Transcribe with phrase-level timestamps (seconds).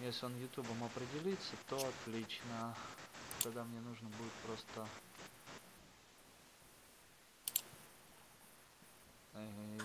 [0.00, 2.74] Если он ютубом определится, то отлично.
[3.42, 4.86] Тогда мне нужно будет просто...
[9.34, 9.80] Блин.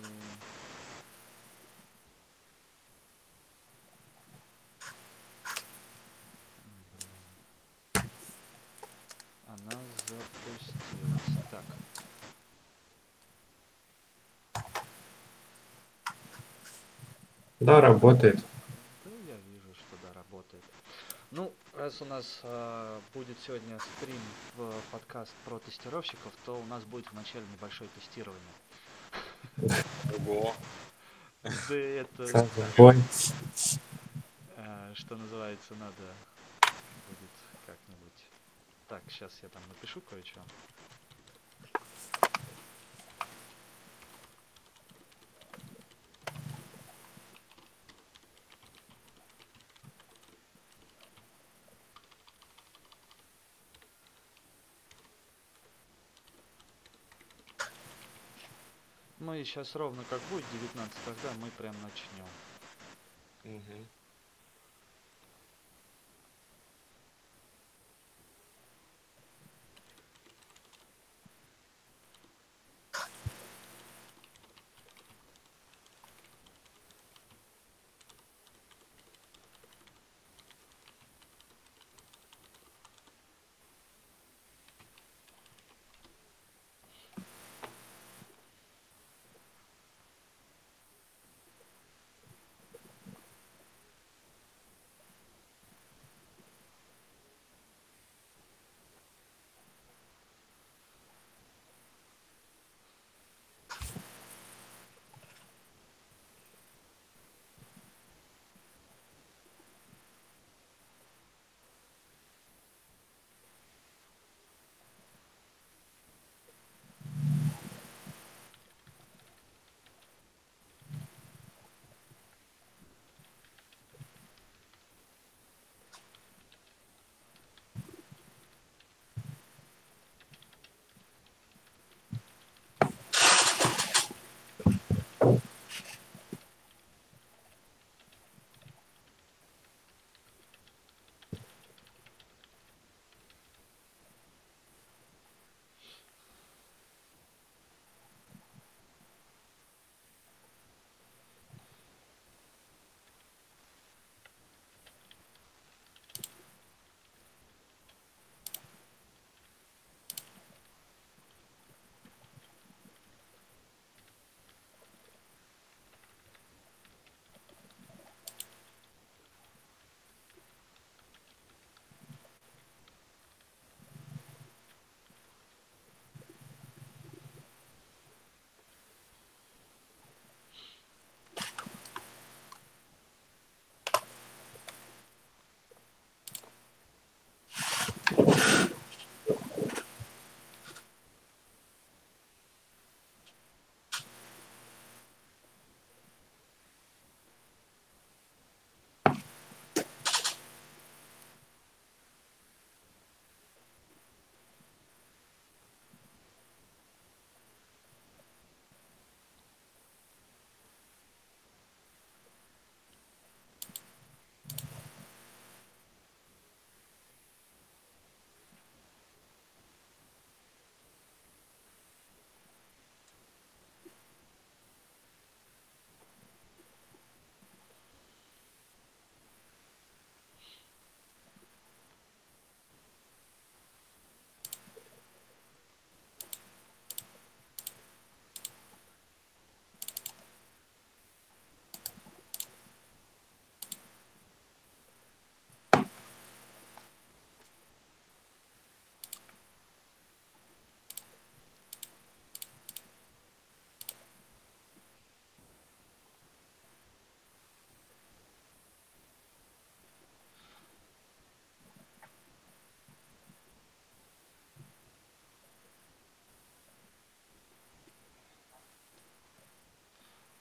[9.47, 9.71] Она
[10.07, 11.47] запустилась.
[11.51, 11.63] Так.
[17.59, 18.37] Да, работает.
[19.05, 20.63] Да, я вижу, что да, работает.
[21.31, 24.19] Ну, раз у нас а, будет сегодня стрим
[24.57, 28.41] в подкаст про тестировщиков, то у нас будет вначале небольшое тестирование.
[30.17, 30.53] Ого.
[31.43, 32.49] Да это,
[34.57, 36.13] а, что называется, надо
[37.07, 37.31] будет
[37.65, 38.25] как-нибудь.
[38.89, 40.41] Так, сейчас я там напишу кое-что.
[59.33, 62.29] Мы сейчас ровно как будет 19, тогда мы прям начнем.
[63.43, 63.89] Мгм.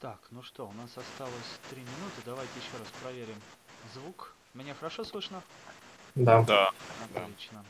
[0.03, 2.23] Так, ну что, у нас осталось 3 минуты.
[2.27, 3.41] Давайте еще раз проверим
[3.95, 4.35] звук.
[4.53, 5.41] Меня хорошо слышно?
[6.17, 6.43] Да.
[6.43, 6.73] Да.
[7.15, 7.23] Да.
[7.23, 7.65] Отлично.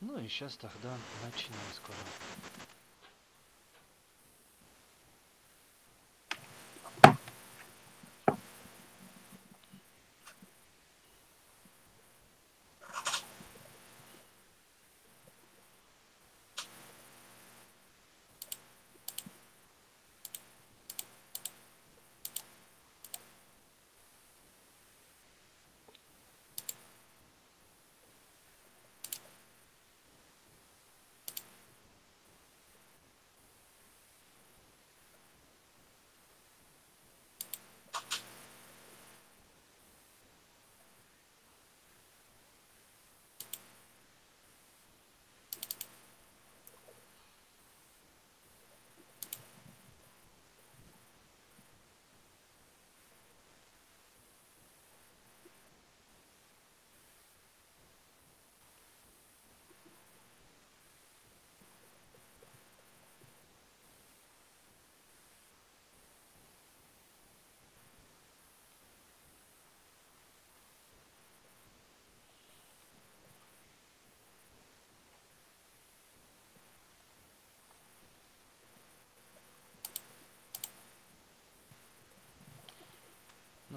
[0.00, 1.98] Ну и сейчас тогда начнем скоро.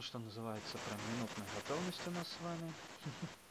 [0.03, 2.75] Что называется, прям минутная готовность у нас с вами.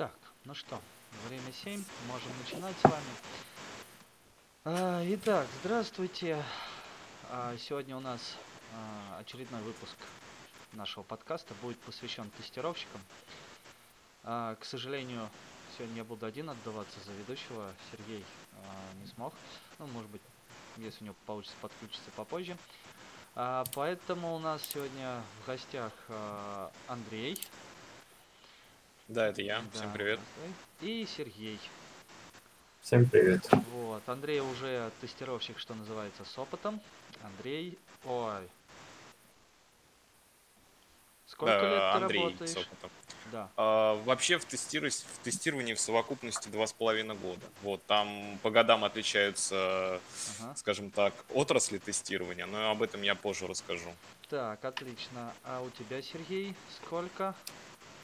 [0.00, 0.16] Так,
[0.46, 0.80] ну что,
[1.28, 3.12] время 7, можем начинать с вами.
[4.64, 6.42] А, итак, здравствуйте.
[7.28, 8.38] А, сегодня у нас
[8.72, 9.94] а, очередной выпуск
[10.72, 12.98] нашего подкаста будет посвящен тестировщикам.
[14.24, 15.28] А, к сожалению,
[15.76, 17.70] сегодня я буду один отдаваться за ведущего.
[17.92, 18.24] Сергей
[18.54, 19.34] а, не смог.
[19.78, 20.22] Ну, может быть,
[20.78, 22.56] если у него получится подключиться попозже.
[23.34, 27.38] А, поэтому у нас сегодня в гостях а, Андрей.
[29.10, 29.60] Да, это я.
[29.72, 30.20] Всем Да, привет.
[30.36, 30.88] здравствуй.
[30.88, 31.58] И Сергей.
[32.80, 33.44] Всем привет.
[33.72, 36.80] Вот, Андрей уже тестировщик, что называется, с опытом.
[37.24, 38.48] Андрей, ой.
[41.26, 42.50] Сколько Да, лет ты Андрей работаешь?
[42.50, 42.90] с опытом.
[43.32, 43.50] Да.
[43.56, 47.44] А, вообще в, тестиру- в тестировании в совокупности два с половиной года.
[47.62, 50.00] Вот там по годам отличаются,
[50.40, 50.54] Ага.
[50.56, 53.90] скажем так, отрасли тестирования, но об этом я позже расскажу.
[54.28, 55.32] Так, отлично.
[55.42, 56.54] А у тебя, Сергей,
[56.84, 57.34] сколько?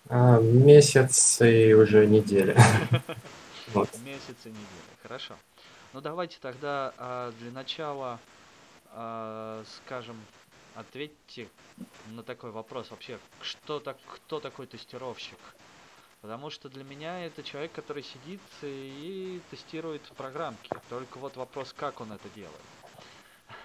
[0.09, 2.57] А, месяц и уже неделя.
[3.75, 3.91] Вот.
[4.05, 4.97] Месяц и неделя.
[5.03, 5.35] Хорошо.
[5.93, 8.21] Ну давайте тогда а, для начала,
[8.93, 10.17] а, скажем,
[10.77, 11.49] ответьте
[12.11, 15.39] на такой вопрос вообще, что так, кто такой тестировщик?
[16.21, 20.71] Потому что для меня это человек, который сидит и тестирует программки.
[20.89, 22.55] Только вот вопрос, как он это делает.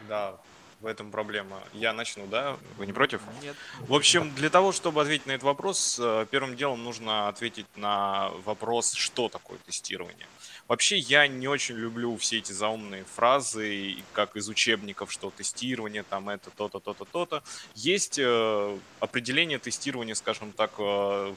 [0.10, 0.42] Да,
[0.82, 1.62] в этом проблема.
[1.74, 2.58] Я начну, да?
[2.78, 3.22] Вы не против?
[3.42, 3.56] Нет.
[3.80, 8.30] В общем, для того, чтобы ответить на этот вопрос, э, первым делом нужно ответить на
[8.46, 10.28] вопрос, что такое тестирование.
[10.68, 16.30] Вообще, я не очень люблю все эти заумные фразы, как из учебников, что тестирование, там
[16.30, 17.44] это то-то, то-то, то-то.
[17.76, 20.82] Есть э, определение тестирования, скажем так, э,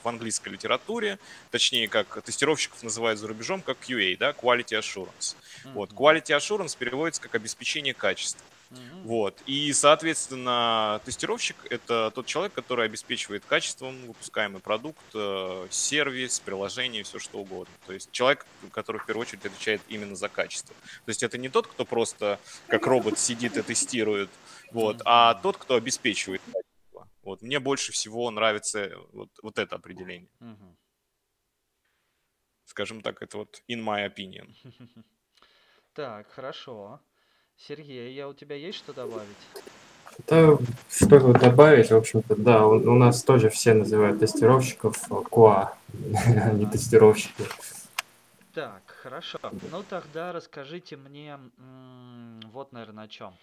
[0.02, 1.18] в английской литературе,
[1.50, 5.36] точнее, как тестировщиков называют за рубежом, как QA, да, Quality Assurance.
[5.74, 5.98] Вот, Мгм.
[6.00, 8.40] Quality Assurance переводится как обеспечение качества.
[8.70, 9.02] Мгм.
[9.04, 9.42] Вот.
[9.46, 17.18] И, соответственно, тестировщик— это тот человек, который обеспечивает качеством выпускаемый продукт, э, сервис, приложение, все
[17.18, 17.74] что угодно.
[17.86, 20.74] То есть человек, который в первую очередь отвечает именно за качество.
[21.04, 24.30] То есть это не тот, кто просто как робот сидит и тестирует,
[24.70, 27.08] вот, а тот, кто обеспечивает качество.
[27.22, 27.42] Вот.
[27.42, 30.30] Мне больше всего нравится вот, вот это определение.
[30.40, 30.76] Мгм.
[32.64, 34.54] Скажем так, это вот in my opinion.
[35.94, 37.00] Так, хорошо.
[37.58, 39.26] Сергей, я у тебя есть что добавить?
[40.26, 40.56] Да,
[40.90, 45.70] что тут добавить, в общем-то, да, у, у нас тоже все называют тестировщиков э, QA,
[46.44, 47.44] а не тестировщики.
[48.52, 49.38] Так, хорошо.
[49.72, 51.38] Ну тогда расскажите мне
[52.52, 53.34] вот, наверное, о чем.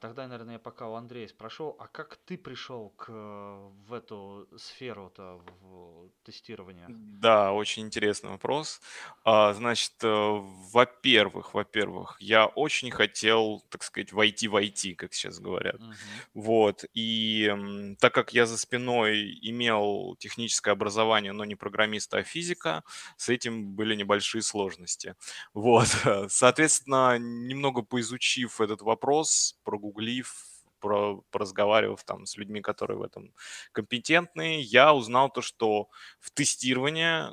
[0.00, 4.48] Тогда, наверное, я пока у Андрея спрошу, а как ты пришел к, э, в эту
[4.58, 6.86] сферу-то в тестирования?
[6.88, 8.80] Да, очень интересный вопрос.
[9.24, 15.38] А, Значит, э, во-первых, во-первых, я очень хотел, так сказать, войти в IT, как сейчас
[15.38, 15.80] говорят.
[15.80, 15.94] Мгм.
[16.34, 16.84] Вот.
[16.94, 22.82] И так как я за спиной имел техническое образование, но не программиста, а физика,
[23.16, 25.14] с этим были небольшие сложности.
[25.54, 25.86] Вот.
[26.28, 30.34] Соответственно, немного поизучив этот вопрос, прогуглив,
[30.80, 33.32] про, поразговаривав там с людьми, которые в этом
[33.72, 35.88] компетентны, я узнал то, что
[36.20, 37.32] в тестирование,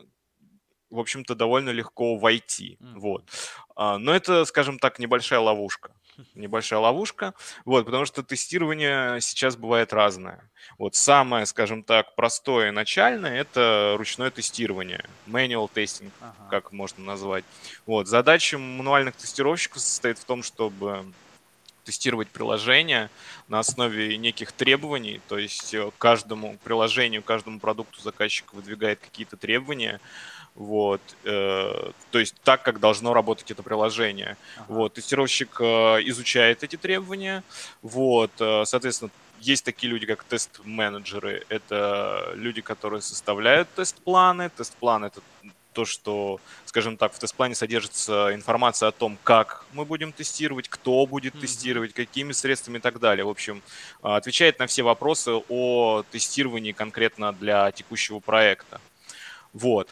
[0.89, 2.77] в общем-то, довольно легко войти.
[2.79, 2.99] Мгм.
[2.99, 3.23] Вот.
[3.75, 5.91] А, Но это, скажем так, небольшая ловушка.
[6.35, 7.33] Небольшая ловушка,
[7.63, 10.51] вот, потому что тестирование сейчас бывает разное.
[10.77, 16.49] Вот самое, скажем так, простое начальное– это ручное тестирование, manual testing, Ага.
[16.49, 17.45] как можно назвать.
[17.85, 21.13] Вот, задача мануальных тестировщиков состоит в том, чтобы
[21.89, 23.09] тестировать приложение
[23.47, 29.99] на основе неких требований, то есть э, каждому приложению, каждому продукту заказчик выдвигает какие-то требования,
[30.53, 34.37] вот, э, то есть так, как должно работать это приложение.
[34.57, 34.65] Ага.
[34.67, 35.63] Вот, тестировщик э,
[36.11, 37.43] изучает эти требования,
[37.81, 45.21] вот, э, соответственно, есть такие люди, как тест-менеджеры, это люди, которые составляют тест-планы, тест-план это
[45.73, 51.05] то, что, скажем так, в тест-плане содержится информация о том, как мы будем тестировать, кто
[51.05, 51.41] будет Мгм.
[51.41, 53.25] тестировать, какими средствами и так далее.
[53.25, 53.61] В общем,
[54.01, 58.81] а, отвечает на все вопросы о тестировании конкретно для текущего проекта.
[59.53, 59.89] Вот.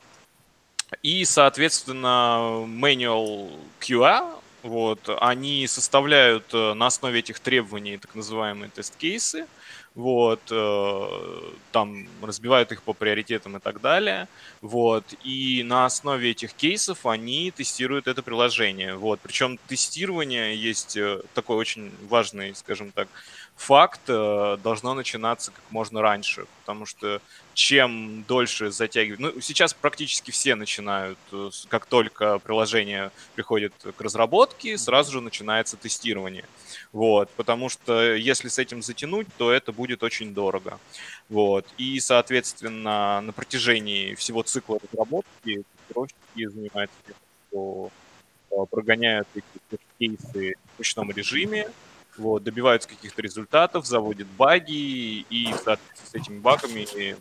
[1.03, 9.47] И, соответственно, manual QA, вот, они составляют э, на основе этих требований так называемые тест-кейсы,
[9.97, 14.27] вот, э, там разбивают их по приоритетам и так далее,
[14.61, 21.21] вот, и на основе этих кейсов они тестируют это приложение, вот, причем тестирование есть э,
[21.33, 23.07] такой очень важный, скажем так,
[23.57, 27.21] факт, э, должно начинаться как можно раньше, потому что
[27.53, 34.77] чем дольше затягивать, ну, сейчас практически все начинают, э, как только приложение приходит к разработке,
[34.77, 36.45] сразу же начинается тестирование,
[36.93, 40.79] вот, потому что если с этим затянуть, то это будет очень дорого.
[41.27, 41.65] Вот.
[41.77, 47.15] И, соответственно, на протяжении всего цикла разработки тестировщики занимаются тем,
[47.49, 47.89] что
[48.51, 51.67] э, прогоняют эти кейсы в ручном режиме,
[52.17, 57.15] вот, добиваются каких-то результатов, заводят баги, и в соответствии с этими багами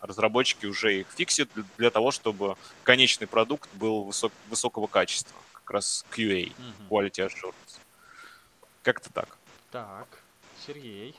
[0.00, 5.70] разработчики уже их фиксят для, для того, чтобы конечный продукт был высок- высокого качества, как
[5.70, 6.88] раз QA, Мгм.
[6.88, 7.80] Quality Assurance.
[8.82, 9.36] Как-то так.
[9.70, 10.06] Так,
[10.66, 11.14] Сергей.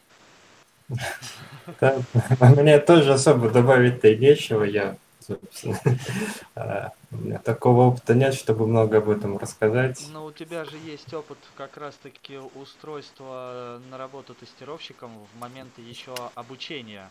[1.79, 2.01] Да,
[2.39, 4.63] Мне тоже особо добавить-то и нечего.
[4.63, 4.97] Я,
[5.29, 5.79] собственно,
[6.55, 10.03] а, у меня такого опыта нет, чтобы много об этом рассказать.
[10.11, 16.13] Но у тебя же есть опыт как раз-таки устройства на работу тестировщиком в моменты еще
[16.35, 17.09] обучения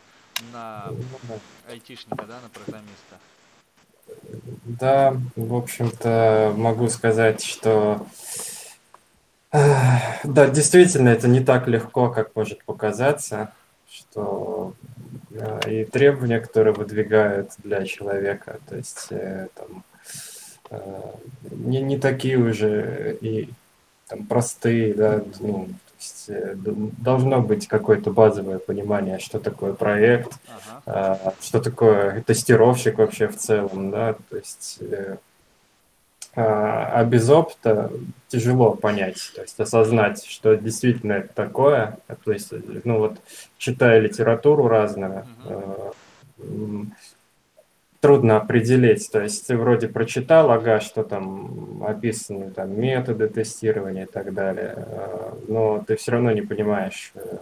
[0.52, 1.38] на Ну
[1.70, 3.16] айтишника, да, на программиста.
[4.64, 8.06] Да, в общем-то, могу сказать, что
[9.52, 13.52] эх, да, действительно, это не так легко, как может показаться,
[13.90, 14.97] что э,
[15.66, 19.84] и требования, которые выдвигают для человека, то есть э, там
[20.70, 21.00] э,
[21.50, 23.48] не, не такие уже и
[24.08, 30.82] там простые, да, ну, есть э, должно быть какое-то базовое понимание, что такое проект, Ага.
[30.86, 34.78] а, что такое тестировщик вообще в целом, да, то есть,
[36.40, 37.90] а, а без опыта
[38.28, 42.52] тяжело понять, то есть осознать, что действительно это такое, то есть,
[42.84, 43.18] ну вот,
[43.56, 45.90] читая литературу разную, э,
[47.98, 54.08] трудно определить, то есть ты вроде прочитал, ага, что там описаны там методы тестирования и
[54.08, 57.36] так далее, э, но ты все равно не понимаешь э,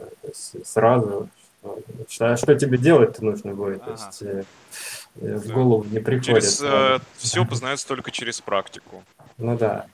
[0.65, 1.29] сразу,
[2.09, 4.45] что, что, а тебе делать-то нужно будет, то есть э, э,
[5.21, 6.25] в голову не приходит.
[6.25, 7.05] Через, сразу.
[7.17, 9.03] все познается только через практику.
[9.39, 9.87] Ну да.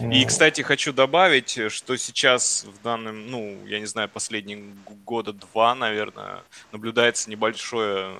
[0.00, 4.58] И, кстати, хочу добавить, что сейчас в данном, ну, я не знаю, последние
[5.04, 8.16] года два, наверное, наблюдается небольшое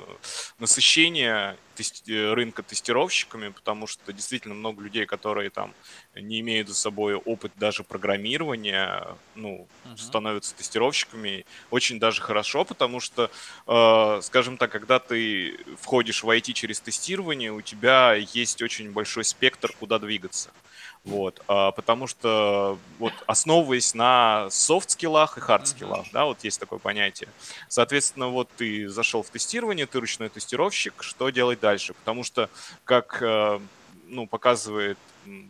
[0.58, 5.72] насыщение тести- э, рынка тестировщиками, потому что действительно много людей, которые там
[6.14, 9.06] не имеют за собой опыт даже программирования,
[9.36, 9.96] ну, Мгм.
[9.96, 11.44] становятся тестировщиками.
[11.70, 13.30] Очень даже хорошо, потому что,
[13.66, 19.24] э, скажем так, когда ты входишь в IT через тестирование, у тебя есть очень большой
[19.24, 20.50] спектр, куда двигаться.
[21.04, 27.28] Вот, а, потому что вот основываясь на софт-скиллах и хард-скиллах, да, вот есть такое понятие.
[27.68, 31.94] Соответственно, вот ты зашел в тестирование, ты ручной тестировщик, что делать дальше?
[31.94, 32.50] Потому что,
[32.84, 33.60] как э,
[34.06, 34.98] ну, показывает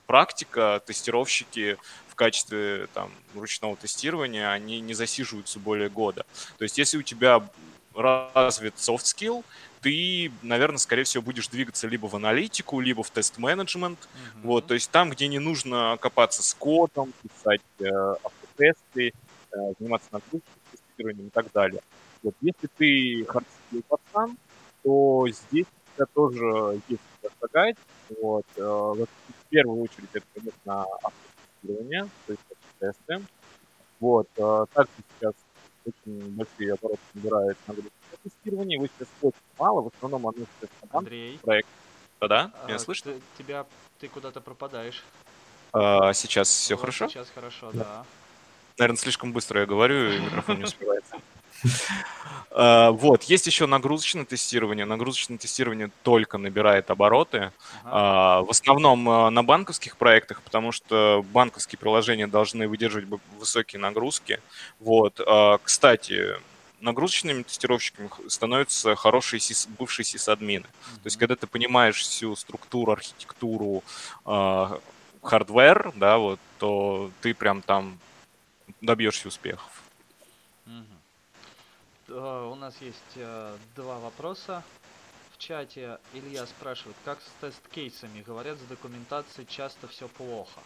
[0.06, 1.76] практика, тестировщики
[2.08, 6.26] в качестве там, ручного тестирования, они не засиживаются более года.
[6.58, 7.48] То есть если у тебя
[7.94, 9.44] развит soft skill,
[9.80, 14.42] ты, наверное, скорее всего, будешь двигаться либо в аналитику, либо в тест-менеджмент, Мгм.
[14.46, 17.84] вот, то есть там, где не нужно копаться с кодом, писать э,
[18.22, 19.12] автотесты,
[19.52, 20.42] э, заниматься нагрузкой,
[20.72, 21.80] тестированием и так далее.
[22.22, 24.36] Вот, если ты hard skill пацан,
[24.82, 27.76] то здесь у тебя тоже есть куда шагать.
[28.20, 32.42] Вот, э, вот в первую очередь это, конечно, автотестирование, то есть
[32.80, 33.26] тесты.
[34.00, 35.34] Вот, э, также сейчас
[35.88, 38.78] очень большие обороты набирает нагрузочное тестирование.
[38.78, 41.68] Его сейчас очень мало, в основном оно сейчас на Андрей, проект.
[42.20, 43.12] Да-да, а, меня слышно?
[43.12, 43.66] ты- тебя
[44.00, 45.02] ты куда-то пропадаешь.
[45.72, 47.08] А, сейчас все Вот хорошо?
[47.08, 48.04] Сейчас хорошо, да.
[48.78, 51.16] Наверное, слишком быстро я говорю, и микрофон не успевается.
[52.50, 54.84] А, Вот, есть еще нагрузочное тестирование.
[54.84, 57.52] Нагрузочное тестирование только набирает обороты.
[57.84, 57.90] Ага.
[57.92, 63.06] А, В основном а, на банковских проектах, потому что банковские приложения должны выдерживать
[63.38, 64.40] высокие нагрузки.
[64.80, 65.20] Вот.
[65.62, 66.36] Кстати,
[66.80, 70.64] нагрузочными тестировщиками становятся хорошие сис- бывшие сисадмины.
[70.64, 73.82] То есть, когда ты понимаешь всю структуру, архитектуру,
[74.24, 74.80] а,
[75.22, 77.98] hardware, да, вот, то ты прям там
[78.80, 79.77] добьешься успехов.
[82.08, 84.62] Э, У нас есть э, два вопроса.
[85.34, 88.22] в чате Илья спрашивает, как с тест-кейсами?
[88.22, 90.60] Говорят, с документацией часто все плохо.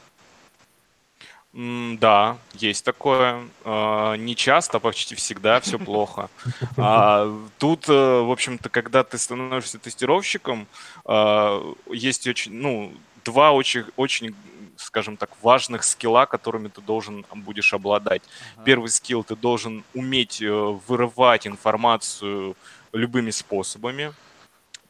[1.55, 3.47] Да, есть такое.
[3.65, 6.31] А, Не часто, почти всегда все плохо.
[6.79, 10.67] А тут, э, в общем-то, когда ты становишься тестировщиком,
[11.05, 12.95] а, есть очень, ну,
[13.25, 14.35] два очень, очень,
[14.77, 18.23] скажем так, важных скилла, которыми ты должен будешь обладать.
[18.57, 18.65] Ага.
[18.65, 22.57] Первый скилл ты должен уметь э, вырывать информацию
[22.93, 24.13] любыми способами.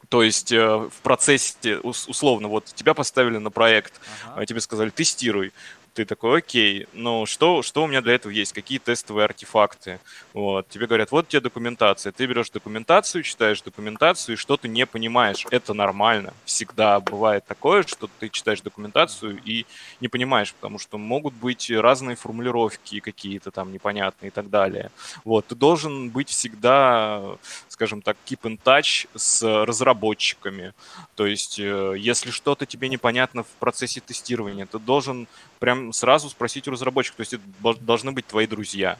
[0.09, 4.41] То есть э, в процессе, ус- условно, вот тебя поставили на проект, Ага.
[4.41, 5.51] а тебе сказали, тестируй.
[5.93, 8.51] Ты такой, окей, но что, что у меня для этого есть?
[8.51, 9.99] Какие тестовые артефакты?
[10.33, 10.67] Вот.
[10.67, 12.11] Тебе говорят, вот тебе документация.
[12.11, 15.45] Ты берешь документацию, читаешь документацию, и что ты не понимаешь.
[15.51, 16.33] Это нормально.
[16.45, 19.67] Всегда бывает такое, что ты читаешь документацию и
[20.01, 24.89] не понимаешь, потому что могут быть разные формулировки какие-то там непонятные и так далее.
[25.23, 25.45] Вот.
[25.45, 30.73] Ты должен быть всегда, скажем так, keep in touch с разработчиками.
[31.15, 35.27] То есть, э, если что-то тебе непонятно в процессе тестирования, ты должен
[35.63, 37.15] прям сразу спросить у разработчика.
[37.15, 38.97] То есть, это должны быть твои друзья.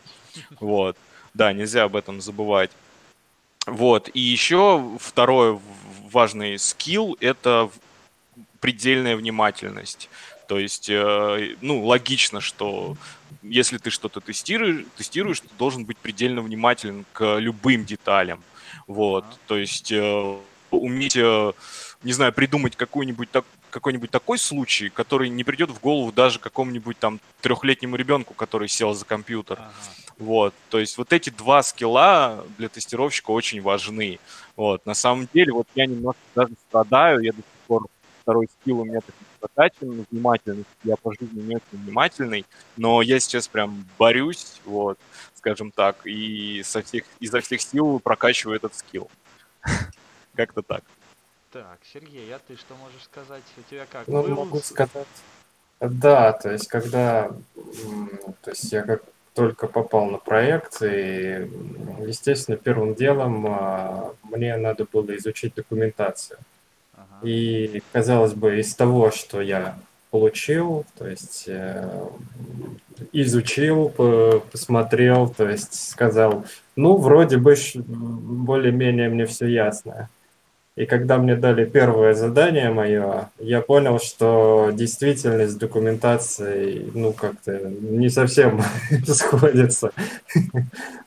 [0.62, 0.96] Вот.
[1.34, 2.72] Да, нельзя об этом забывать.
[3.66, 4.10] Вот.
[4.14, 5.60] И еще второй
[6.10, 7.70] важный скилл– это
[8.62, 10.10] предельная внимательность.
[10.48, 12.96] То есть, э, ну, логично, что
[13.42, 18.42] если ты что-то тестируешь, тестируешь, ты должен быть предельно внимателен к любым деталям.
[18.88, 19.26] Вот.
[19.48, 20.38] То есть э,
[20.72, 21.52] уметь, э,
[22.04, 26.98] не знаю, придумать какой-нибудь так, какой-нибудь такой случай, который не придет в голову даже какому-нибудь
[27.00, 29.58] там трехлетнему ребенку, который сел за компьютер.
[29.60, 29.72] Ага.
[30.20, 34.20] Вот, то есть вот эти два скилла для тестировщика очень важны.
[34.56, 37.88] Вот, на самом деле, вот я немножко даже страдаю, я до сих пор
[38.22, 42.46] второй скилл у меня так не прокачан, внимательность, я по жизни не очень внимательный,
[42.78, 45.00] но я сейчас прям борюсь, вот,
[45.36, 49.10] скажем так, и со всех, изо всех сил прокачиваю этот скилл.
[50.36, 50.84] Как-то так.
[51.54, 53.44] Так, Сергей, а ты что можешь сказать?
[53.58, 54.08] У тебя как?
[54.08, 55.08] Ну, Был могу сказать.
[55.80, 57.30] Да, то есть, когда,
[58.42, 59.04] то есть я как
[59.36, 61.48] только попал на проект, и,
[62.08, 66.40] естественно, первым делом а, мне надо было изучить документацию.
[66.96, 67.28] Ага.
[67.28, 69.78] И, казалось бы, из того, что я
[70.10, 72.08] получил, то есть э,
[73.12, 80.10] изучил, по- посмотрел, то есть сказал, ну, вроде бы более-менее мне все ясно.
[80.76, 87.52] И когда мне дали первое задание мое, я понял, что действительность с документацией, ну, как-то
[87.70, 88.60] не совсем
[89.08, 89.92] сходится.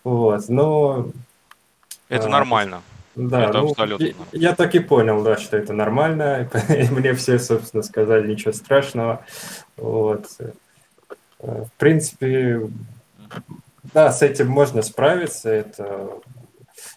[0.04, 1.08] Вот, но
[2.08, 2.80] Это А, нормально.
[3.16, 6.48] да, Это ну, абсолютно я, я так и понял, да, что это нормально.
[6.92, 9.24] Мне все, собственно, сказали, ничего страшного.
[9.76, 10.26] Вот.
[10.38, 10.52] Э,
[11.40, 12.60] В принципе,
[13.92, 15.50] да, с этим можно справиться.
[15.50, 16.08] Это,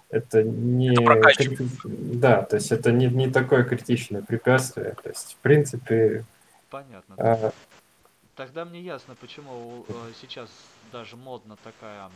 [0.09, 0.93] это не...
[0.93, 1.63] Это.
[1.83, 4.95] Да, то есть это не, не такое критичное препятствие.
[5.03, 6.25] То есть, в принципе,
[6.69, 7.15] Понятно.
[7.17, 7.51] э,
[8.35, 10.49] Тогда мне ясно, почему э, сейчас
[10.91, 12.09] даже модно такая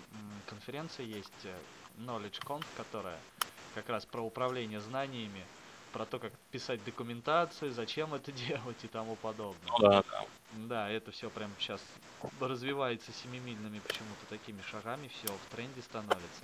[0.48, 1.54] конференция есть, э,
[2.00, 3.18] KnowledgeConf, которая
[3.76, 5.44] как раз про управление знаниями,
[5.92, 9.68] про то, как писать документацию, зачем это делать и тому подобное.
[9.68, 10.26] Ну да, да.
[10.54, 11.82] Да, это все прям сейчас
[12.40, 16.44] развивается семимильными почему-то такими шагами, все в тренде становится.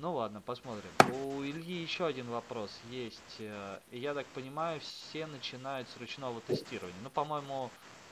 [0.00, 0.90] Ну ладно, посмотрим.
[1.12, 3.18] У Ильи еще один вопрос есть.
[3.40, 6.94] э, я так понимаю, все начинают с ручного тестирования.
[7.02, 7.68] Ну, по-моему,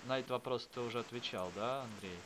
[0.08, 2.18] на этот вопрос ты уже отвечал, да, Андрей?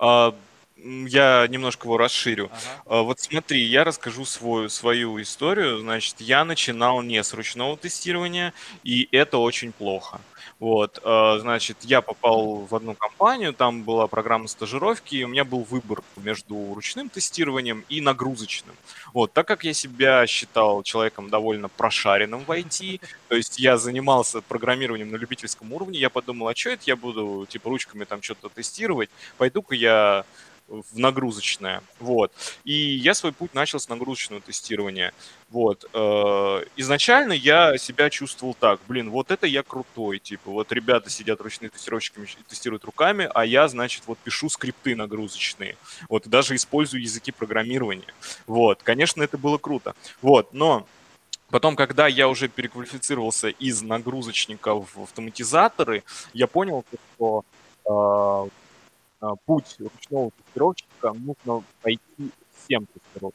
[0.00, 0.34] А,
[0.76, 2.46] Я немножко его расширю.
[2.46, 2.82] Ага.
[2.86, 5.78] А, Вот смотри, я расскажу свою, свою историю.
[5.78, 10.20] Значит, я начинал не с ручного тестирования, и это очень плохо.
[10.60, 15.44] Вот, а, значит, я попал в одну компанию, там была программа стажировки, и у меня
[15.44, 18.74] был выбор между ручным тестированием и нагрузочным.
[19.12, 24.40] Вот, так как я себя считал человеком довольно прошаренным в IT, то есть я занимался
[24.40, 28.48] программированием на любительском уровне, я подумал, а что это я буду, типа, ручками там что-то
[28.48, 30.24] тестировать, пойду-ка я
[30.68, 31.82] в нагрузочное.
[32.00, 32.32] Вот.
[32.64, 35.12] И я свой путь начал с нагрузочного тестирования.
[35.50, 35.84] Вот.
[35.92, 41.40] Э, Изначально я себя чувствовал так, блин, вот это я крутой, типа, вот ребята сидят
[41.40, 45.76] ручные тестировщиками тестируют руками, а я, значит, вот пишу скрипты нагрузочные.
[46.08, 48.12] Вот, даже использую языки программирования.
[48.46, 49.94] Вот, конечно, это было круто.
[50.22, 50.86] Вот, но
[51.50, 57.44] Потом, когда я уже переквалифицировался из нагрузочника в автоматизаторы, я понял, что
[57.84, 58.48] э,
[59.44, 62.30] путь ручного тестировщика нужно пойти
[62.64, 63.32] всем тестировщикам.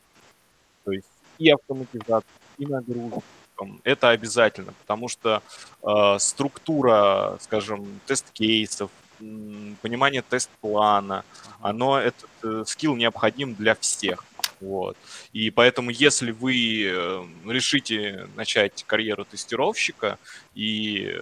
[0.86, 2.24] То есть и автоматизация,
[2.58, 3.82] и нагрузкам.
[3.84, 5.42] Это обязательно, потому что
[5.84, 8.90] э, структура, скажем, тест-кейсов,
[9.82, 11.26] понимание тест-плана,
[11.62, 14.24] оно, этот э, скилл необходим для всех.
[14.62, 14.98] Вот.
[15.34, 20.18] И поэтому, если вы э, решите начать карьеру тестировщика
[20.54, 21.22] и,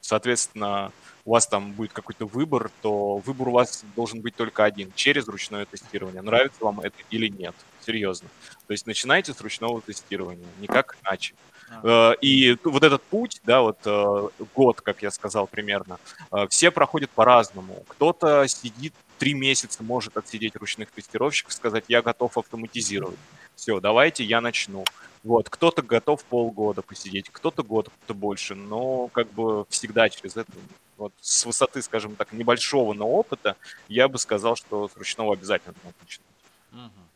[0.00, 0.92] соответственно,
[1.28, 5.28] у вас там будет какой-то выбор, то выбор у вас должен быть только один, через
[5.28, 6.22] ручное тестирование.
[6.22, 8.30] Нравится вам это или нет, серьезно.
[8.66, 11.34] То есть начинайте с ручного тестирования, никак иначе.
[11.82, 15.98] Э, и вот этот путь, да, вот э, год, как я сказал примерно,
[16.32, 17.84] э, все проходят по-разному.
[17.88, 23.18] Кто-то сидит три месяца, может отсидеть ручных тестировщиков, сказать, я готов автоматизировать.
[23.54, 24.82] Все, давайте я начну.
[25.24, 30.52] Вот, кто-то готов полгода посидеть, кто-то год, кто-то больше, но как бы всегда через это,
[30.98, 33.56] вот с высоты, скажем так, небольшого, но опыта,
[33.88, 36.28] я бы сказал, что с ручного обязательно надо начинать.
[36.72, 37.08] Угу.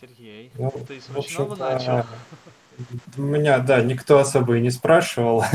[0.00, 2.04] Сергей, Ну, ты с ручного начал?
[3.16, 5.44] Меня, да, никто особо и не спрашивал.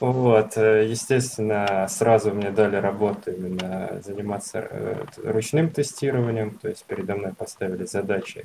[0.00, 7.14] Вот, э, естественно, сразу мне дали работу именно заниматься э, ручным тестированием, то есть передо
[7.14, 8.44] мной поставили задачи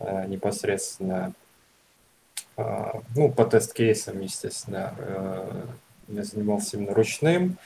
[0.00, 1.32] э, непосредственно,
[2.56, 4.94] ну, по тест-кейсам, естественно,
[6.14, 7.56] я занимался именно ручным.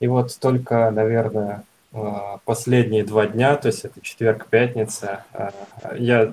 [0.00, 1.98] И вот только, наверное, э,
[2.44, 5.50] последние два дня, то есть это четверг, пятница, э,
[5.98, 6.32] я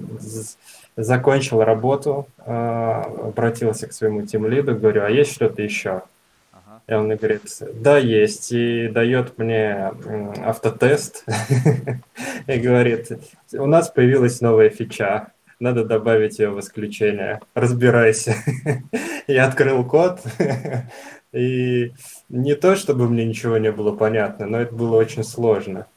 [0.96, 6.02] закончил работу, э, обратился к своему тимлиду, говорю, а есть что-то еще?
[6.52, 6.82] Ага.
[6.88, 7.44] И он мне говорит,
[7.76, 9.92] да, есть, и дает мне
[10.44, 11.26] автотест
[12.48, 13.12] и говорит,
[13.54, 18.36] у нас появилась новая фича, надо добавить ее в исключение, разбирайся.
[19.28, 20.22] Я открыл код,
[21.34, 21.94] и
[22.30, 25.88] не то, чтобы мне ничего не было понятно, но это было очень сложно.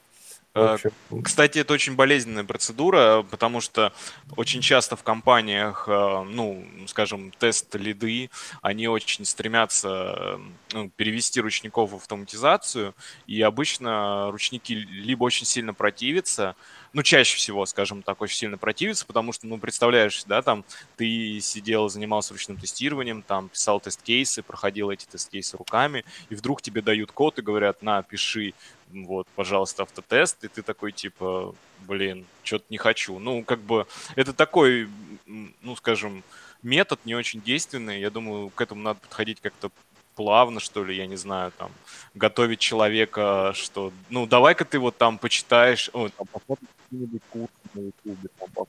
[0.55, 0.91] Общем,
[1.25, 3.91] Кстати, это очень болезненная процедура, потому что
[4.37, 8.29] очень часто в компаниях, э, ну, скажем, тест-лиды,
[8.61, 10.39] они очень стремятся
[10.75, 12.95] ну, перевести ручников в автоматизацию,
[13.27, 16.55] и обычно ручники либо очень сильно противятся,
[16.93, 21.41] ну, чаще всего, скажем так, очень сильно противятся, потому что, ну, представляешь, да, там, ты
[21.41, 27.11] сидел, занимался ручным тестированием, там, писал тест-кейсы, проходил эти тест-кейсы руками, и вдруг тебе дают
[27.13, 28.53] код и говорят, на, пиши,
[28.93, 31.55] вот, пожалуйста, автотест, и ты такой, типа,
[31.87, 33.19] блин, что-то не хочу.
[33.19, 34.89] Ну, как бы, это такой,
[35.27, 36.23] ну, скажем,
[36.63, 38.01] метод не очень действенный.
[38.01, 39.71] Я думаю, к этому надо подходить как-то
[40.15, 41.71] плавно, что ли, я не знаю, там,
[42.15, 48.51] готовить человека, что, ну, давай-ка ты вот там почитаешь, о, там, посмотришь на ютубе, там,
[48.51, 48.67] по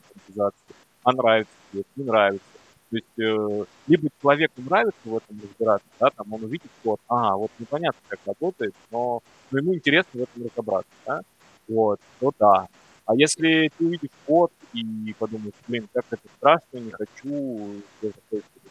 [1.03, 2.45] а нравится тебе, не нравится.
[2.93, 7.37] То есть, э, либо человеку нравится в этом разбираться, да, там, он увидит код, ага,
[7.37, 11.21] вот непонятно, как работает, но, но ему интересно в этом разобраться, да,
[11.67, 12.67] вот, то да.
[13.07, 17.81] А если ты увидишь код и подумаешь, блин, как это страшно, не хочу,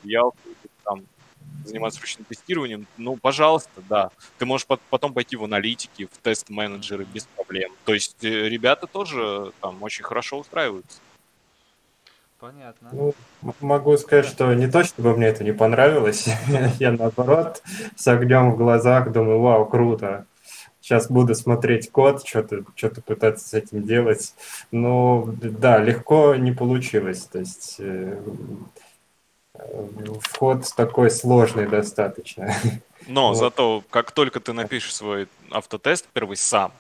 [0.05, 0.23] я
[0.85, 1.03] там,
[1.65, 4.11] заниматься ручным тестированием, ну, пожалуйста, да.
[4.39, 7.73] Ты можешь пот- потом пойти в аналитики, в тест-менеджеры без проблем.
[7.85, 11.01] То есть э, ребята тоже там очень хорошо устраиваются.
[12.43, 12.89] Понятно.
[12.91, 13.15] Ну,
[13.61, 16.27] могу сказать, что не то, чтобы мне это не понравилось.
[16.81, 17.63] Я наоборот
[17.95, 20.27] с огнем в глазах думаю, вау, круто.
[20.81, 24.35] Сейчас буду смотреть код, что-то что пытаться с этим делать.
[24.73, 27.27] Но да, легко не получилось.
[27.27, 28.21] То есть э,
[30.23, 32.53] вход такой сложный достаточно.
[33.07, 33.37] Но Вот.
[33.37, 36.73] зато, как только ты напишешь свой автотест первый сам,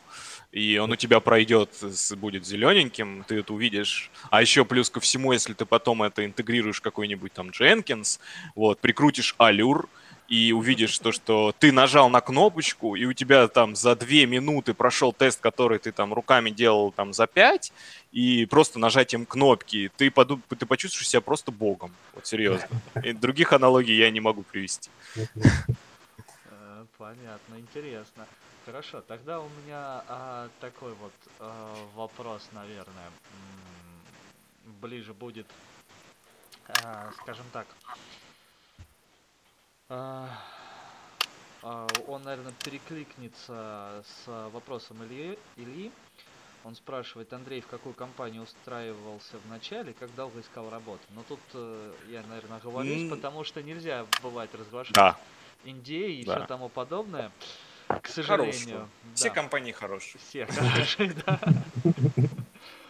[0.52, 1.70] и он у тебя пройдет,
[2.16, 4.10] будет зелененьким, ты это увидишь.
[4.30, 8.20] А еще плюс ко всему, если ты потом это интегрируешь какой-нибудь там Jenkins,
[8.54, 9.88] вот, прикрутишь Allure,
[10.28, 14.72] и увидишь то, что ты нажал на кнопочку, и у тебя там за две минуты
[14.72, 17.70] прошел тест, который ты там руками делал там за пять,
[18.12, 21.94] и просто нажатием кнопки ты, поду- ты почувствуешь себя просто богом.
[22.14, 22.66] Вот серьезно.
[23.04, 24.90] И других аналогий я не могу привести.
[25.16, 28.26] Э, Понятно, интересно.
[28.72, 33.10] Хорошо, тогда у меня а, такой вот а, вопрос, наверное,
[34.64, 35.44] м, ближе будет,
[36.68, 37.66] а, скажем так.
[39.90, 40.26] А,
[41.62, 45.38] а, он, наверное, перекликнется с вопросом Ильи.
[45.58, 45.92] Ильи.
[46.64, 51.02] Он спрашивает, Андрей, в какую компанию устраивался в начале, как долго искал работу?
[51.14, 53.10] Но тут э, я, наверное, оговорюсь, М.
[53.10, 55.18] потому что нельзя бывать разглашать Да,
[55.62, 56.36] Индии и Да.
[56.36, 57.30] все тому подобное.
[58.00, 58.52] К сожалению.
[58.52, 58.88] Хорошего.
[59.14, 60.20] Все да, компании хорошие.
[60.26, 61.40] все хорошие, да.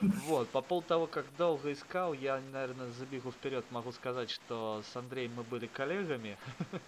[0.01, 4.97] Вот, по поводу того, как долго искал, я, наверное, забегу вперед, могу сказать, что с
[4.97, 6.37] Андреем мы были коллегами.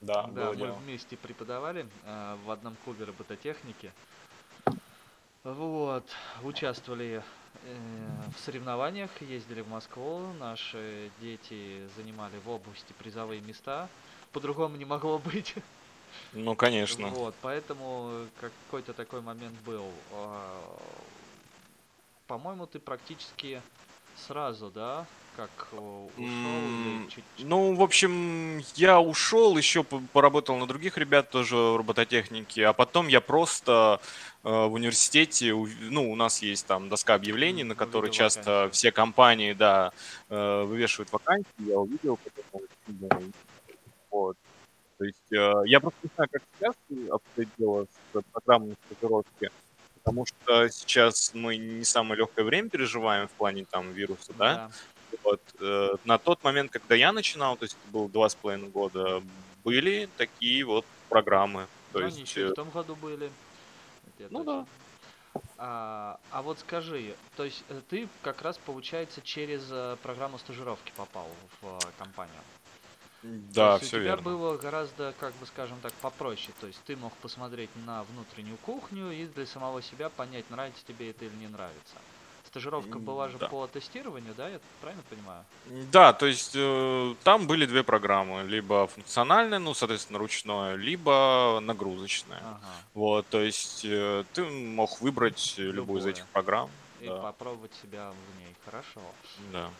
[0.00, 0.72] Да, Да, было мы дело.
[0.72, 3.90] вместе преподавали э, в одном клубе робототехники.
[5.44, 6.04] Вот,
[6.42, 7.22] участвовали
[7.64, 7.76] э,
[8.36, 13.88] в соревнованиях, ездили в Москву, наши дети занимали в области призовые места.
[14.32, 15.54] По-другому не могло быть.
[16.32, 17.08] Ну, конечно.
[17.08, 19.86] Вот, поэтому какой-то такой момент был.
[20.12, 20.76] А,
[22.26, 23.60] по-моему, ты практически
[24.16, 25.76] сразу, да, как э,
[26.16, 27.24] ушел чуть...
[27.38, 32.72] Ну, в общем, я ушел, еще по- поработал на других ребят тоже в робототехнике, а
[32.72, 34.00] потом я просто
[34.42, 38.72] э, в университете, ну, у нас есть там доска объявлений, на которой увидел часто вакансию.
[38.72, 39.92] все компании, да,
[40.28, 42.62] э, вывешивают вакансии, я увидел, потом
[44.10, 44.36] вот.
[45.04, 46.74] То есть э, я просто не знаю, как сейчас
[47.10, 49.50] обстоит дело с программой стажировки,
[49.96, 54.70] потому что сейчас мы не самое легкое время переживаем в плане там вируса, да,
[55.22, 55.42] вот.
[55.60, 59.22] э, На тот момент, когда я начинал, то есть это было два с половиной года,
[59.62, 61.66] были такие вот программы.
[61.92, 63.30] То Ну, они есть, еще и э, в том году были.
[64.18, 64.66] Это Ну точно.
[65.58, 70.94] А, а вот скажи, то есть э, ты как раз, получается, через э, программу стажировки
[70.96, 71.28] попал
[71.60, 72.40] в э, компанию?
[73.24, 74.22] То да, есть все у тебя верно.
[74.22, 76.52] было гораздо, как бы скажем так, попроще.
[76.60, 81.08] То есть ты мог посмотреть на внутреннюю кухню и для самого себя понять, нравится тебе
[81.10, 81.96] это или не нравится.
[82.44, 83.48] Стажировка была же да.
[83.48, 85.44] по тестированию, да, я правильно понимаю?
[85.90, 88.44] Да, то есть э, там были две программы.
[88.44, 92.38] Либо функциональное, ну, соответственно, ручное, либо нагрузочное.
[92.38, 92.60] Ага.
[92.92, 96.12] Вот, то есть э, ты мог выбрать любую из Любое.
[96.12, 96.70] этих программ.
[97.00, 98.54] И Да, попробовать себя в ней.
[98.66, 99.00] Хорошо.
[99.50, 99.70] да.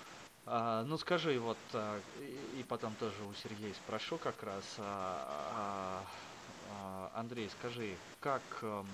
[0.47, 4.65] А, ну скажи, вот а, и, и потом тоже у Сергея спрошу как раз.
[4.79, 5.27] а,
[5.57, 6.05] а,
[6.71, 8.87] а, Андрей, скажи, как эм,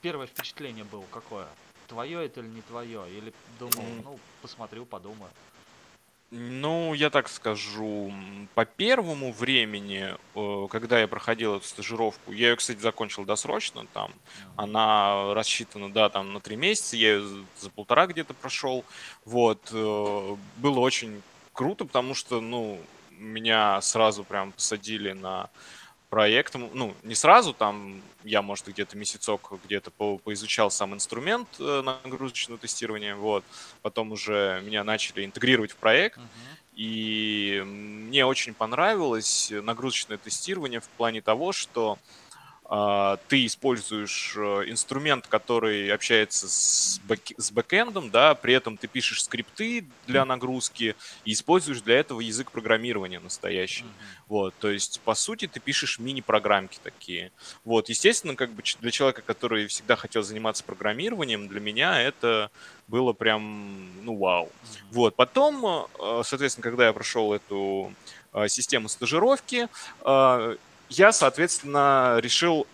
[0.00, 1.46] первое впечатление было какое?
[1.86, 3.08] Твое это или не твое?
[3.10, 5.30] Или думал, ну, посмотрю, подумаю.
[6.34, 8.10] Ну, я так скажу,
[8.54, 14.14] по первому времени, э, когда я проходил эту стажировку, я ее, кстати, закончил досрочно, там,
[14.56, 18.82] она рассчитана, да, там, на три месяца, я ее за за полтора где-то прошел,
[19.26, 25.50] вот, э, было очень круто, потому что, ну, меня сразу прям посадили на
[26.12, 31.80] проект, ну, не сразу, там, я, может, где-то месяцок где-то по- поизучал сам инструмент э,
[31.80, 33.44] нагрузочного тестирования, вот,
[33.80, 36.26] потом уже меня начали интегрировать в проект, Мгм.
[36.74, 41.96] и мне очень понравилось нагрузочное тестирование в плане того, что а,
[43.28, 49.24] ты используешь э, инструмент, который общается с, бэк- с бэкэндом, да, при этом ты пишешь
[49.24, 53.84] скрипты для нагрузки и используешь для этого язык программирования настоящий.
[53.84, 53.94] Мгм.
[54.26, 57.32] Вот, то есть, по сути, ты пишешь мини-программки такие.
[57.62, 62.50] Вот, естественно, как бы для человека, который всегда хотел заниматься программированием, для меня это
[62.86, 64.56] было прям, ну, вау.
[64.62, 64.72] Мгм.
[64.92, 67.94] Вот, потом, э, соответственно, когда я прошел эту
[68.32, 69.68] э, систему стажировки,
[70.96, 72.66] я, соответственно, решил...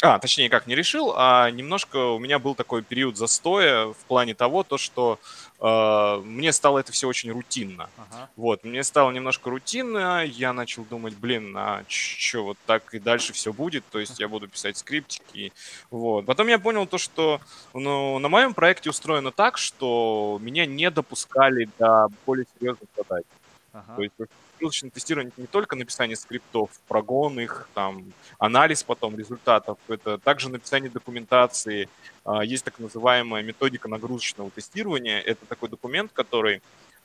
[0.00, 4.32] А, точнее, как не решил, а немножко у меня был такой период застоя в плане
[4.32, 5.18] того, то, что
[5.58, 7.90] э, мне стало это все очень рутинно.
[7.96, 8.30] Ага.
[8.36, 13.32] Вот, мне стало немножко рутинно, я начал думать, блин, а что, вот так и дальше
[13.32, 15.52] все будет, то есть я буду писать скриптики,
[15.90, 16.26] вот.
[16.26, 17.40] Потом я понял то, что
[17.74, 23.24] ну, на моем проекте устроено так, что меня не допускали до более серьезных задач.
[23.72, 23.96] Ага.
[23.96, 24.14] То есть
[24.58, 30.90] нагрузочное тестирование не только написание скриптов, прогон их, там, анализ потом результатов, это также написание
[30.90, 31.88] документации.
[32.24, 35.20] А, Есть так называемая методика нагрузочного тестирования.
[35.20, 36.60] Это такой документ, который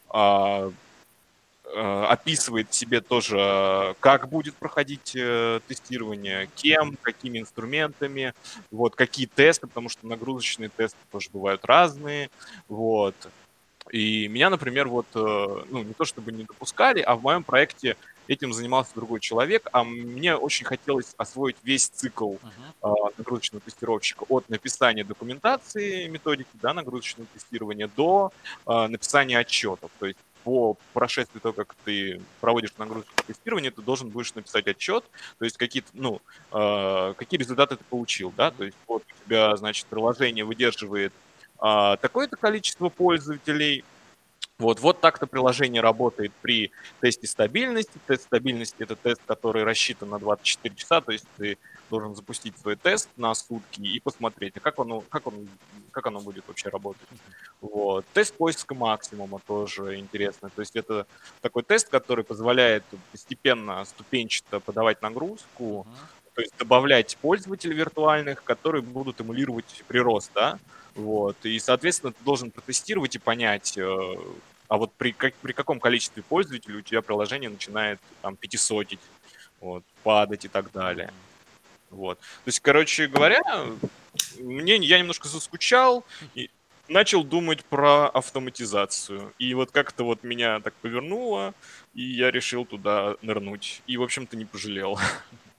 [0.10, 0.72] а,
[1.66, 8.34] э, описывает себе тоже, как будет проходить э, тестирование, кем, какими инструментами,
[8.72, 12.30] вот, какие тесты, потому что нагрузочные тесты тоже бывают разные,
[12.68, 13.16] вот.
[13.94, 17.96] И меня, например, вот, э, ну, не то чтобы не допускали, а в моем проекте
[18.28, 22.38] этим занимался другой человек, а мне очень хотелось освоить весь цикл
[22.82, 24.26] а, нагрузочного тестировщика.
[24.30, 28.32] От написания документации методики да, нагрузочного тестирования до
[28.66, 29.92] а, написания отчетов.
[30.00, 35.06] То есть по прошествии того, как ты проводишь нагрузочное тестирование, ты должен будешь написать отчет,
[35.38, 36.20] то есть какие-то, ну,
[36.52, 41.14] а, какие результаты ты получил, да, то есть вот у тебя, значит, приложение выдерживает
[41.66, 43.86] а, такое-то количество пользователей,
[44.60, 47.98] вот, вот так-то приложение работает при тесте стабильности.
[48.06, 51.58] Тест стабильности– это тест, который рассчитан на 24 часа, то есть ты
[51.90, 55.48] должен запустить свой тест на сутки и посмотреть, а как оно, как он,
[55.92, 57.08] как оно будет вообще работать.
[57.62, 58.06] Вот.
[58.14, 60.50] Тест поиска максимума тоже интересно.
[60.50, 61.08] То есть это
[61.40, 65.88] такой тест, который позволяет постепенно, ступенчато подавать нагрузку,
[66.34, 70.60] то есть добавлять пользователей виртуальных, которые будут эмулировать прирост, да,
[70.96, 74.16] вот, и, соответственно, ты должен протестировать и понять, э,
[74.68, 79.00] а вот при, как, при каком количестве пользователей у тебя приложение начинает там пятисотить,
[79.60, 81.12] вот, падать и так далее,
[81.90, 82.20] вот.
[82.20, 83.42] То есть, короче говоря,
[84.40, 86.04] мне, я немножко заскучал
[86.36, 86.50] и
[86.88, 91.54] начал думать про автоматизацию, и вот как-то вот меня так повернуло,
[91.94, 95.00] и я решил туда нырнуть, и, в общем-то, не пожалел.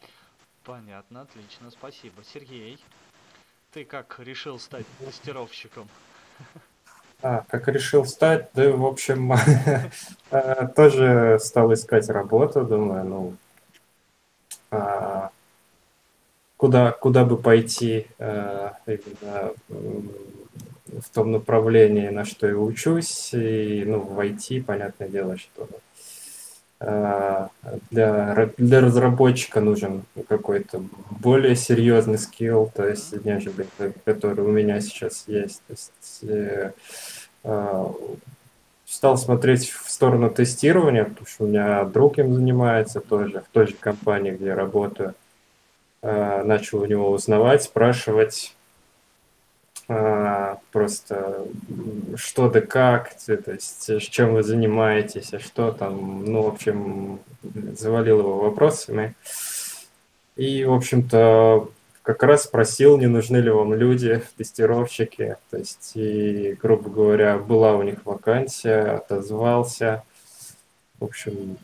[0.65, 2.23] Понятно, отлично, спасибо.
[2.25, 2.79] Сергей,
[3.75, 5.89] ты как решил стать тестировщиком?
[7.23, 9.33] А, как решил стать, да, в общем,
[10.31, 13.37] э, тоже стал искать работу, думаю, ну,
[14.71, 15.31] а,
[16.57, 23.99] куда, куда бы пойти э, именно в том направлении, на что я учусь, и, ну,
[23.99, 25.69] в IT, понятное дело, что
[27.91, 33.67] для, для разработчика нужен какой-то более серьезный скилл, то есть, нежели
[34.05, 35.63] который у меня сейчас есть.
[35.67, 36.73] То есть, э,
[37.45, 37.85] э,
[38.87, 43.69] стал смотреть в сторону тестирования, потому что у меня друг им занимается тоже, в той
[43.69, 45.15] же компании, где я работаю.
[46.03, 48.54] Э, начал у него узнавать, спрашивать,
[49.87, 51.47] просто
[52.17, 57.21] что да как, то есть чем вы занимаетесь, а что там, ну, в общем,
[57.79, 59.15] завалил его вопросами.
[60.37, 61.71] И, в общем-то,
[62.03, 67.75] как раз спросил, не нужны ли вам люди, тестировщики, то есть, и, грубо говоря, была
[67.75, 70.03] у них вакансия, отозвался.
[70.99, 71.59] В общем,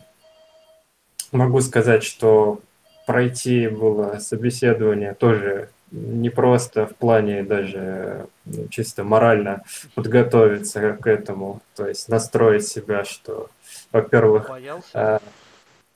[1.33, 2.61] могу сказать, что
[3.07, 11.61] пройти было собеседование тоже не просто в плане даже ну, чисто морально подготовиться к этому,
[11.75, 13.51] то есть настроить себя, что,
[13.93, 14.89] во-первых, Боялся?
[14.95, 15.19] э,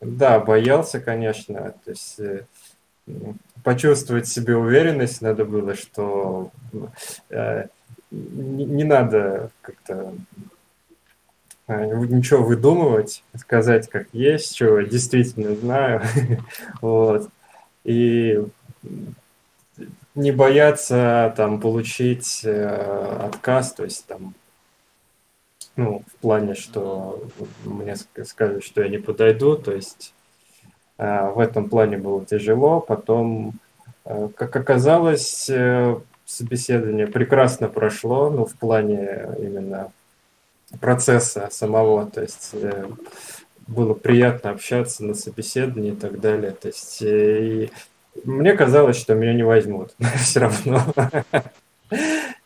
[0.00, 2.44] да, боялся, конечно, то есть э,
[3.62, 6.50] почувствовать себе уверенность надо было, что
[7.30, 7.66] э,
[8.11, 10.12] не, надо как-то
[11.68, 16.02] ничего выдумывать, сказать как есть, что я действительно знаю,
[16.83, 17.30] вот,
[17.85, 18.44] и
[20.14, 24.35] не бояться там получить э, отказ, то есть там,
[25.77, 27.22] ну, в плане, что
[27.64, 30.14] мне скажут, что я не подойду, то есть
[30.98, 32.81] э, в этом плане было тяжело.
[32.81, 33.55] Потом,
[34.05, 39.92] э, как оказалось, э, собеседование прекрасно прошло, ну, в плане именно
[40.81, 42.88] процесса самого, то есть э,
[43.66, 46.53] было приятно общаться на собеседовании и так далее.
[46.53, 47.70] То есть э, и
[48.24, 50.83] мне казалось, что меня не возьмут все равно.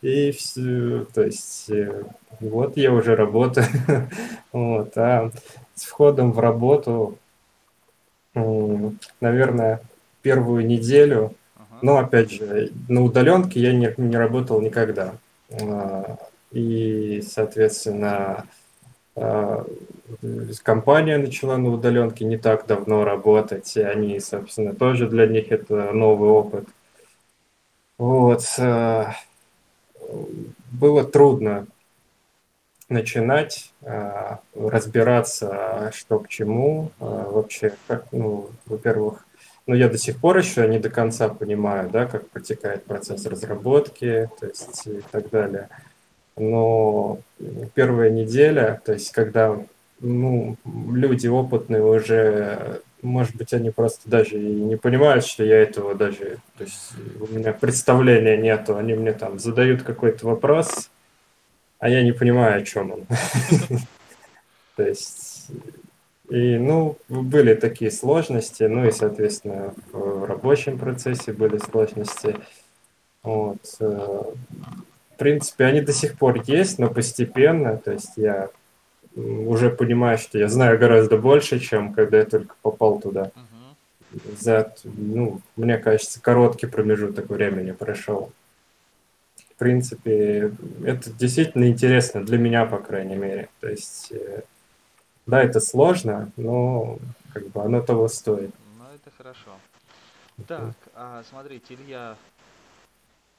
[0.00, 2.04] И все, то есть э,
[2.40, 3.66] вот я уже работаю.
[4.50, 5.30] Вот, а
[5.74, 7.18] с входом в работу,
[9.20, 9.82] наверное,
[10.22, 11.34] первую неделю,
[11.82, 15.14] но опять же, на удаленке я не, не работал никогда.
[15.50, 16.16] А,
[16.50, 18.46] И, соответственно,
[19.14, 19.64] а,
[20.62, 25.92] компания начала на удаленке не так давно работать, и они, собственно, тоже для них это
[25.92, 26.66] новый опыт.
[27.98, 28.44] Вот.
[28.58, 29.06] э,
[30.70, 31.66] Было трудно
[32.88, 39.26] начинать, э, разбираться, что к чему, э, вообще, как, ну, во-первых,
[39.66, 44.30] ну, я до сих пор еще не до конца понимаю, да, как протекает процесс разработки,
[44.40, 45.68] то есть и так далее.
[46.36, 47.18] Но
[47.74, 49.58] первая неделя, то есть когда
[50.00, 55.94] ну, люди опытные уже, может быть, они просто даже и не понимают, что я этого
[55.94, 60.90] даже, то есть у меня представления нету, они мне там задают какой-то вопрос,
[61.78, 63.06] а я не понимаю, о чем он.
[64.76, 65.48] То есть,
[66.28, 72.36] и, ну, были такие сложности, ну и, соответственно, в рабочем процессе были сложности.
[73.22, 73.58] Вот.
[73.80, 74.22] э,
[75.10, 78.50] В принципе, они до сих пор есть, но постепенно, то есть я
[79.18, 83.32] уже понимаю, что я знаю гораздо больше, чем когда я только попал туда.
[83.34, 84.36] Мгм.
[84.38, 88.32] За, ну, мне кажется, короткий промежуток времени прошел.
[89.36, 90.52] В принципе,
[90.84, 93.48] это действительно интересно для меня, по крайней мере.
[93.60, 94.42] То есть, э,
[95.26, 96.98] да, это сложно, но
[97.34, 98.54] как бы оно того стоит.
[98.78, 99.50] Ну, это хорошо.
[100.46, 102.16] Так, а смотрите, Илья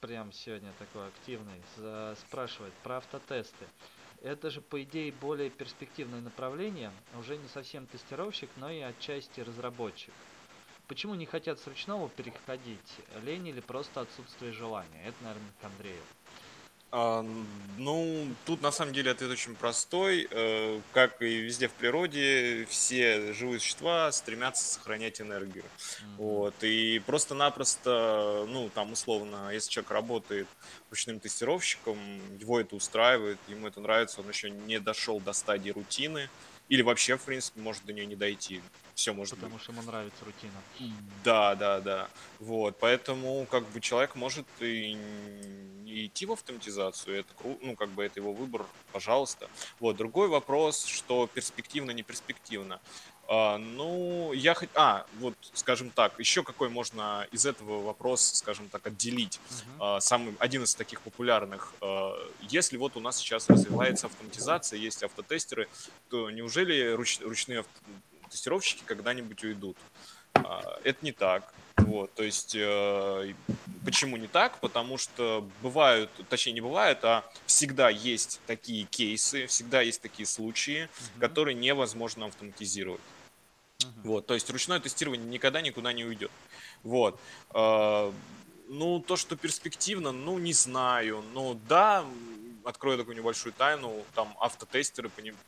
[0.01, 1.61] прям сегодня такой активный,
[2.27, 3.65] спрашивает про автотесты.
[4.21, 10.13] Это же, по идее, более перспективное направление, уже не совсем тестировщик, но и отчасти разработчик.
[10.87, 13.01] Почему не хотят с ручного переходить?
[13.21, 15.05] Лень или просто отсутствие желания?
[15.05, 16.09] Это, наверное, к Андрею.
[16.91, 17.23] А,
[17.77, 20.27] ну, тут на самом деле ответ очень простой.
[20.31, 25.63] Э, Как и везде в природе, все живые существа стремятся сохранять энергию.
[26.01, 26.15] Мгм.
[26.17, 26.55] Вот.
[26.63, 30.47] И просто-напросто, ну, там, условно, если человек работает
[30.89, 31.97] ручным тестировщиком,
[32.39, 36.27] его это устраивает, ему это нравится, он еще не дошел до стадии рутины,
[36.69, 38.61] или вообще, в принципе, может до нее не дойти.
[38.93, 39.43] Все может быть.
[39.43, 40.53] Потому что ему нравится рутина.
[41.23, 42.09] Да, да, да.
[42.39, 47.89] Вот, поэтому как бы человек может и не идти в автоматизацию, это кру- ну как
[47.89, 49.49] бы это его выбор, пожалуйста.
[49.79, 52.79] Вот другой вопрос, что перспективно, не перспективно.
[53.31, 54.69] А, ну, я хоть...
[54.73, 59.39] А, вот, скажем так, еще какой можно из этого вопрос, скажем так, отделить.
[59.51, 59.83] Мгм.
[59.83, 61.73] А, самый, один из таких популярных.
[61.79, 62.13] А,
[62.49, 65.67] Если вот у нас сейчас развивается автоматизация, есть автотестеры,
[66.09, 67.69] то неужели руч- ручные авто-
[68.31, 69.77] тестировщики когда-нибудь уйдут?
[70.33, 71.53] А, Это не так.
[71.77, 73.33] Вот, то есть, э,
[73.85, 74.59] почему не так?
[74.59, 80.89] Потому что бывают, точнее не бывают, а всегда есть такие кейсы, всегда есть такие случаи,
[81.13, 81.19] Мгм.
[81.21, 82.99] которые невозможно автоматизировать.
[84.03, 86.31] Вот, то есть ручное тестирование никогда никуда не уйдет.
[86.83, 87.21] Вот.
[87.53, 88.13] А,
[88.71, 91.23] Ну, то, что перспективно, ну, не знаю.
[91.23, 92.05] Ну, да,
[92.63, 95.39] открою такую небольшую тайну, там автотестеры по ним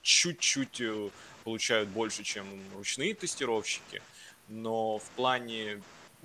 [0.00, 1.10] чуть-чуть э,
[1.44, 4.02] получают больше, чем ручные тестировщики,
[4.46, 5.84] но в плане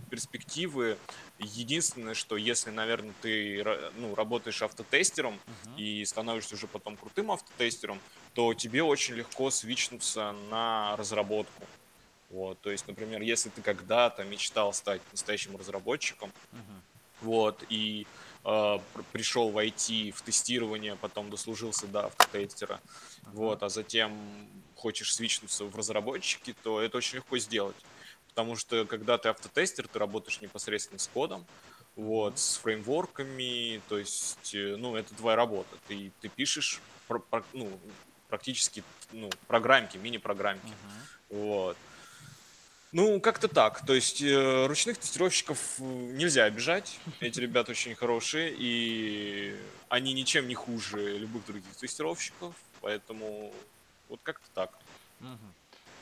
[0.10, 1.01] перспективы
[1.38, 5.76] единственное, что если, наверное, ты ну, работаешь автотестером, Мгм.
[5.76, 8.01] и становишься уже потом крутым автотестером,
[8.38, 11.71] то тебе очень легко свичнуться на разработку.
[12.29, 16.83] Вот, то есть, например, если ты когда-то мечтал стать настоящим разработчиком, Мгм.
[17.19, 18.09] вот, и
[18.45, 22.83] э, пр- пришел в IT, в тестирование, потом дослужился до автотестера,
[23.23, 23.35] Ага.
[23.38, 27.88] вот, а затем хочешь свичнуться в разработчики, то это очень легко сделать.
[28.27, 31.49] Потому что когда ты автотестер, ты работаешь непосредственно с кодом,
[31.95, 35.79] вот, с фреймворками, то есть, э, ну, это твоя работа.
[35.85, 36.83] Ты, ты пишешь,
[37.53, 40.67] ну, практически, ну, программки, мини-программки,
[41.30, 41.41] Мгм.
[41.41, 41.78] вот.
[42.93, 43.86] Ну, как-то так.
[43.86, 46.99] То есть э, ручных тестировщиков э, нельзя обижать.
[47.19, 49.55] Эти ребята очень хорошие, и
[49.89, 52.55] они ничем не хуже любых других тестировщиков.
[52.82, 53.53] Поэтому
[54.07, 54.71] вот как-то так.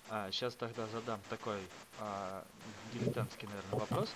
[0.10, 1.58] А, сейчас тогда задам такой
[2.00, 2.46] а,
[2.94, 4.10] дилетантский, наверное, вопрос.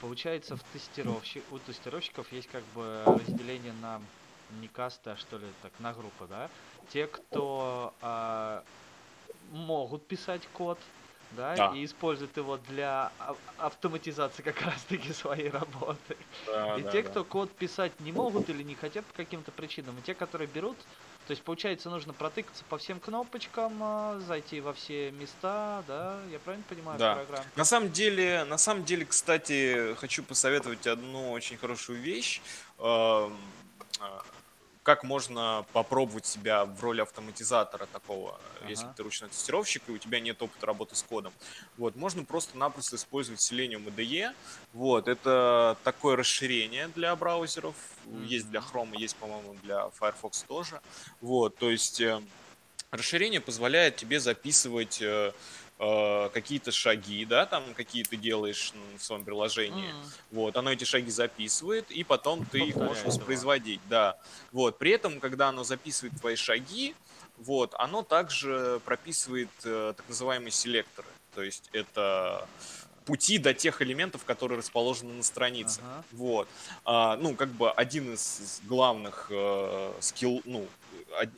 [0.00, 1.42] Получается, в тестировщи...
[1.50, 4.00] у тестировщиков есть как бы разделение на
[4.60, 6.48] не касты, а что ли, так, на группы, да?
[6.92, 8.62] Те, кто а,
[9.52, 10.78] могут писать код,
[11.36, 11.72] да, Да.
[11.76, 16.16] и используют его для а- автоматизации как раз-таки своей работы.
[16.46, 17.08] Да, И да, те, да.
[17.10, 20.76] кто код писать не могут или не хотят по каким-то причинам, и те, которые берут,
[21.26, 26.40] то есть получается нужно протыкаться по всем кнопочкам, а, зайти во все места, да, я
[26.40, 27.14] правильно понимаю Да.
[27.14, 27.44] программу?
[27.54, 32.40] На самом деле, на самом деле, кстати, хочу посоветовать одну очень хорошую вещь.
[34.90, 38.94] Как можно попробовать себя в роли автоматизатора такого, если Ага.
[38.96, 41.32] ты ручной тестировщик и у тебя нет опыта работы с кодом.
[41.76, 44.34] Вот, можно просто-напросто использовать Selenium IDE.
[44.72, 47.76] Вот, это такое расширение для браузеров.
[48.24, 48.58] Есть для.
[48.58, 50.80] Chrome, есть, по-моему, для Firefox тоже.
[51.20, 52.20] Вот, то есть э,
[52.90, 55.32] расширение позволяет тебе записывать э,
[55.80, 59.90] какие-то шаги, да, там какие ты делаешь в своем приложении.
[59.90, 64.18] М, Вот, оно эти шаги записывает, и потом ты их можешь воспроизводить, да.
[64.52, 66.94] Вот, при этом, когда оно записывает твои шаги,
[67.38, 71.08] вот, оно также прописывает э, так называемые селекторы.
[71.34, 72.46] То есть это
[73.06, 75.80] пути до тех элементов, которые расположены на странице.
[75.80, 76.04] Ага.
[76.12, 76.48] Вот.
[76.84, 80.68] А, ну, как бы один из главных э, скилл, ну,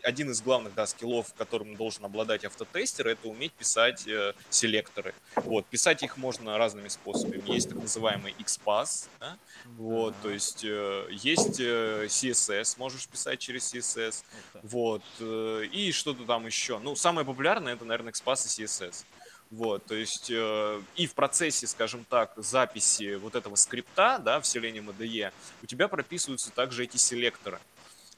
[0.02, 5.14] один из главных, да, скиллов, которым должен обладать автотестер, это уметь писать э, селекторы.
[5.36, 7.42] Вот, писать их можно разными способами.
[7.50, 9.36] Есть так называемый XPath, да?
[9.76, 14.24] вот, то есть э, есть э, CSS, можешь писать через CSS,
[14.62, 16.78] вот, э, и что-то там еще.
[16.78, 19.04] Ну, самое популярное это, наверное, XPath и CSS.
[19.52, 24.44] Вот, то есть э, и в процессе, скажем так, записи вот этого скрипта, да, в
[24.44, 25.30] Selenium IDE,
[25.62, 27.60] у тебя прописываются также эти селекторы.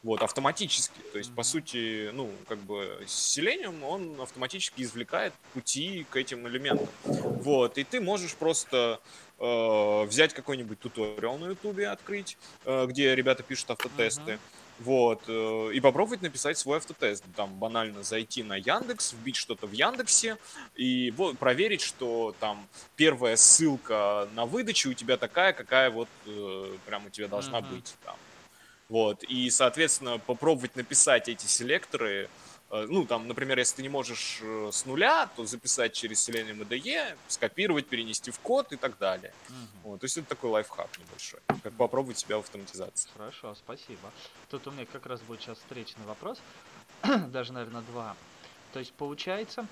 [0.05, 1.01] Вот, автоматически.
[1.13, 6.91] То есть, по сути, ну, как бы Selenium, он автоматически извлекает пути к этим элементам.
[7.05, 9.01] Вот, и ты можешь просто
[9.39, 12.37] э, взять какой-нибудь туториал на Ютубе, открыть,
[12.67, 14.33] э, где ребята пишут автотесты.
[14.33, 14.41] Мгм.
[14.81, 17.25] Вот, э, и попробовать написать свой автотест.
[17.35, 20.37] Там банально зайти на Яндекс, вбить что-то в Яндексе
[20.77, 26.77] и вот проверить, что там первая ссылка на выдачу у тебя такая, какая вот э,
[26.85, 27.71] прям у тебя должна Мгм.
[27.71, 28.17] быть там.
[28.89, 32.29] Вот, и, соответственно, попробовать написать эти селекторы.
[32.71, 36.67] э, Ну, там, например, если ты не можешь э, с нуля, то записать через Selenium
[36.69, 39.33] IDE, скопировать, перенести в код и так далее.
[39.49, 39.69] Мгм.
[39.85, 43.09] Вот, то есть это такой лайфхак небольшой, как попробовать себя в автоматизации.
[43.17, 44.11] Хорошо, спасибо.
[44.51, 46.39] Тут у меня как раз будет сейчас встречный вопрос,
[47.29, 48.17] даже, наверное, два.
[48.73, 49.67] То есть получается,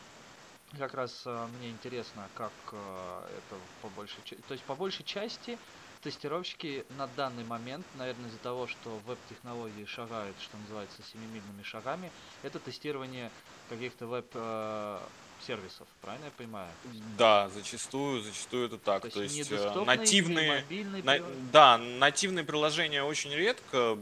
[0.78, 5.58] как раз э, мне интересно, как это по большей части, то есть по большей части
[6.02, 12.10] тестировщики на данный момент, наверное, из-за того, что веб-технологии шагают, что называется, семимильными шагами,
[12.42, 13.30] это тестирование
[13.70, 16.68] каких-то веб-сервисов, правильно я понимаю?
[17.16, 19.02] Да, зачастую, зачастую это так.
[19.02, 20.64] То То есть, есть, э, не нативные,
[21.02, 21.18] на-
[21.52, 23.96] да, нативные приложения очень редко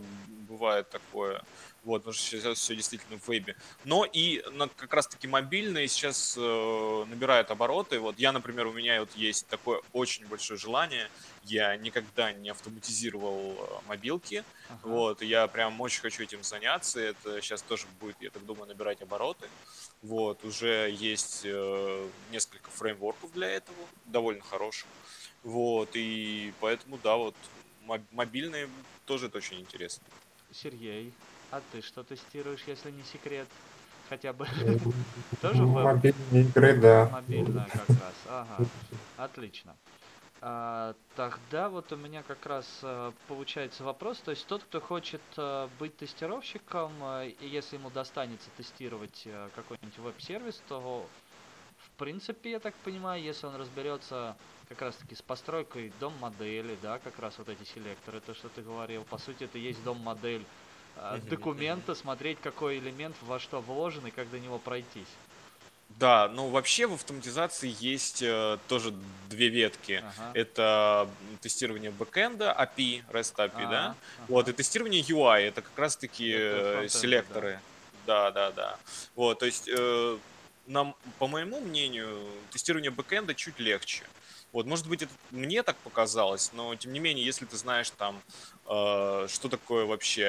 [0.48, 1.42] бывает такое.
[1.82, 3.56] Вот, потому что сейчас все действительно в вебе.
[3.84, 7.98] Но и на, как раз-таки мобильные сейчас э, набирают обороты.
[7.98, 11.08] Вот я, например, у меня вот есть такое очень большое желание.
[11.42, 14.44] Я никогда не автоматизировал э, мобилки.
[14.68, 14.80] Ага.
[14.82, 17.00] Вот, я прям очень хочу этим заняться.
[17.00, 19.48] Это сейчас тоже будет, я так думаю, набирать обороты.
[20.02, 24.86] Вот, уже есть э, несколько фреймворков для этого, довольно хороших.
[25.42, 27.34] Вот, и поэтому, да, вот
[27.86, 28.68] моб- мобильные
[29.06, 30.04] тоже это очень интересно.
[30.52, 31.12] Сергей,
[31.50, 33.48] а ты что тестируешь, если не секрет?
[34.08, 34.46] Хотя бы
[35.40, 35.84] тоже веб?
[35.84, 37.08] Мобильные игры, да.
[37.12, 38.14] Мобильная как раз.
[38.28, 38.66] Ага.
[39.16, 39.76] Отлично.
[40.42, 44.18] А, тогда вот у меня как раз э, получается вопрос.
[44.18, 49.98] То есть тот, кто хочет э, быть тестировщиком, э, и если ему достанется тестировать какой-нибудь
[49.98, 51.06] веб-сервис, то
[51.76, 54.36] в принципе, я так понимаю, если он разберется
[54.68, 58.62] как раз таки с постройкой дом-модели, да, как раз вот эти селекторы, то, что ты
[58.62, 60.44] говорил, по сути, это есть дом-модель
[61.28, 65.08] документа, смотреть, какой элемент во что вложен и как до него пройтись.
[65.98, 68.94] Да, ну вообще в автоматизации есть э, тоже
[69.28, 70.02] две ветки.
[70.16, 70.30] Ага.
[70.34, 73.84] Это тестирование бэкэнда, API, REST API, да?
[73.86, 73.96] Ага,
[74.28, 74.52] Вот, ага.
[74.52, 76.88] и тестирование UI, это как раз-таки э, фронтенда, да.
[76.88, 77.60] селекторы.
[78.06, 78.78] Да, да, да.
[79.14, 80.18] Вот, то есть, э,
[80.66, 82.18] нам, по моему мнению,
[82.50, 84.04] тестирование бэкэнда чуть легче.
[84.52, 88.20] Вот, может быть, это мне так показалось, но тем не менее, если ты знаешь там,
[88.66, 90.22] э, что такое вообще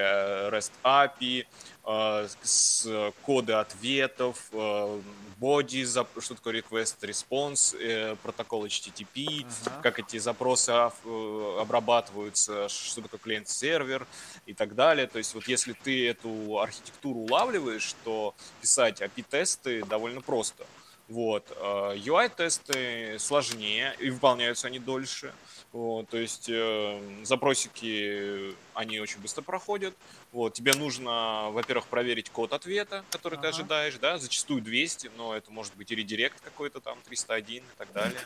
[0.51, 1.45] REST API,
[1.83, 2.87] э, с
[3.23, 5.01] коды ответов, э,
[5.39, 9.81] body, зап- что такое request response, э, протокол HTTP, Ага.
[9.81, 14.05] как эти запросы э, обрабатываются, что такое клиент-сервер
[14.45, 15.07] и так далее.
[15.07, 20.67] То есть вот если ты эту архитектуру улавливаешь, то писать API-тесты довольно просто.
[21.11, 21.51] Вот.
[21.57, 25.33] э, UI-тесты сложнее, и выполняются они дольше.
[25.73, 29.93] Вот, то есть э, запросики, они очень быстро проходят.
[30.31, 33.57] Вот, тебе нужно, во-первых, проверить код ответа, который ты Ага.
[33.57, 37.91] ожидаешь, да, зачастую 200, но это может быть и редирект какой-то там 301 и так
[37.91, 38.21] далее.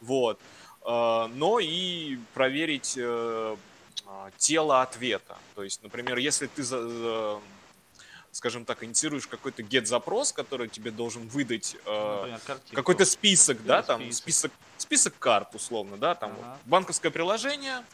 [0.00, 0.40] Вот.
[0.82, 3.56] Э, Но и проверить э,
[4.06, 5.38] а, тело ответа.
[5.54, 7.40] То есть, например, если ты, за- за-
[8.34, 12.74] скажем так, инициируешь какой-то get-запрос, который тебе должен выдать э, картинку.
[12.74, 14.22] какой-то список, да, там список.
[14.22, 16.58] список, список карт, условно, да, там Ага.
[16.64, 17.84] банковское приложение,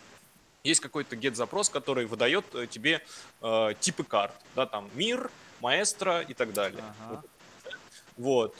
[0.65, 3.03] есть какой-то get-запрос, который выдает э, тебе
[3.43, 5.31] э, типы карт, да, там мир,
[5.61, 6.83] маэстро и так далее.
[7.01, 7.17] Ага.
[7.17, 7.31] Вот,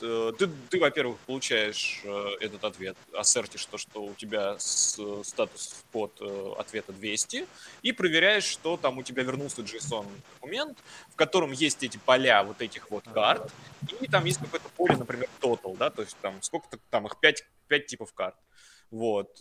[0.01, 5.83] э, ты, ты, во-первых, получаешь э, этот ответ, ассертишь то, что у тебя э, статус
[5.91, 7.47] код э, ответа 200,
[7.83, 12.89] и проверяешь, что там у тебя вернулся JSON-документ, в котором есть эти поля вот этих
[12.89, 13.53] вот карт,
[13.99, 17.45] и там есть какое-то поле, например, total, да, то есть там сколько-то, там их 5,
[17.67, 18.35] 5 типов карт.
[18.89, 19.37] Вот,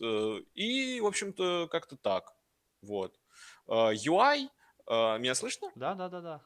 [0.55, 2.35] и, в общем-то, как-то так.
[2.83, 3.18] Вот.
[3.66, 4.49] UI,
[4.87, 5.71] меня слышно?
[5.75, 6.41] Да, да, да, да.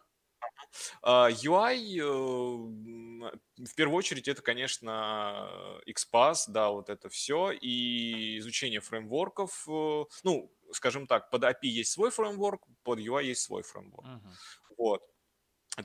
[1.03, 3.21] А, UI, э, м,
[3.57, 9.67] в первую очередь, это, конечно, XPath, да, вот это все, и изучение фреймворков.
[9.69, 14.07] э, Ну, скажем так, под API есть свой фреймворк, под UI есть свой фреймворк.
[14.07, 14.31] Мгм.
[14.79, 15.03] Вот.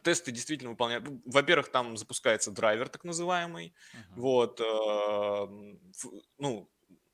[0.03, 1.05] Тесты действительно выполняют.
[1.07, 3.73] ну, Во-первых, там запускается драйвер так называемый.
[3.93, 4.21] Мгм.
[4.21, 5.47] Вот, э,
[6.37, 6.69] ну,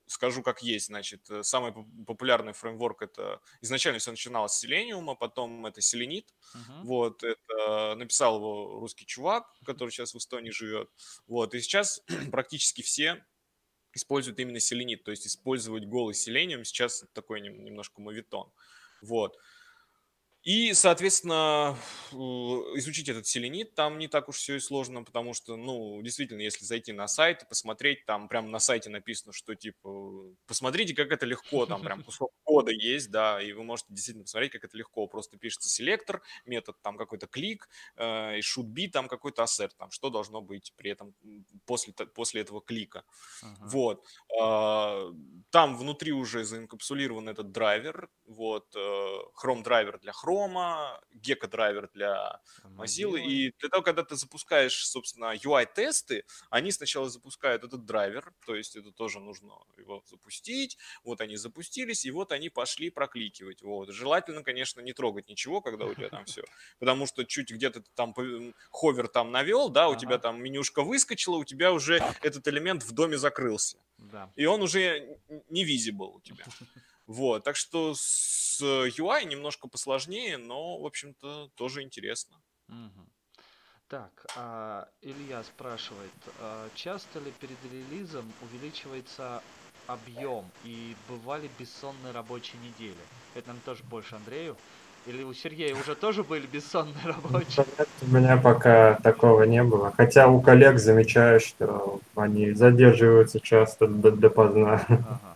[0.08, 5.16] скажу как есть, значит, э, самый поп- популярный фреймворк это изначально все начиналось с Selenium,
[5.20, 6.88] потом это Selenit, Мгм.
[6.88, 10.90] вот, это написал его русский чувак, который сейчас в Эстонии живет.
[11.28, 12.02] Вот, и сейчас
[12.32, 13.26] практически все
[13.94, 18.52] используют именно Selenit, то есть использовать голый Selenium сейчас такой нем- немножко мовитон.
[19.02, 19.38] Вот.
[20.46, 21.76] И, соответственно,
[22.12, 26.64] изучить этот селенит там не так уж все и сложно, потому что, ну, действительно, если
[26.66, 31.26] зайти на сайт и посмотреть, там прямо на сайте написано, что, типа, посмотрите, как это
[31.26, 35.08] легко, там прям кусок кода есть, да, и вы можете действительно посмотреть, как это легко.
[35.08, 39.90] Просто пишется селектор, метод там какой-то клик, э, и should be там какой-то ассерт, там,
[39.90, 41.16] что должно быть при этом
[41.66, 43.04] после, после этого клика.
[43.42, 43.66] Ага.
[43.68, 44.06] Вот.
[44.40, 45.12] А,
[45.50, 48.10] Там внутри уже заинкапсулирован этот драйвер.
[48.28, 48.68] Вот.
[48.76, 50.35] э, Chrome драйвер для Chrome,
[51.14, 53.20] Gecko драйвер для Mozilla.
[53.20, 58.76] И для того, когда ты запускаешь, собственно, UI-тесты, они сначала запускают этот драйвер, то есть
[58.76, 60.78] это тоже нужно его запустить.
[61.04, 63.62] Вот они запустились, и вот они пошли прокликивать.
[63.62, 63.90] Вот.
[63.90, 66.44] Желательно, конечно, не трогать ничего, когда у тебя там все.
[66.80, 70.82] Потому что чуть где-то ты там пов- ховер там навел, да, у тебя там менюшка
[70.84, 74.32] выскочила, у тебя уже этот элемент в доме закрылся Да.
[74.36, 75.18] и он уже
[75.50, 76.46] не visible у тебя.
[77.08, 82.42] Вот, так что с UI немножко посложнее, но, в общем-то, тоже интересно.
[82.68, 83.10] Мгм.
[83.88, 89.44] Так, а, Илья спрашивает, а, часто ли перед релизом увеличивается
[89.86, 92.98] объем и бывали бессонные рабочие недели?
[93.36, 94.58] Это нам тоже больше Андрею.
[95.06, 97.68] Или у Сергея уже тоже были бессонные рабочие?
[98.02, 99.94] У меня пока такого не было.
[99.96, 104.84] Хотя у коллег замечаю, что они задерживаются часто до, допоздна.
[104.90, 105.35] Ага.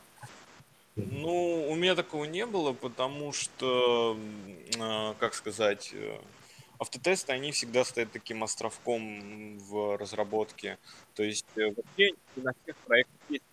[1.79, 4.17] У меня такого не было, потому что,
[4.81, 6.19] а, как сказать, э,
[6.77, 10.77] автотесты, они всегда стоят таким островком в разработке.
[11.15, 13.43] То есть э, вообще на всех проектах есть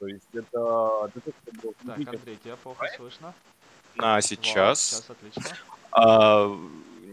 [0.00, 3.32] то есть это того, чтобы Так, Андрей, тебя плохо слышно?
[3.94, 5.56] на Вот, сейчас, сейчас отлично.
[5.92, 6.48] а,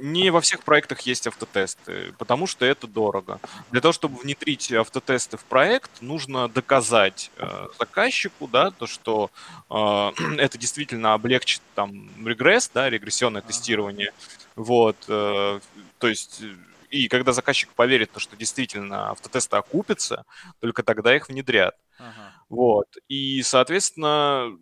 [0.02, 3.40] не во всех проектах есть автотесты, потому что это дорого.
[3.72, 9.32] Для того, чтобы внедрить автотесты в проект, нужно доказать э, заказчику, да, то, что
[9.70, 13.48] э, это действительно облегчит там регресс, да, регрессионное Ага.
[13.48, 14.12] тестирование.
[14.56, 15.60] Вот, э,
[16.00, 16.42] то есть
[16.90, 20.24] и когда заказчик поверит, то, что действительно автотесты окупятся,
[20.60, 21.76] только тогда их внедрят.
[22.00, 22.34] Ага.
[22.50, 22.88] Вот.
[23.10, 24.58] И, соответственно,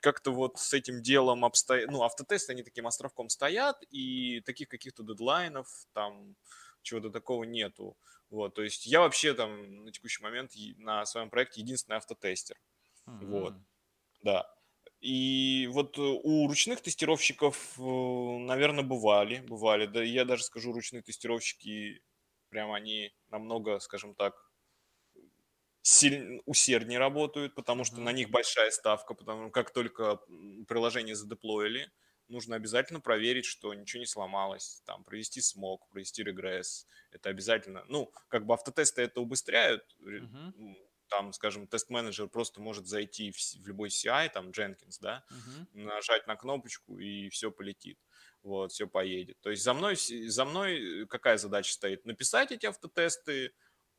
[0.00, 1.90] как-то вот с этим делом обстоят...
[1.90, 6.36] Ну, автотесты, они таким островком стоят, и таких каких-то дедлайнов, там,
[6.82, 7.96] чего-то такого нету.
[8.30, 12.56] Вот, то есть я вообще там на текущий момент на своем проекте единственный автотестер.
[13.20, 13.54] Вот.
[13.54, 13.66] М.
[14.22, 14.46] Да.
[15.00, 19.86] И вот э, у ручных тестировщиков, наверное, бывали, бывали.
[19.86, 22.02] Да, я даже скажу, ручные тестировщики,
[22.50, 24.47] прям они намного, скажем так,
[25.88, 30.20] сильно, усерднее работают, потому что на них большая ставка, потому что как только
[30.68, 31.90] приложение задеплоили,
[32.28, 37.84] нужно обязательно проверить, что ничего не сломалось, там, провести смог, провести регресс, это обязательно.
[37.88, 40.76] Ну, как бы автотесты это убыстряют, м,
[41.08, 45.66] там, скажем, тест-менеджер просто может зайти в, в любой CI, там, Jenkins, да, Мгм.
[45.72, 47.98] нажать на кнопочку и все полетит.
[48.42, 49.38] Вот, все поедет.
[49.40, 52.04] То есть за мной, за мной э, какая задача стоит?
[52.04, 53.50] Написать эти автотесты, а,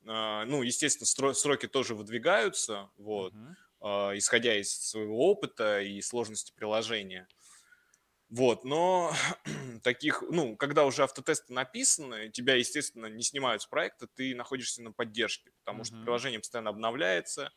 [0.03, 3.35] ну, естественно, сроки тоже выдвигаются, вот,
[3.81, 7.27] а, исходя из своего опыта и сложности приложения.
[8.29, 9.11] Вот, но
[9.83, 14.91] таких, ну, когда уже автотесты написаны, тебя, естественно, не снимают с проекта, ты находишься на
[14.91, 15.99] поддержке, потому что Мгм.
[15.99, 17.51] приложение постоянно обновляется,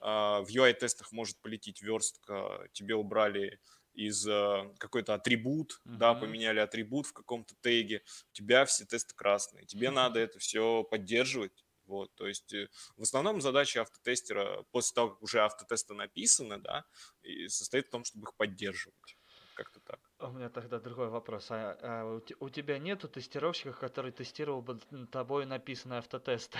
[0.00, 3.60] а, в UI-тестах может полететь верстка, тебе убрали
[3.94, 6.14] из а, какой-то атрибут, да, Мгм.
[6.14, 11.64] поменяли атрибут в каком-то теге, у тебя все тесты красные, тебе надо это все поддерживать,
[11.88, 16.84] вот, то есть э, в основном задача автотестера после того, как уже автотесты написаны, да,
[17.22, 19.18] и состоит в том, чтобы их поддерживать,
[19.54, 19.98] как-то так.
[20.20, 21.50] У меня тогда другой вопрос.
[21.50, 24.78] А, а у, у тебя нету тестировщиков, который тестировал бы
[25.10, 26.58] тобой написанные автотесты?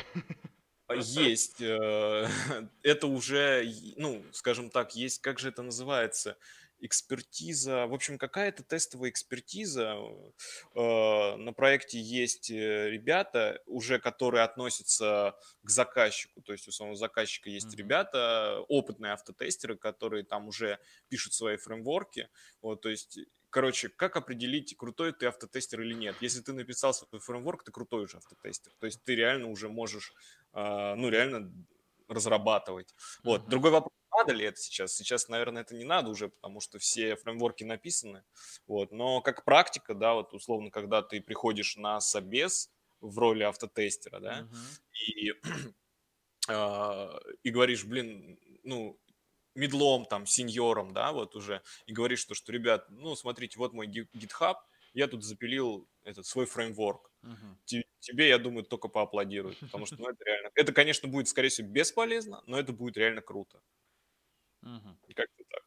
[0.86, 1.60] А, Есть.
[1.60, 2.26] э,
[2.82, 6.38] Это уже, ну, скажем так, есть, как же это называется,
[6.80, 7.86] экспертиза.
[7.86, 9.96] В общем, какая-то тестовая экспертиза.
[10.74, 16.42] э, На проекте есть э, ребята, уже которые относятся к заказчику.
[16.42, 17.76] То есть у самого заказчика есть Мгм.
[17.76, 22.28] ребята, опытные автотестеры, которые там уже пишут свои фреймворки.
[22.62, 23.18] Вот, то есть
[23.50, 26.16] Короче, как определить, крутой ты автотестер или нет?
[26.20, 28.72] Если ты написал свой фреймворк, ты крутой уже автотестер.
[28.78, 30.12] То есть ты реально уже можешь,
[30.52, 31.50] а, ну, реально
[32.08, 32.94] разрабатывать.
[33.22, 33.42] Вот.
[33.42, 33.50] Мгм.
[33.50, 34.94] Другой вопрос, надо ли это сейчас?
[34.94, 38.24] Сейчас, наверное, это не надо уже, потому что все фреймворки написаны.
[38.66, 38.92] Вот.
[38.92, 44.44] Но как практика, да, вот условно, когда ты приходишь на собес в роли автотестера, да,
[44.44, 44.78] Мгм.
[44.92, 45.32] и,
[46.48, 49.00] а, и говоришь, блин, ну,
[49.54, 53.88] медлом, там, сеньором, да, вот уже, и говоришь, что, что, ребят, ну, смотрите, вот мой
[53.88, 54.56] GitHub,
[54.94, 57.12] я тут запилил этот свой фреймворк.
[57.64, 61.48] Те- Тебе, я думаю, только поаплодируют, потому что, ну, это реально, это, конечно, будет, скорее
[61.50, 63.60] всего, бесполезно, но это будет реально круто.
[65.06, 65.62] И как-то так.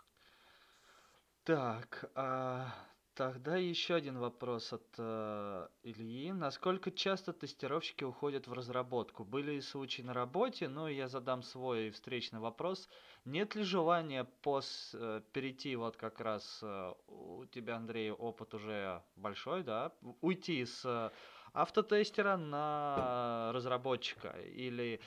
[1.43, 2.73] Так, а,
[3.13, 6.31] тогда еще один вопрос от э, Ильи.
[6.31, 9.23] Насколько часто тестировщики уходят в разработку?
[9.23, 12.89] Были и случаи на работе, но я задам свой встречный вопрос.
[13.25, 19.03] Нет ли желания пос, э, перейти, вот как раз э, у тебя, Андрей, опыт уже
[19.15, 19.91] большой, да?
[20.21, 21.09] Уйти с э,
[21.53, 25.01] автотестера на разработчика или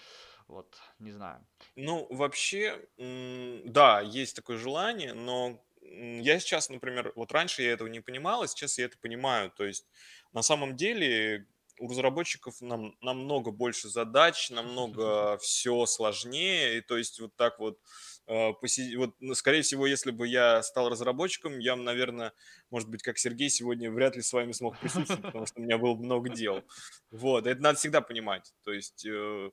[0.47, 1.47] вот, не знаю.
[1.77, 8.01] Ну, вообще, да, есть такое желание, но я сейчас, например, вот раньше я этого не
[8.01, 9.51] понимал, а сейчас я это понимаю.
[9.51, 9.87] То есть
[10.33, 11.47] на самом деле
[11.79, 16.79] у разработчиков нам, намного больше задач, намного все сложнее.
[16.79, 17.79] И то есть вот так вот,
[18.27, 18.53] э,
[18.97, 22.33] вот, ну, скорее всего, если бы я стал разработчиком, я, наверное,
[22.71, 25.79] может быть, как Сергей сегодня вряд ли с вами смог присутствовать, потому что у меня
[25.79, 26.63] было бы много дел.
[27.11, 28.53] Вот, это надо всегда понимать.
[28.63, 29.51] То есть, э,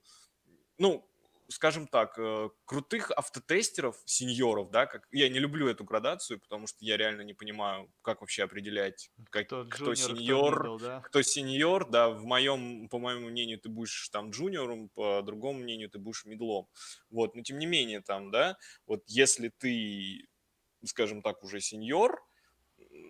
[0.82, 1.08] ну,
[1.50, 6.86] скажем так, э, крутых автотестеров, сеньоров, да, как я не люблю эту градацию, потому что
[6.86, 11.02] я реально не понимаю, как вообще определять, как- Кто кто кто сеньор, middle, да?
[11.04, 15.90] кто сеньор, да, в моем, по моему мнению, ты будешь там джуниором, по другому мнению,
[15.90, 16.68] ты будешь медлом.
[17.10, 18.58] Вот, но тем не менее, там, да,
[18.88, 20.28] вот если ты,
[20.86, 22.24] скажем так, уже сеньор,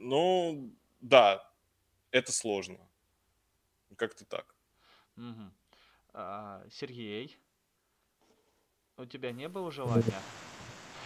[0.02, 1.54] Ну, да,
[2.12, 2.90] это сложно.
[3.98, 4.56] Как-то так.
[5.16, 5.54] Мгм.
[6.14, 7.38] А, Сергей,
[9.02, 10.04] у тебя не было желания?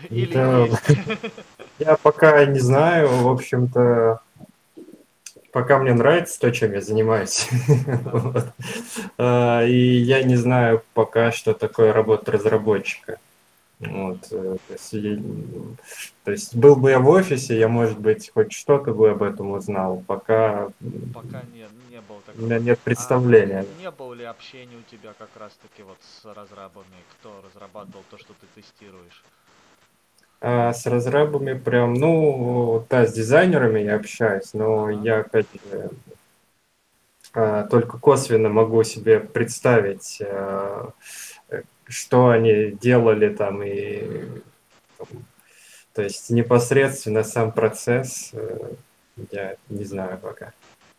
[0.09, 0.67] Или Да,
[1.79, 4.19] я пока не знаю, в общем-то,
[5.53, 7.47] пока мне нравится то, чем я занимаюсь.
[8.03, 8.47] Вот.
[9.17, 13.17] А, И я не знаю пока, что такое работа разработчика.
[13.80, 15.17] Вот, э, то есть, я-
[16.23, 19.51] то есть был бы я в офисе, я, может быть, хоть что-то бы об этом
[19.51, 20.03] узнал.
[20.07, 20.69] Пока
[21.13, 22.59] Пока не, не было у меня такого.
[22.59, 23.65] нет А представления.
[23.80, 28.34] не было ли общения у тебя как раз-таки вот с разрабами, кто разрабатывал то, что
[28.34, 29.23] ты тестируешь?
[30.41, 35.01] А с разрабами прям, ну, да, с дизайнерами я общаюсь, но Ага.
[35.03, 35.47] я, опять
[37.34, 40.91] а, только косвенно могу себе представить, а, э,
[41.88, 44.41] что они делали там, и,
[44.97, 45.07] там,
[45.93, 48.73] то есть непосредственно сам процесс э,
[49.31, 50.53] я не знаю пока.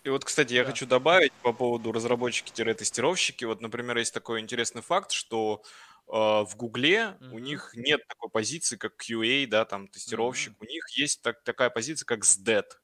[0.04, 0.70] И вот, кстати, я Да.
[0.70, 3.44] хочу добавить по поводу разработчики-тестировщики.
[3.44, 5.62] Вот, например, есть такой интересный факт, что
[6.08, 7.42] э, в Гугле у Мгм.
[7.42, 10.52] них нет такой позиции, как QA, да, там, тестировщик.
[10.52, 10.58] Мгм.
[10.60, 12.78] У них есть так- такая позиция, как SDET.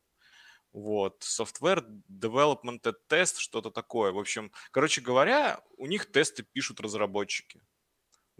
[0.73, 4.11] Вот, Software Development Test, что-то такое.
[4.11, 7.61] В общем, короче говоря, у них тесты пишут разработчики.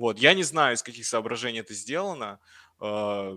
[0.03, 2.41] Вот, я не знаю, из каких соображений это сделано.
[2.81, 3.37] Э,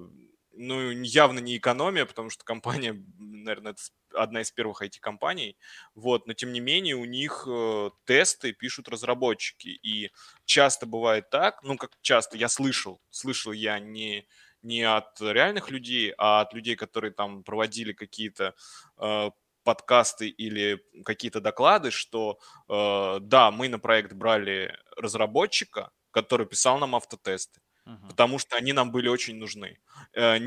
[0.57, 3.82] Ну, явно не экономия, потому что компания, наверное, это
[4.24, 5.57] одна из первых IT-компаний.
[5.95, 9.68] Вот, но тем не менее у них э, тесты пишут разработчики.
[9.68, 10.11] И
[10.45, 14.26] часто бывает так, ну, как часто, я слышал, слышал я не,
[14.63, 18.55] не от реальных людей, а от людей, которые там проводили какие-то
[18.97, 19.30] э,
[19.63, 22.39] подкасты или какие-то доклады, что
[22.70, 28.09] э, да, мы на проект брали разработчика, который писал нам автотесты, Мгм.
[28.09, 29.80] потому что они нам были очень нужны.
[30.13, 30.38] Э,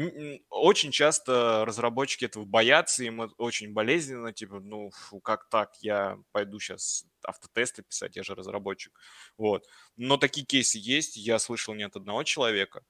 [0.51, 6.59] Очень часто разработчики этого боятся, им очень болезненно, типа, ну, фу, как так, я пойду
[6.61, 8.99] сейчас автотесты писать, я же разработчик.
[9.37, 9.67] Вот.
[9.97, 12.85] Но такие кейсы есть, я слышал не от одного человека.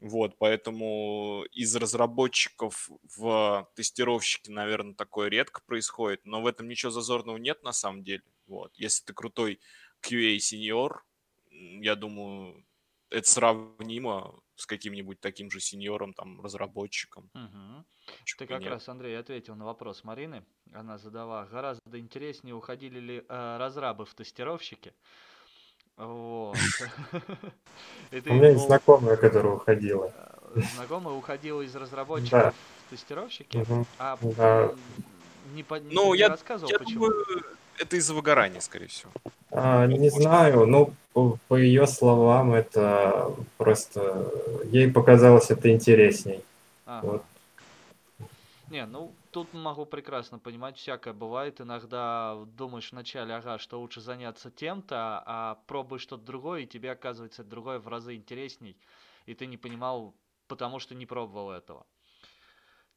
[0.00, 7.38] Вот, поэтому из разработчиков в тестировщики, наверное, такое редко происходит, но в этом ничего зазорного
[7.38, 8.22] нет на самом деле.
[8.46, 8.72] Вот.
[8.76, 9.60] Если ты крутой
[10.02, 11.04] QA-сеньор,
[11.54, 12.64] я думаю,
[13.10, 17.30] это сравнимо с каким-нибудь таким же сеньором, там, разработчиком.
[17.32, 18.70] Почему Ты как нет?
[18.70, 20.44] раз, Андрей, ответил на вопрос Марины.
[20.72, 24.92] Она задала, гораздо интереснее, уходили ли э, разрабы в тестировщики.
[25.96, 26.56] Вот.
[28.12, 30.12] У меня есть знакомая, которая уходила.
[30.56, 32.54] э, знакомая уходила из разработчиков
[32.86, 33.64] в тестировщики,
[33.98, 34.18] а
[35.52, 37.06] не, Ну, рассказывал, я почему.
[37.06, 37.44] думаю,
[37.78, 39.12] это из-за выгорания, скорее всего.
[39.56, 44.28] А, не знаю, ну, по, ее словам, это просто
[44.64, 46.44] ей показалось это интересней.
[46.86, 47.06] Ага.
[47.06, 47.24] Вот.
[48.70, 51.60] Не, ну тут могу прекрасно понимать, всякое бывает.
[51.60, 57.44] Иногда думаешь вначале, ага, что лучше заняться тем-то, а пробуешь что-то другое, и тебе оказывается
[57.44, 58.76] другое в разы интересней,
[59.26, 60.16] и ты не понимал,
[60.48, 61.86] потому что не пробовал этого.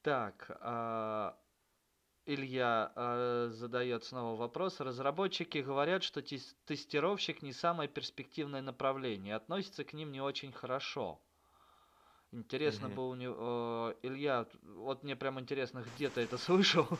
[0.01, 1.37] Так, а,
[2.27, 4.81] Илья а, задает снова вопрос.
[4.81, 10.51] Разработчики говорят, что тес- тестировщик не самое перспективное направление, и относятся к ним не очень
[10.51, 11.21] хорошо.
[12.33, 12.95] Интересно Мгм.
[12.95, 13.93] бы у него...
[14.01, 16.87] Илья, т- вот мне прям интересно, где ты это слышал?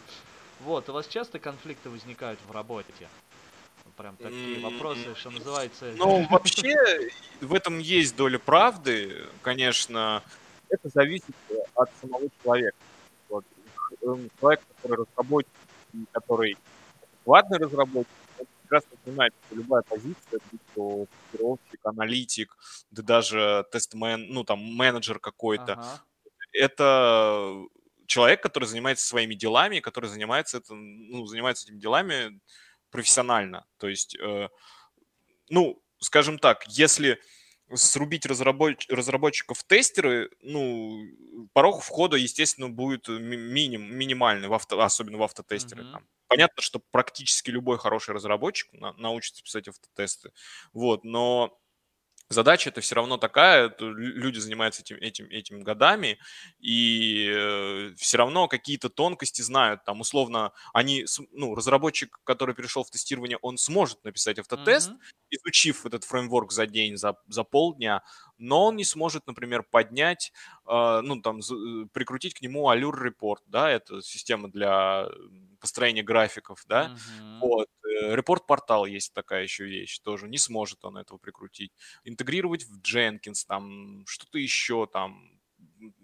[0.59, 3.11] Вот, у вас часто конфликты возникают в работе?
[3.95, 5.93] Прям такие М, вопросы, что называется...
[5.99, 6.73] Ну, вообще,
[7.41, 10.23] в этом есть доля правды, конечно.
[10.69, 12.77] Это зависит э, от самого человека.
[14.01, 15.51] Эм, Человек, который разработчик,
[15.93, 16.57] и который
[17.01, 22.57] адекватный разработчик, он прекрасно понимает, что любая позиция, будь то тестировщик, аналитик,
[22.91, 26.01] да даже тестмен, ну там менеджер какой-то, Ага.
[26.53, 27.65] это
[28.05, 32.39] человек, который занимается своими делами, который занимается, это, ну, занимается этими делами
[32.89, 33.65] профессионально.
[33.77, 34.49] То есть, э,
[35.49, 37.19] ну, скажем так, если
[37.73, 41.01] срубить разрабоч- разработчиков тестеры, ну,
[41.53, 45.83] порог входа, естественно, будет ми- миним, минимальный, в авто, особенно в автотестеры.
[45.83, 45.91] Мгм.
[45.93, 46.07] Там.
[46.27, 50.31] Понятно, что практически любой хороший разработчик на- научится писать автотесты,
[50.73, 51.57] вот, но
[52.29, 56.19] задача это все равно такая, люди занимаются этим, этим, этим годами,
[56.59, 59.83] и все равно какие-то тонкости знают.
[59.85, 65.01] Там, условно, они, ну, разработчик, который перешел в тестирование, он сможет написать автотест, Мгм.
[65.29, 68.03] изучив этот фреймворк за день, за, за полдня,
[68.37, 70.31] но он не сможет, например, поднять,
[70.65, 75.07] э, ну, там, э, прикрутить к нему Allure Report, да, это система для
[75.59, 77.37] построения графиков, да, Мгм.
[77.39, 77.76] вот, э,
[78.15, 81.71] репорт-портал есть такая еще вещь, тоже не сможет он этого прикрутить.
[82.03, 85.39] Интегрировать в Jenkins, там, что-то еще там,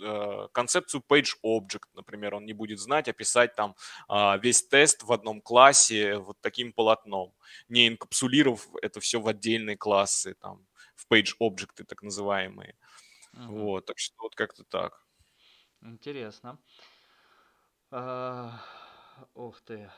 [0.02, 3.76] э, концепцию page object, например, он не будет знать, описать там
[4.10, 7.34] э, весь тест в одном классе вот таким полотном,
[7.68, 10.66] не инкапсулировав это все в отдельные классы, там,
[10.96, 12.76] в page объекты так называемые.
[13.34, 13.48] Мгм.
[13.48, 15.04] Вот, так что вот как-то так.
[15.82, 16.60] Интересно.
[17.92, 18.60] А,
[19.36, 19.90] Ух ты.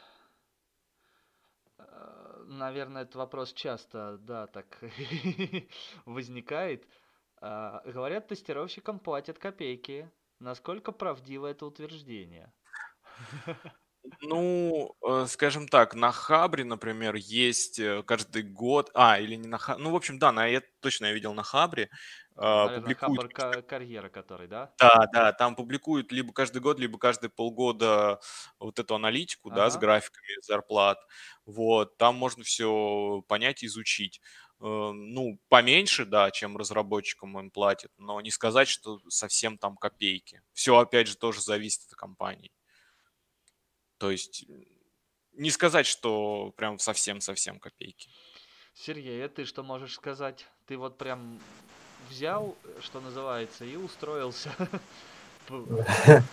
[1.78, 4.80] А, Наверное, этот вопрос часто, да, так
[6.06, 6.88] возникает.
[7.42, 10.12] А, Говорят, тестировщикам платят копейки.
[10.40, 12.54] Насколько правдиво это утверждение?
[14.22, 19.58] Ну, э, скажем так, на Хабре, например, есть э, каждый год, а, или не на
[19.58, 21.90] Хабре, ну, в общем, да, на, я точно я видел на Хабре,
[22.36, 24.74] Наверное, публикуют Хабр карьера, который, да?
[24.78, 28.20] Да, да, там публикуют либо каждый год, либо каждые полгода
[28.60, 29.82] вот эту аналитику, да, с Ага.
[29.82, 31.00] графиками зарплат.
[31.46, 34.20] Вот, там можно все понять, изучить.
[34.60, 40.42] Э, Ну, поменьше, да, чем разработчикам им платят, но не сказать, что совсем там копейки.
[40.54, 42.52] Все, опять же, тоже зависит от компании.
[43.98, 44.46] То есть
[45.34, 48.10] не сказать, что прям совсем-совсем копейки.
[48.74, 50.46] Сергей, а ты что можешь сказать?
[50.66, 51.40] Ты вот прям
[52.10, 54.52] взял, что называется, и устроился.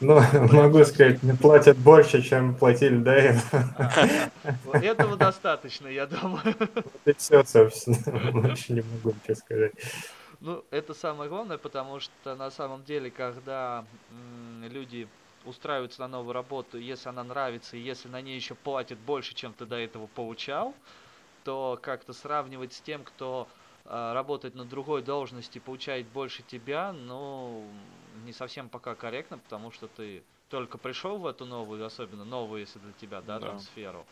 [0.00, 0.20] Ну,
[0.52, 3.74] могу сказать, не платят больше, чем платили до этого.
[4.72, 6.54] а, Этого достаточно, я думаю.
[7.06, 8.32] И все, собственно.
[8.32, 9.72] Больше не могу ничего сказать.
[10.40, 13.86] Ну, это самое главное, потому что на самом деле, когда
[14.68, 15.08] люди
[15.46, 19.54] устраиваются на новую работу, если она нравится, и если на ней еще платят больше, чем
[19.54, 20.74] ты до этого получал,
[21.44, 23.48] то как-то сравнивать с тем, кто
[23.88, 27.70] работает на другой должности, получает больше тебя, ну,
[28.24, 32.78] не совсем пока корректно, потому что ты только пришел в эту новую, особенно новую, если
[32.78, 33.46] для тебя, да, Да.
[33.48, 34.06] там, сферу.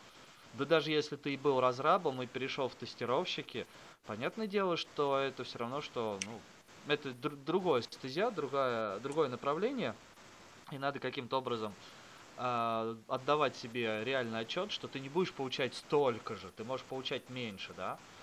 [0.53, 3.67] Да даже если ты и был разрабом и перешел в тестировщики,
[4.05, 6.39] понятное дело, что это все равно, что, ну,
[6.87, 9.95] это дру- другое стезя, другая, другое направление,
[10.71, 11.73] и надо каким-то образом
[12.37, 17.29] а, отдавать себе реальный отчет, что ты не будешь получать столько же, ты можешь получать
[17.29, 18.14] меньше, да, А,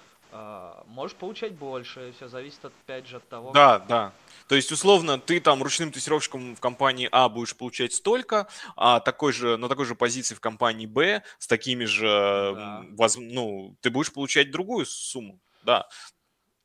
[0.86, 4.12] можешь получать больше, все зависит опять же от того, Да, да.
[4.48, 9.32] То есть, условно, ты там ручным тестировщиком в компании А будешь получать столько, а такой
[9.32, 12.80] же, на такой же позиции в компании Б с такими же, Да.
[12.80, 15.88] м, воз- ну, ты будешь получать другую сумму, да.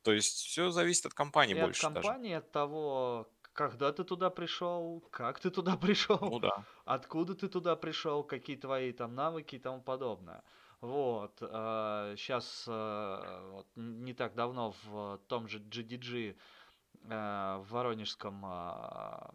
[0.02, 1.94] То есть, все зависит от компании и от больше даже.
[1.94, 6.64] компании, от того, когда ты туда пришел, как ты туда пришел, Ну да.
[6.84, 10.42] откуда ты туда пришел, какие твои там навыки и тому подобное.
[10.80, 16.36] Вот, сейчас вот, н- не так давно в том же GDG
[17.02, 19.34] э, в Воронежском, а,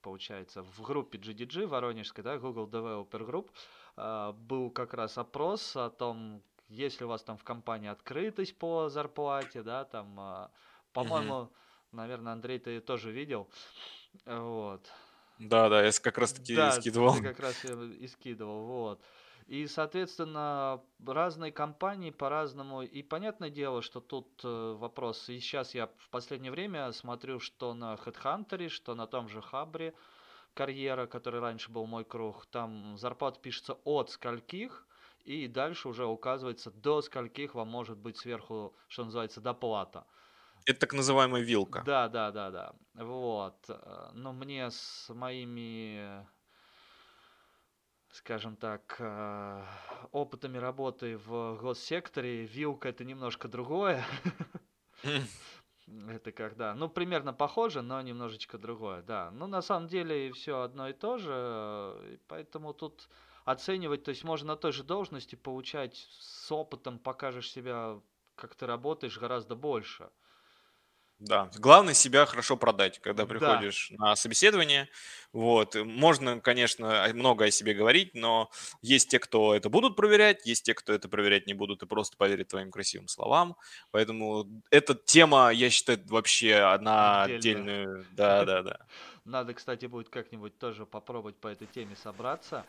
[0.00, 3.26] получается, в группе GDG Воронежской, да, Google Developer
[3.96, 8.56] Group, был как раз опрос о том, есть ли у вас там в компании открытость
[8.56, 10.50] по зарплате, да, там,
[10.92, 11.50] по-моему,
[11.90, 13.48] наверное, Андрей, ты тоже видел,
[14.26, 14.88] вот.
[15.38, 17.12] Да, да, я как раз таки Да, скидывал.
[17.14, 19.00] ты как раз э, и скидывал, вот.
[19.48, 22.82] И, соответственно, разные компании по-разному.
[22.82, 25.28] И понятное дело, что тут э, вопрос.
[25.30, 29.94] И сейчас я в последнее время смотрю, что на HeadHunter, что на том же Хабре
[30.54, 34.86] карьера, который раньше был мой круг, там зарплата пишется от скольких,
[35.24, 40.06] и дальше уже указывается до скольких вам может быть сверху, что называется, доплата.
[40.66, 41.84] Это так называемая вилка.
[41.86, 42.72] Да, да, да, да.
[42.94, 43.66] Вот.
[43.68, 46.26] э, Но мне с моими,
[48.18, 49.64] скажем так, э,
[50.10, 54.04] опытами работы в госсекторе вилка это немножко другое.
[56.08, 59.30] Это когда, ну, примерно похоже, но немножечко другое, да.
[59.30, 63.08] Ну, на самом деле все одно и то же, поэтому тут
[63.46, 68.00] оценивать, то есть можно на той же должности получать с опытом, покажешь себя,
[68.34, 70.10] как ты работаешь, гораздо больше.
[71.20, 73.26] Да, главное себя хорошо продать, когда Да.
[73.26, 74.88] приходишь на собеседование.
[75.32, 78.50] Вот, и можно, конечно, много о себе говорить, но
[78.82, 82.16] есть те, кто это будут проверять, есть те, кто это проверять не будут и просто
[82.16, 83.56] поверят твоим красивым словам.
[83.90, 88.06] Поэтому эта тема, я считаю, вообще одна отдельную.
[88.10, 88.88] Да, да, да.
[89.24, 92.68] Надо, кстати, будет как-нибудь тоже попробовать по этой теме собраться,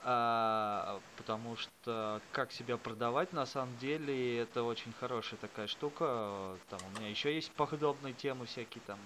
[0.00, 6.56] а, потому что как себя продавать, на самом деле, это очень хорошая такая штука.
[6.68, 8.98] Там у меня еще есть подобные темы всякие там.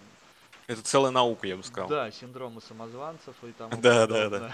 [0.67, 1.89] Это целая наука, я бы сказал.
[1.89, 4.53] Да, синдромы самозванцев и тому Да, да, да.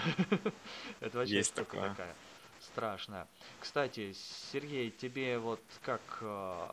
[0.99, 1.89] Это вообще Есть такое.
[1.89, 2.13] такая
[2.61, 3.27] страшная.
[3.59, 4.13] Кстати,
[4.51, 6.01] Сергей, тебе вот как...
[6.21, 6.67] э,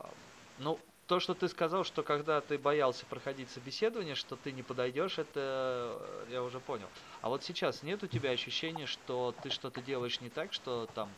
[0.59, 5.17] Ну, то, что ты сказал, что когда ты боялся проходить собеседование, что ты не подойдешь,
[5.17, 6.87] это э, я уже понял.
[7.21, 11.09] А вот сейчас нет у тебя ощущения, что ты что-то делаешь не так, что там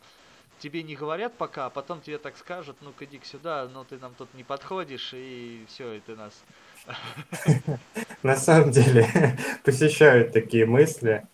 [0.60, 4.14] тебе не говорят пока, а потом тебе так скажут, ну-ка иди сюда, но ты нам
[4.16, 6.40] тут не подходишь, и все, и ты нас...
[8.22, 9.08] На самом деле
[9.64, 11.26] посещают такие мысли.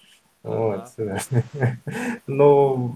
[0.43, 0.89] Вот.
[2.27, 2.95] Ну,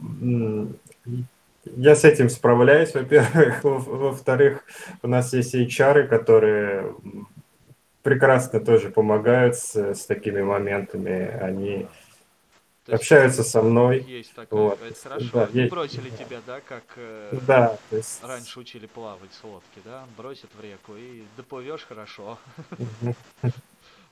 [1.77, 3.63] я с этим справляюсь, во-первых.
[3.65, 4.65] Во-вторых,
[5.03, 6.95] у нас есть HR, которые
[8.03, 11.29] прекрасно тоже помогают с, с такими моментами.
[11.41, 11.87] Они
[12.85, 14.01] то общаются со мной.
[14.01, 14.83] Есть такое, вот.
[14.83, 15.31] это хорошо.
[15.33, 15.71] Да, Не есть...
[15.71, 18.25] бросили тебя, да, как э, да, то есть...
[18.25, 20.05] раньше учили плавать с лодки, да?
[20.17, 22.39] Бросят в реку и доплывешь хорошо.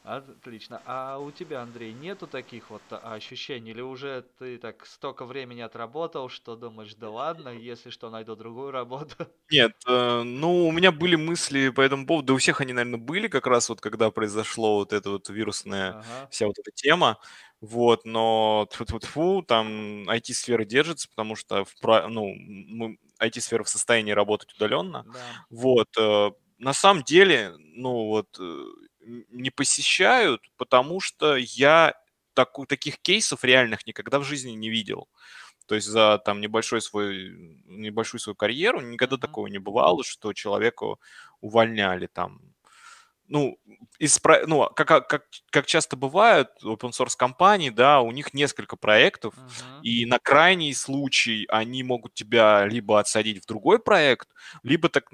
[0.09, 0.81] Отлично.
[0.87, 3.73] А у тебя, Андрей, нету таких вот ощущений?
[3.73, 8.71] Или уже ты так столько времени отработал, что думаешь, да ладно, если что, найду другую
[8.71, 9.15] работу?
[9.51, 12.99] Нет, э, ну, у меня были мысли по этому поводу, да у всех они, наверное,
[12.99, 16.29] были как раз вот, когда произошло вот эта вот вирусная ага.
[16.31, 17.19] вся вот эта тема.
[17.61, 24.55] Вот, но тьфу-тьфу-тьфу, там IT-сфера держится, потому что в, ну, мы, IT-сфера в состоянии работать
[24.55, 25.05] удаленно.
[25.13, 25.21] Да.
[25.51, 28.65] Вот, э, на самом деле, ну вот, э,
[29.31, 31.95] не посещают, потому что я
[32.35, 35.09] так, таких кейсов реальных никогда в жизни не видел.
[35.67, 37.31] То есть за там небольшой свой,
[37.67, 41.01] небольшую свою карьеру никогда такого не бывало, что человеку
[41.41, 42.41] увольняли там
[43.29, 43.59] ну,
[43.99, 49.35] из, ну как, как, как часто бывает open source компании, да, у них несколько проектов,
[49.35, 49.83] uh-huh.
[49.83, 54.29] и на крайний случай они могут тебя либо отсадить в другой проект,
[54.63, 55.11] либо, так,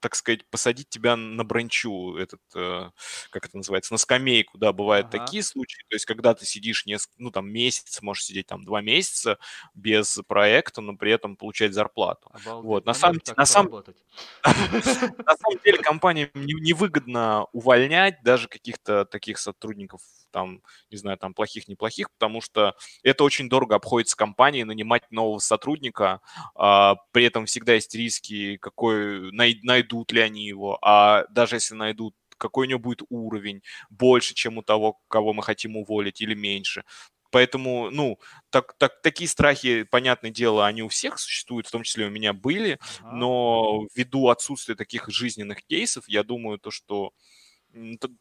[0.00, 2.90] так сказать, посадить тебя на бранчу, этот, э,
[3.30, 5.24] как это называется, на скамейку, да, бывают uh-huh.
[5.24, 8.80] такие случаи, то есть когда ты сидишь несколько, ну, там, месяц, можешь сидеть там два
[8.82, 9.38] месяца
[9.74, 12.30] без проекта, но при этом получать зарплату.
[12.32, 12.64] Обалдеть.
[12.64, 13.66] Вот, на самом, на, сам...
[14.44, 22.10] на самом деле компаниям невыгодно увольнять даже каких-то таких сотрудников, там, не знаю, там плохих-неплохих,
[22.12, 26.20] потому что это очень дорого обходится компании нанимать нового сотрудника,
[26.54, 32.14] а, при этом всегда есть риски, какой, найдут ли они его, а даже если найдут,
[32.36, 36.84] какой у него будет уровень, больше, чем у того, кого мы хотим уволить, или меньше.
[37.30, 38.18] Поэтому, ну,
[38.50, 42.32] так, так, такие страхи, понятное дело, они у всех существуют, в том числе у меня
[42.34, 47.12] были, но ввиду отсутствия таких жизненных кейсов, я думаю, то, что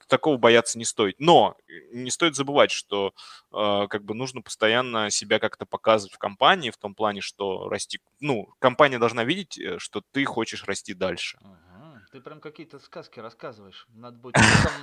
[0.08, 1.20] такого бояться не стоит.
[1.20, 3.14] Но э, не стоит забывать, что
[3.51, 7.99] э, как бы нужно постоянно себя как-то показывать в компании, в том плане, что расти,
[8.20, 11.38] ну, компания должна видеть, э, что ты хочешь расти дальше.
[11.41, 12.06] Ага.
[12.12, 13.88] Ты прям какие-то сказки рассказываешь.
[13.89, 14.38] Надо будет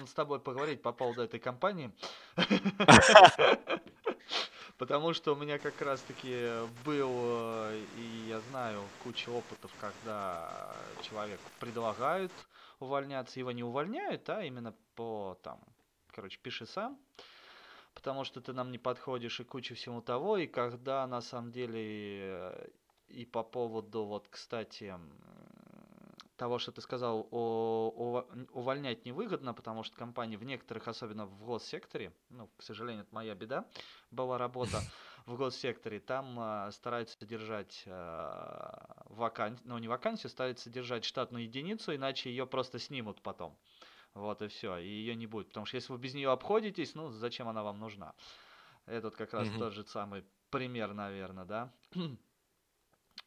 [0.07, 1.91] с тобой поговорить по поводу этой компании.
[4.79, 6.51] Потому что у меня как раз-таки
[6.85, 12.33] был, э, и я знаю, куча опытов, когда человек предлагают
[12.83, 15.61] увольняться, его не увольняют, а именно по там,
[16.09, 16.99] короче, пиши сам,
[17.95, 21.81] потому что ты нам не подходишь и куча всего того, и когда на самом деле
[21.81, 22.69] э,
[23.09, 24.95] и по поводу, вот, кстати,
[26.37, 31.45] того, что ты сказал, о, о, увольнять невыгодно, потому что компании в некоторых, особенно в
[31.45, 33.67] госсекторе, ну, к сожалению, это моя беда,
[34.11, 34.81] была работа
[35.27, 38.73] в госсекторе, там э, стараются держать э,
[39.07, 43.57] вакансию, ну, не вакансию, стараются держать штатную единицу, иначе ее просто снимут потом.
[44.15, 45.49] Вот и все, и ее не будет.
[45.49, 48.15] Потому что если вы без нее обходитесь, ну, зачем она вам нужна?
[48.87, 49.59] Этот как раз mm-hmm.
[49.59, 51.73] тот же самый пример, наверное, да.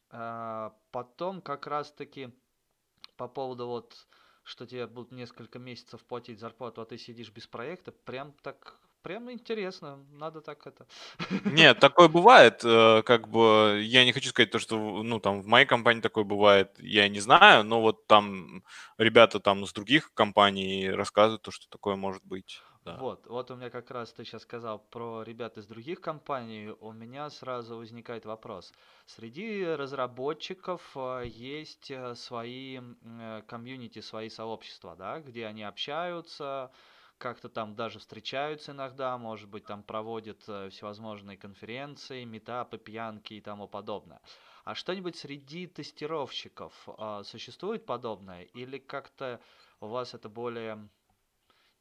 [0.09, 2.31] а, потом как раз-таки
[3.17, 4.07] по поводу вот,
[4.43, 9.31] что тебе будут несколько месяцев платить зарплату, а ты сидишь без проекта, прям так прям
[9.31, 10.87] интересно, надо так это.
[11.45, 15.45] Нет, такое бывает, э, как бы, я не хочу сказать то, что, ну, там, в
[15.45, 18.63] моей компании такое бывает, я не знаю, но вот там
[18.97, 22.61] ребята там с других компаний рассказывают то, что такое может быть.
[22.83, 22.97] Да.
[22.97, 26.91] Вот, вот у меня как раз ты сейчас сказал про ребят из других компаний, у
[26.91, 28.73] меня сразу возникает вопрос.
[29.05, 32.79] Среди разработчиков э, есть э, свои
[33.47, 36.71] комьюнити, свои сообщества, да, где они общаются,
[37.17, 43.67] как-то там даже встречаются иногда, может быть, там проводят всевозможные конференции, метапы, пьянки и тому
[43.67, 44.21] подобное.
[44.63, 46.73] А что-нибудь среди тестировщиков
[47.23, 48.43] существует подобное?
[48.43, 49.39] Или как-то
[49.79, 50.89] у вас это более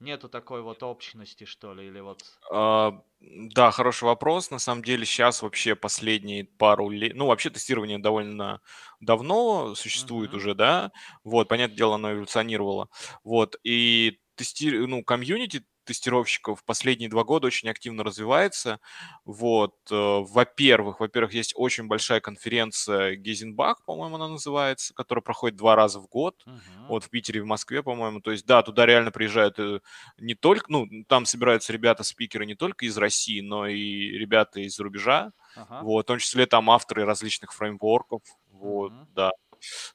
[0.01, 2.23] нету такой вот общности, что ли, или вот...
[2.53, 4.51] А, да, хороший вопрос.
[4.51, 7.15] На самом деле сейчас вообще последние пару лет...
[7.15, 8.61] Ну, вообще тестирование довольно
[9.01, 10.37] давно существует uh-huh.
[10.37, 10.93] уже, да?
[11.23, 12.91] Вот, понятное дело, оно эволюционировало.
[13.23, 14.67] Вот, и тести...
[14.71, 18.81] ну, комьюнити тестировщиков последние два года очень активно развивается.
[19.25, 25.77] Вот, э, во-первых, во-первых, есть очень большая конференция Гейзенбах, по-моему, она называется, которая проходит два
[25.77, 26.43] раза в год.
[26.47, 26.87] Uh-huh.
[26.89, 28.21] Вот в Питере и в Москве, по-моему.
[28.21, 29.81] То есть, да, туда реально приезжают э,
[30.19, 35.33] не только, ну, там собираются ребята-спикеры не только из России, но и ребята из-за рубежа.
[35.57, 35.83] Ага.
[35.83, 39.09] вот, в том числе там авторы различных фреймворков, вот, Мгм.
[39.15, 39.31] да.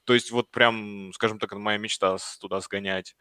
[0.06, 3.16] То есть вот прям, скажем так, моя мечта туда сгонять.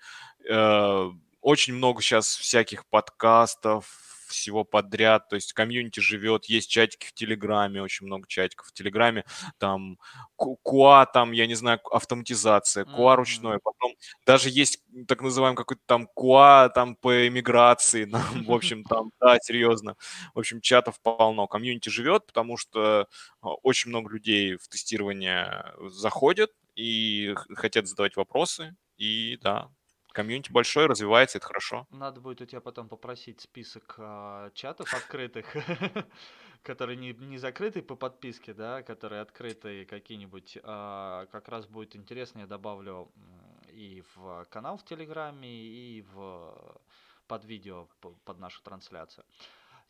[0.48, 1.08] Э,
[1.40, 3.86] Очень много сейчас всяких подкастов,
[4.28, 9.24] всего подряд, то есть комьюнити живет, есть чатики в Телеграме, очень много чатиков в Телеграме,
[9.58, 9.98] там
[10.36, 13.14] Ку- QA, там, я не знаю, автоматизация, Мгм.
[13.16, 13.94] ручной, потом
[14.26, 18.04] даже есть так называемый какой-то там QA там по эмиграции,
[18.42, 19.96] нам, в общем, там, да, серьезно,
[20.34, 23.08] в общем, чатов полно, комьюнити живет, потому что
[23.40, 29.70] а, очень много людей в тестирование заходят и хотят задавать вопросы, и да,
[30.18, 31.86] комьюнити большое, развивается, это хорошо.
[31.92, 35.46] Надо будет у тебя потом попросить список а, чатов открытых,
[36.64, 40.58] которые не, не закрыты по подписке, да, которые открытые какие-нибудь.
[40.64, 43.12] а, как раз будет интересно, я добавлю
[43.68, 46.52] и в канал в Телеграме, и в
[47.28, 47.86] под видео
[48.24, 49.24] под нашу трансляцию.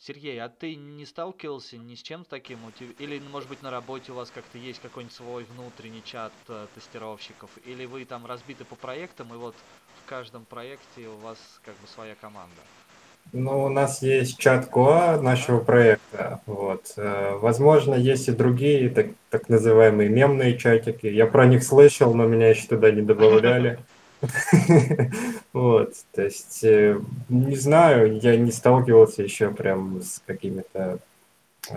[0.00, 2.60] Сергей, а ты не сталкивался ни с чем таким?
[2.98, 7.50] Или, может быть, на работе у вас как-то есть какой-нибудь свой внутренний чат э, тестировщиков?
[7.64, 9.56] Или вы там разбиты по проектам, и вот
[10.08, 12.56] каждом проекте у вас как бы своя команда?
[13.32, 16.40] Ну, у нас есть чат QA нашего проекта.
[16.46, 16.94] Вот.
[16.96, 21.06] Э, Возможно, есть и другие так, так называемые мемные чатики.
[21.06, 23.78] Я про них слышал, но меня еще туда не добавляли.
[25.52, 30.98] Вот, то есть, э, не знаю, я не сталкивался еще прям с какими-то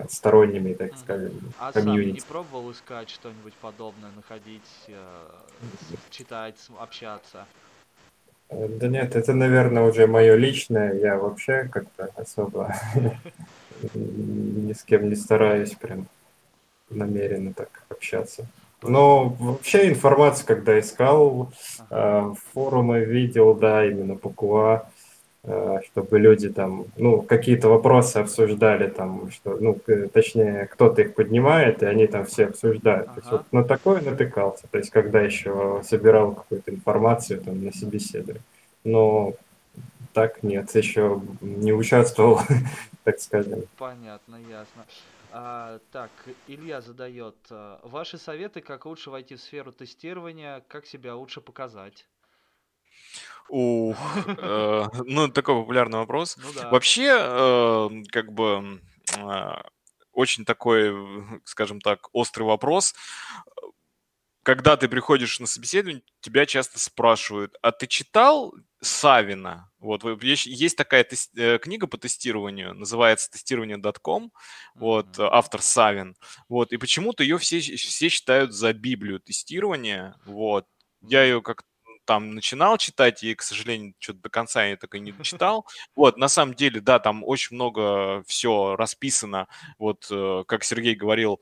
[0.08, 2.24] сторонними, так скажем, А сам не комьюнити.
[2.28, 4.94] пробовал искать что-нибудь подобное, находить, э,
[6.10, 7.46] читать, общаться?
[8.52, 10.92] Да нет, это, наверное, уже мое личное.
[10.94, 12.74] Я вообще как-то особо
[13.94, 16.06] ни с кем не стараюсь прям
[16.90, 18.46] намеренно так общаться.
[18.82, 21.52] Но вообще информацию, когда искал,
[21.90, 24.90] э, форумы видел, да, именно по КУА,
[25.44, 29.76] чтобы люди там, ну, какие-то вопросы обсуждали там, что, ну,
[30.12, 33.06] точнее, кто-то их поднимает, и они там все обсуждают.
[33.06, 33.38] То есть Ага.
[33.38, 38.42] вот на такое натыкался, то есть когда еще собирал какую-то информацию там на собеседовании.
[38.84, 39.34] Но
[40.12, 42.40] так нет, еще не участвовал,
[43.04, 43.64] так скажем.
[43.78, 44.84] Понятно, ясно.
[45.32, 46.10] А, так,
[46.46, 47.36] Илья задает.
[47.50, 52.06] э, Ваши советы, как лучше войти в сферу тестирования, как себя лучше показать?
[53.54, 53.98] Ух,
[54.38, 56.38] э, ну, такой популярный вопрос.
[56.38, 56.70] Ну да.
[56.70, 58.80] Вообще, э, как бы,
[59.18, 59.66] а,
[60.12, 62.94] очень такой, в- скажем так, острый вопрос.
[64.42, 69.70] Когда ты приходишь на собеседование, тебя часто спрашивают, а ты читал Савина?
[69.78, 74.32] Вот, есть есть такая тес- э, книга по тестированию, называется «Тестирование.com»,
[74.74, 75.28] вот, Мгм.
[75.30, 76.16] автор Савин.
[76.48, 80.66] Вот, и почему-то ее все, все считают за Библию тестирования, вот.
[81.02, 81.64] Я ее как
[82.04, 85.66] там начинал читать, и, к сожалению, что-то до конца я так и не дочитал.
[85.94, 89.48] Вот, на самом деле, да, там очень много все расписано,
[89.78, 91.40] вот, э, как Сергей говорил,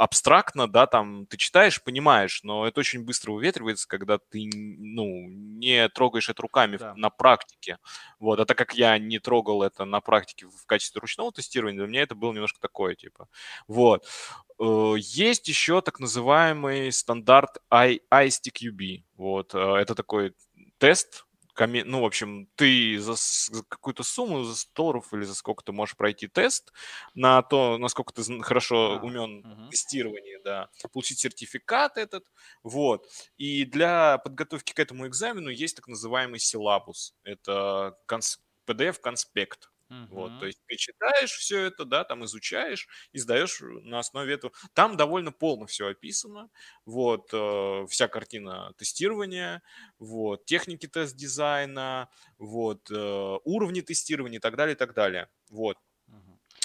[0.00, 5.88] абстрактно, да, там ты читаешь, понимаешь, но это очень быстро уветривается, когда ты, ну, не
[5.90, 6.94] трогаешь это руками Да.
[6.96, 7.78] на практике.
[8.18, 11.86] Вот, а так как я не трогал это на практике в качестве ручного тестирования, для
[11.88, 13.28] меня это было немножко такое, типа.
[13.68, 14.06] Вот.
[14.58, 19.04] Э, Есть еще так называемый стандарт I- ISTQB.
[19.16, 20.34] Вот, э, это такой
[20.78, 21.24] тест,
[21.54, 23.14] коме- ну, в общем, ты за,
[23.68, 26.72] какую-то сумму, за 100 долларов или за сколько ты можешь пройти тест
[27.14, 29.66] на то, насколько ты хорошо Ага, умен мгм.
[29.66, 32.26] в тестировании, да, получить сертификат этот,
[32.62, 33.06] вот.
[33.36, 37.14] И для подготовки к этому экзамену есть так называемый силабус.
[37.24, 39.70] Это конс- PDF-конспект.
[40.08, 40.38] Вот, Мгм.
[40.38, 44.52] то есть ты читаешь все это, да, там изучаешь и сдаешь на основе этого.
[44.74, 46.50] Там довольно полно все описано,
[46.84, 49.62] вот, э, вся картина тестирования,
[49.98, 52.08] вот, техники тест-дизайна,
[52.38, 55.28] вот, э, уровни тестирования и так далее, и так далее.
[55.48, 55.76] Вот.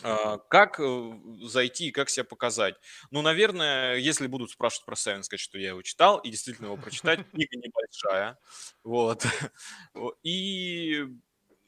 [0.03, 2.75] А, Как э, зайти и как себя показать?
[3.11, 6.77] Ну, наверное, если будут спрашивать про Севен, сказать, что я его читал, и действительно его
[6.77, 7.21] прочитать.
[7.33, 8.37] Книга небольшая.
[8.83, 9.23] Вот.
[10.23, 11.05] И,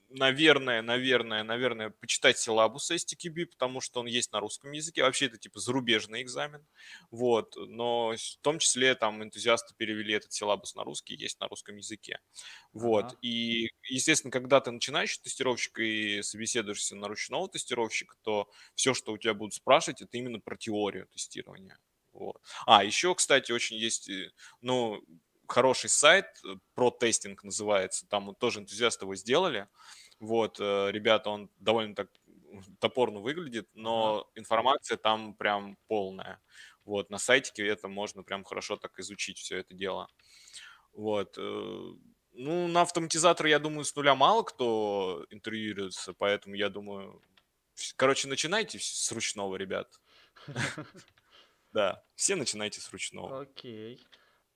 [0.10, 5.04] наверное, наверное, наверное, почитать силабус STQB, потому что он есть на русском языке.
[5.04, 6.66] Вообще, это типа зарубежный экзамен.
[7.12, 7.56] Вот.
[7.56, 12.20] Но в том числе там энтузиасты перевели этот силабус на русский, есть на русском языке.
[12.74, 13.06] Вот.
[13.06, 13.18] Ага.
[13.22, 19.18] И, естественно, когда ты начинающий тестировщик и собеседуешься на ручного тестировщика, то все, что у
[19.18, 21.78] тебя будут спрашивать, это именно про теорию тестирования.
[22.14, 22.42] Вот.
[22.66, 24.32] А, еще, кстати, очень есть, э,
[24.62, 25.04] ну,
[25.48, 29.68] хороший сайт, э, про тестинг называется, там вот тоже энтузиасты его сделали.
[30.20, 32.10] Вот, э, ребята, он довольно так
[32.80, 36.42] топорно выглядит, но информация там прям полная.
[36.86, 40.10] Вот, на сайтике это можно прям хорошо так изучить все это дело.
[40.94, 41.38] Вот.
[41.38, 41.94] э,
[42.34, 47.22] Ну, на автоматизатор, я думаю, с нуля мало кто интервьюируется, поэтому я думаю...
[47.96, 50.00] Короче, начинайте с ручного, ребят.
[51.74, 53.42] Да, все начинайте с ручного.
[53.42, 54.08] Окей.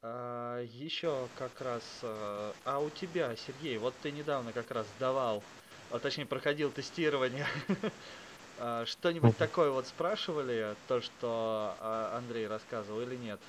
[0.04, 5.44] А, еще как раз, а, а у тебя, Сергей, вот ты недавно как раз сдавал,
[5.92, 7.46] а точнее проходил тестирование.
[8.64, 13.40] А, Что-нибудь такое вот спрашивали, то, что а, Андрей рассказывал или нет?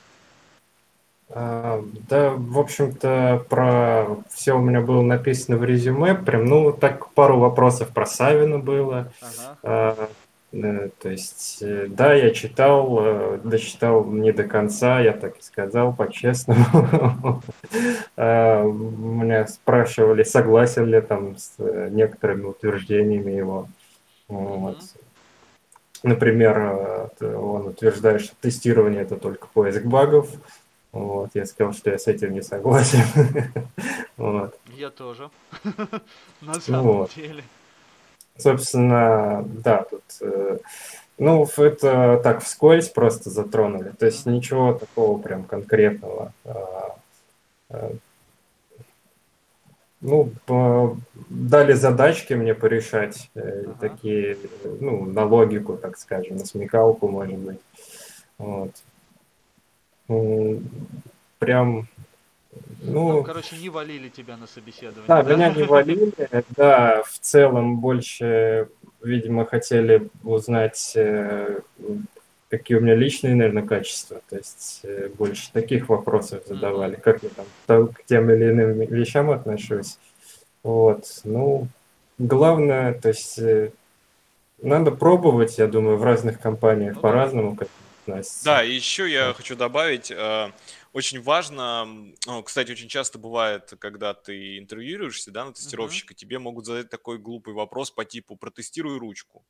[1.29, 6.15] А, Да, в общем-то, про все у меня было написано в резюме.
[6.15, 9.13] Прям, ну, так пару вопросов про Савина было.
[9.21, 9.59] Ага.
[9.63, 10.09] А,
[10.53, 15.95] То есть, э, да, я читал, э, дочитал не до конца, я так и сказал,
[15.95, 17.43] по-честному.
[18.17, 23.69] А, Меня спрашивали, согласен ли там с э, некоторыми утверждениями его.
[24.29, 24.79] Вот.
[26.03, 30.29] Например, он утверждает, что тестирование это только поиск багов.
[30.91, 33.01] Вот, я сказал, что я с этим не согласен.
[34.19, 34.59] Вот.
[34.77, 35.31] Я тоже.
[36.43, 37.15] На самом Вот.
[37.17, 37.43] деле.
[38.37, 40.59] Собственно, да, тут, э,
[41.19, 43.91] ну, это так вскользь просто затронули.
[43.91, 46.33] То есть ничего такого прям конкретного.
[46.45, 46.97] А,
[47.71, 47.93] а,
[50.05, 50.33] Ну,
[51.29, 53.75] дали задачки мне порешать, э, Ага.
[53.81, 54.33] такие,
[54.65, 57.61] э, ну, на логику, так скажем, на смекалку, может быть.
[58.39, 58.73] Вот.
[61.39, 61.87] Прям,
[62.83, 65.35] Ну, ну, короче, не валили тебя на собеседование, да, да?
[65.35, 66.13] меня не валили,
[66.57, 68.69] да, в целом больше,
[69.03, 71.61] видимо, хотели узнать, э,
[72.51, 77.03] какие у меня личные, наверное, качества, то есть э, больше таких вопросов задавали, Мгм.
[77.03, 77.31] как я
[77.67, 79.99] там к тем или иным вещам отношусь.
[80.63, 81.69] Вот, ну,
[82.19, 83.71] главное, то есть э,
[84.61, 87.09] надо пробовать, я думаю, в разных компаниях Ну да.
[87.09, 88.45] по-разному к этому относятся.
[88.45, 90.13] Да, и еще я хочу добавить,
[90.93, 91.85] очень важно,
[92.27, 97.19] ну, кстати, очень часто бывает, когда ты интервьюируешься, да, на тестировщика, тебе могут задать такой
[97.19, 99.47] глупый вопрос по типу «протестируй ручку».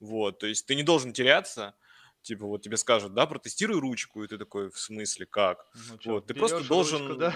[0.00, 1.74] Вот, то есть ты не должен теряться,
[2.22, 5.66] типа вот тебе скажут, да, протестируй ручку, и ты такой, в смысле, как?
[5.74, 7.34] Ну чё, Вот, ты просто берёшь ручку, должен, да?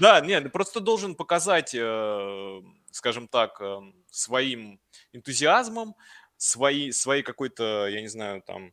[0.00, 3.78] да, нет, ты просто должен показать, э, скажем так, э,
[4.10, 4.80] своим
[5.12, 5.94] энтузиазмом,
[6.36, 8.72] свои, своей какой-то, я не знаю, там,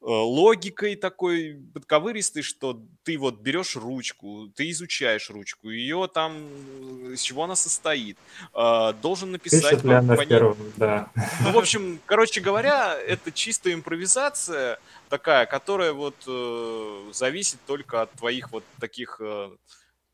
[0.00, 7.20] логикой такой подковыристой, что ты вот берешь ручку, ты изучаешь ручку, ее там, э, из
[7.20, 8.16] чего она состоит,
[8.54, 11.10] э, должен написать Пишет по, по первом, да.
[11.42, 18.12] ну, в общем, короче говоря, это чистая импровизация такая, которая вот э, зависит только от
[18.12, 19.50] твоих вот таких э,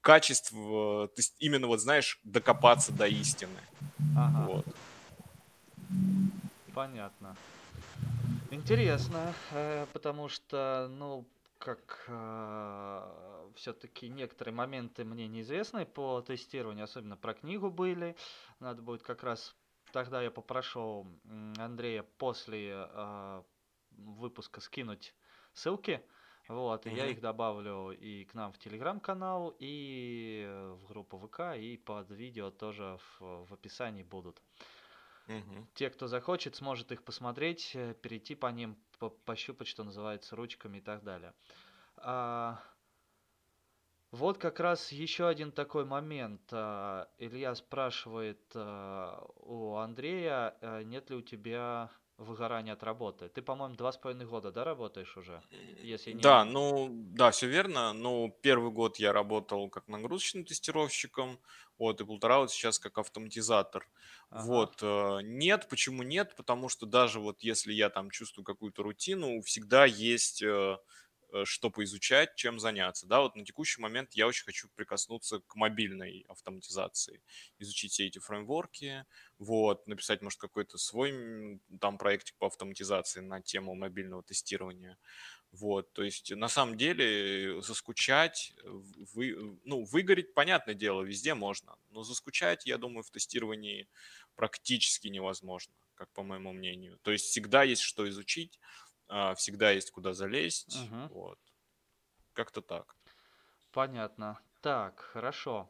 [0.01, 3.61] качеств, э, то есть именно вот знаешь докопаться до истины.
[4.17, 4.47] Ага.
[4.47, 4.67] Вот.
[6.75, 7.37] Понятно.
[8.55, 11.27] Интересно, э, потому что, ну,
[11.59, 12.11] как
[13.55, 18.17] все-таки некоторые моменты мне неизвестны по тестированию, особенно про книгу были.
[18.61, 19.57] Надо будет как раз
[19.95, 21.07] тогда я попрошу
[21.57, 23.43] Андрея после э,
[23.93, 25.15] выпуска скинуть
[25.53, 26.03] ссылки.
[26.49, 31.57] Вот, и я их добавлю и к нам в телеграм-канал, и э, в группу ВК,
[31.57, 34.43] и под видео тоже в, в описании будут
[35.27, 35.67] Мгм.
[35.75, 40.79] те, кто захочет, сможет их посмотреть, э, перейти по ним, по- пощупать, что называется, ручками
[40.79, 41.35] и так далее.
[41.97, 42.63] А,
[44.11, 46.43] вот как раз еще один такой момент.
[46.53, 53.29] А, Илья спрашивает а, у Андрея, а, нет ли у тебя выгорания от работы.
[53.29, 55.43] Ты, по-моему, два с половиной года, да, работаешь уже?
[55.83, 56.23] Если не...
[56.23, 57.93] Да, ну, да, все верно.
[57.93, 61.41] Ну, первый год я работал как нагрузочным тестировщиком,
[61.79, 63.89] вот, и полтора вот сейчас как автоматизатор.
[64.31, 64.47] Ага.
[64.47, 66.35] Вот, э, нет, почему нет?
[66.37, 70.79] Потому что даже вот если я там чувствую какую-то рутину, всегда есть э,
[71.45, 73.07] что поизучать, чем заняться.
[73.07, 77.23] Да, вот на текущий момент я очень хочу прикоснуться к мобильной автоматизации,
[77.59, 79.05] изучить все эти фреймворки,
[79.39, 84.99] вот, написать, может, какой-то свой там проектик по автоматизации на тему мобильного тестирования.
[85.53, 91.77] Вот, то есть на самом деле заскучать, в- вы, ну, выгореть, понятное дело, везде можно,
[91.91, 93.89] но заскучать, я думаю, в тестировании
[94.35, 96.99] практически невозможно, как по моему мнению.
[97.03, 98.59] То есть всегда есть что изучить,
[99.37, 101.09] всегда есть куда залезть, Мгм.
[101.09, 101.39] вот.
[102.33, 102.97] Как-то так.
[103.73, 104.39] Понятно.
[104.61, 105.69] Так, хорошо.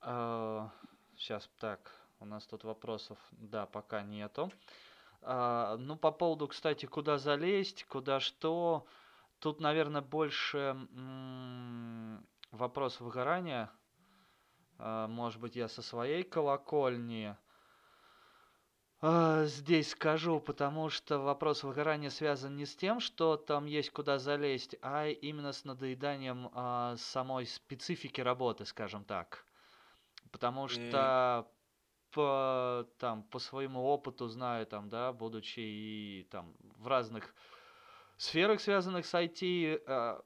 [0.00, 4.50] Сейчас, так, у нас тут вопросов, да, пока нету.
[5.22, 8.86] А, ну, по поводу, кстати, куда залезть, куда что,
[9.38, 10.76] тут, наверное, больше
[12.50, 13.70] вопрос выгорания.
[14.78, 17.38] А, может быть, я со своей колокольни а,
[19.02, 24.76] здесь скажу, потому что вопрос выгорания связан не с тем, что там есть куда залезть,
[24.80, 29.44] а именно с надоеданием а, самой специфики работы, скажем так.
[30.30, 30.70] Потому М.
[30.70, 31.48] что
[32.12, 37.34] по, там, по своему опыту знаю, там, да, будучи и там в разных
[38.18, 40.20] сферах, связанных с IT, э,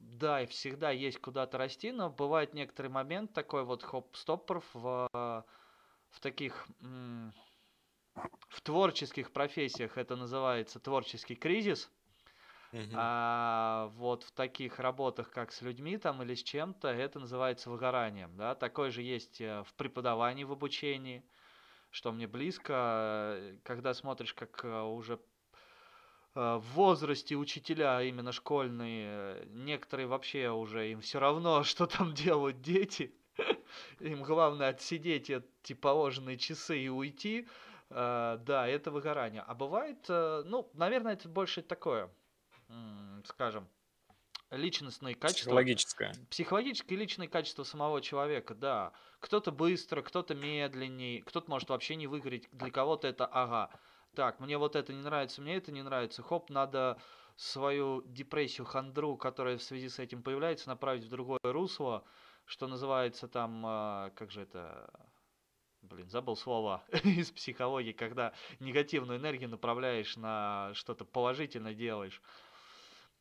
[0.00, 5.08] да, и всегда есть куда-то расти, но бывает некоторый момент такой вот хоп-стоппер в,
[6.10, 6.66] в таких,
[8.48, 11.90] в творческих профессиях это называется творческий кризис.
[12.72, 12.92] Uh-huh.
[12.94, 18.36] А вот в таких работах, как с людьми там или с чем-то, это называется выгоранием.
[18.36, 18.54] Да?
[18.54, 21.24] Такое же есть э, в преподавании, в обучении,
[21.90, 22.72] что мне близко,
[23.38, 25.18] э, когда смотришь, как э, уже
[26.34, 33.14] в возрасте учителя, именно школьные, некоторые вообще уже им все равно, что там делают дети.
[34.00, 37.48] Им главное отсидеть эти положенные часы и уйти.
[37.90, 39.42] Да, это выгорание.
[39.46, 42.10] А бывает, ну, наверное, это больше такое
[43.24, 43.68] скажем,
[44.50, 45.50] личностные качества.
[45.50, 46.12] Психологическое.
[46.30, 48.92] Психологические и личные качества самого человека, да.
[49.20, 52.48] Кто-то быстро, кто-то медленней, кто-то может вообще не выгореть.
[52.52, 53.70] Для кого-то это ага.
[54.14, 56.22] Так, мне вот это не нравится, мне это не нравится.
[56.22, 56.98] Хоп, надо
[57.36, 62.04] свою депрессию, хандру, которая в связи с этим появляется, направить в другое русло,
[62.46, 64.90] что называется там, а, как же это,
[65.88, 72.22] блин, забыл слово из психологии, когда негативную энергию направляешь на что-то положительное делаешь.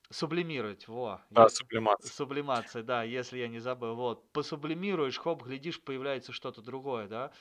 [0.10, 1.22] Сублимировать, во.
[1.30, 1.50] Да, я...
[1.50, 2.12] сублимация.
[2.12, 3.96] Сублимация, да, если я не забыл.
[3.96, 7.32] Вот, посублимируешь, хоп, глядишь, появляется что-то другое, да.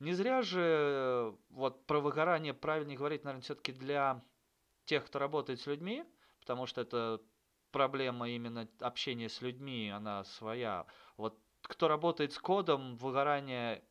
[0.00, 4.24] Не зря же вот про выгорание правильнее говорить, наверное, все-таки для
[4.86, 6.04] тех, кто работает с людьми,
[6.40, 7.20] потому что это
[7.70, 10.86] проблема именно общения с людьми, она своя.
[11.16, 13.82] Вот кто работает с кодом, выгорание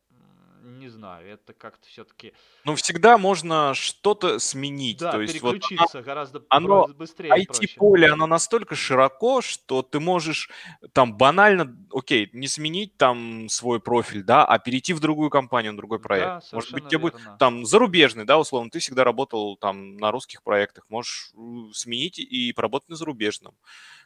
[0.64, 2.32] не знаю, это как-то все-таки...
[2.64, 4.98] Ну, всегда можно что-то сменить.
[4.98, 7.30] Да, то есть переключиться вот гораздо оно, быстрее.
[7.30, 10.50] IT-поле, оно настолько широко, что ты можешь
[10.92, 15.78] там банально, окей, не сменить там свой профиль, да, а перейти в другую компанию, на
[15.78, 16.26] другой проект.
[16.26, 20.42] Да, Может быть, тебе будет там зарубежный, да, условно, ты всегда работал там на русских
[20.42, 21.32] проектах, можешь
[21.72, 23.54] сменить и поработать на зарубежном.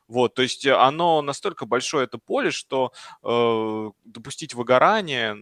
[0.09, 5.36] Вот, то есть оно настолько большое это поле, что э, допустить выгорание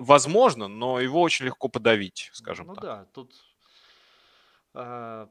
[0.00, 2.82] возможно, но его очень легко подавить, скажем ну так.
[2.82, 3.34] Ну да, тут,
[4.74, 5.26] э,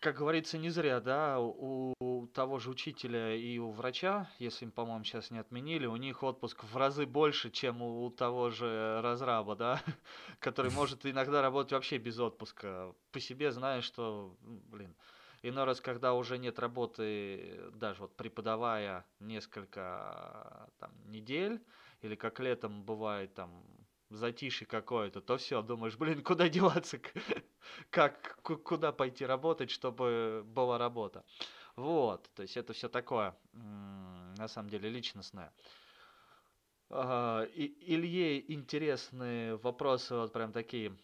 [0.00, 4.70] как говорится, не зря, да, у, у того же учителя и у врача, если им,
[4.70, 9.00] по-моему, сейчас не отменили, у них отпуск в разы больше, чем у, у того же
[9.02, 9.82] разраба, да,
[10.38, 12.94] который может иногда работать вообще без отпуска.
[13.10, 14.94] По себе знаю, что, блин,
[15.42, 21.62] Иной раз, когда уже нет работы, даже вот преподавая несколько там, недель,
[22.02, 23.64] или как летом бывает там
[24.10, 26.98] затишье какое-то, то все, думаешь, блин, куда деваться,
[27.90, 31.24] как, куда пойти работать, чтобы была работа.
[31.74, 35.52] Вот, то есть это все такое, на самом деле, личностное.
[36.88, 40.96] Илье интересные вопросы, вот прям такие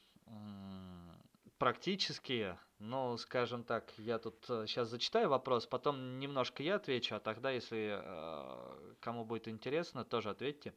[1.59, 7.21] практические, ну, скажем так, я тут сейчас э, зачитаю вопрос, потом немножко я отвечу, а
[7.21, 10.75] тогда, если э, кому будет интересно, тоже ответьте.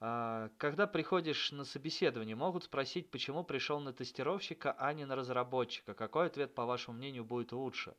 [0.00, 5.92] Э, когда приходишь на собеседование, могут спросить, почему пришел на тестировщика, а не на разработчика.
[5.92, 7.94] Какой ответ, по вашему мнению, будет лучше?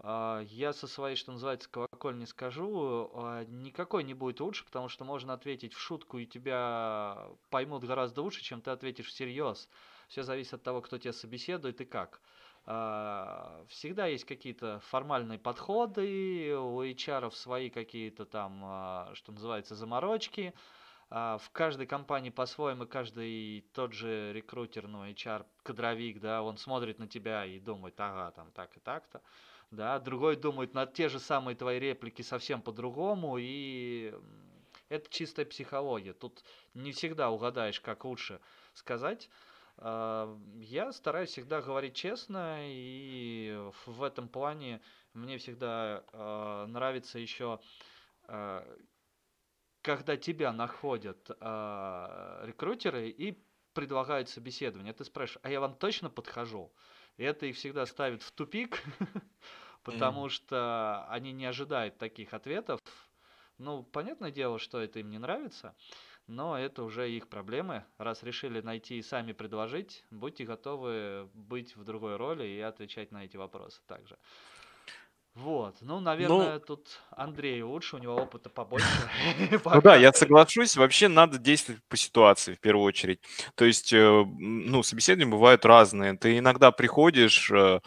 [0.00, 5.04] Э, я со своей, что называется, колокольни скажу, э, никакой не будет лучше, потому что
[5.04, 9.68] можно ответить в шутку, и тебя поймут гораздо лучше, чем ты ответишь всерьез.
[10.08, 12.20] Все зависит от того, кто тебя собеседует и как.
[12.66, 20.54] А, всегда есть какие-то формальные подходы, у HR свои какие-то там, а, что называется, заморочки.
[21.10, 26.98] А, в каждой компании по-своему, каждый тот же рекрутер, ну, HR, кадровик, да, он смотрит
[26.98, 29.20] на тебя и думает, ага, там так и так-то.
[29.70, 34.14] Да, другой думает на те же самые твои реплики совсем по-другому, и
[34.88, 36.12] это чистая психология.
[36.12, 36.44] Тут
[36.74, 38.40] не всегда угадаешь, как лучше
[38.72, 39.28] сказать.
[39.76, 44.80] А, я стараюсь всегда говорить честно, и в этом плане
[45.12, 47.60] мне всегда э, нравится еще,
[48.28, 48.78] э,
[49.82, 53.44] когда тебя находят э, рекрутеры и
[53.74, 54.92] предлагают собеседование.
[54.92, 56.72] Ты спрашиваешь, а я вам точно подхожу?
[57.16, 58.82] И это их всегда ставит в тупик,
[59.82, 62.80] потому что они не ожидают таких ответов.
[63.58, 65.76] Ну, понятное дело, что это им не нравится
[66.26, 67.84] но это уже их проблемы.
[67.98, 73.24] Раз решили найти и сами предложить, будьте готовы быть в другой роли и отвечать на
[73.24, 74.18] эти вопросы также.
[75.34, 78.86] Вот, ну, наверное, ну, тут Андрей лучше, у него опыта побольше.
[79.64, 80.76] Ну да, я соглашусь.
[80.76, 83.20] Вообще надо действовать по ситуации в первую очередь.
[83.56, 86.16] То есть, э, ну, собеседования бывают разные.
[86.16, 87.80] Ты иногда приходишь э,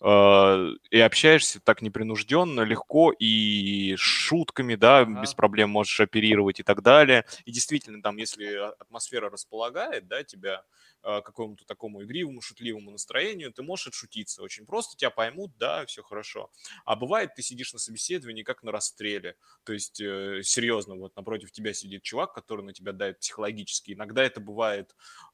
[0.00, 6.82] э, и общаешься так непринужденно, легко и шутками, да, без проблем можешь оперировать и так
[6.82, 7.26] далее.
[7.44, 8.46] И действительно, там, если
[8.80, 10.62] атмосфера располагает, да, тебя
[11.04, 16.50] какому-то такому игривому, шутливому настроению, ты можешь отшутиться очень просто, тебя поймут, да, все хорошо.
[16.84, 21.52] А бывает, ты сидишь на собеседовании как на расстреле, то есть э, серьезно, вот напротив
[21.52, 23.92] тебя сидит чувак, который на тебя дает психологически.
[23.92, 24.94] Иногда это бывает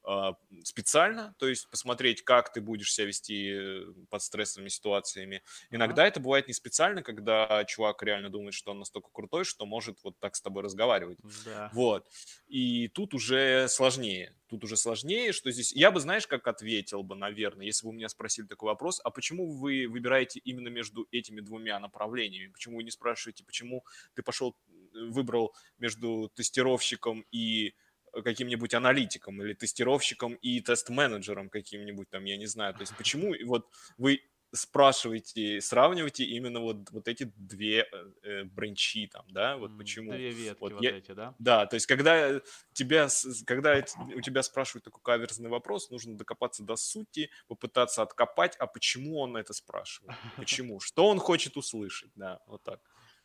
[0.63, 5.43] специально, то есть посмотреть, как ты будешь себя вести э, под стрессовыми ситуациями.
[5.69, 9.99] Иногда это бывает не специально, когда чувак реально думает, что он настолько крутой, что может
[10.03, 11.19] вот так с тобой разговаривать.
[11.45, 11.69] Да.
[11.73, 12.07] Вот.
[12.47, 14.35] И тут уже сложнее.
[14.47, 15.71] Тут уже сложнее, что здесь...
[15.71, 19.11] Я бы, знаешь, как ответил бы, наверное, если бы у меня спросили такой вопрос, а
[19.11, 22.51] почему вы выбираете именно между этими двумя направлениями?
[22.51, 24.57] Почему вы не спрашиваете, почему ты пошел,
[24.93, 27.75] выбрал между тестировщиком и
[28.11, 32.73] каким-нибудь аналитиком или тестировщиком и тест-менеджером каким-нибудь там, я не знаю.
[32.73, 33.67] То есть почему вот
[33.97, 34.21] вы
[34.53, 40.11] спрашиваете, сравнивайте именно вот, вот эти две э, э бренчи там, да, вот почему.
[40.11, 41.35] Две ветки вот, вот я, эти, да?
[41.39, 42.41] Да, то есть когда
[42.73, 43.07] тебя,
[43.45, 43.83] когда
[44.15, 49.37] у тебя спрашивают такой каверзный вопрос, нужно докопаться до сути, попытаться откопать, а почему он
[49.37, 52.81] это спрашивает, почему, что он хочет услышать, да, вот так.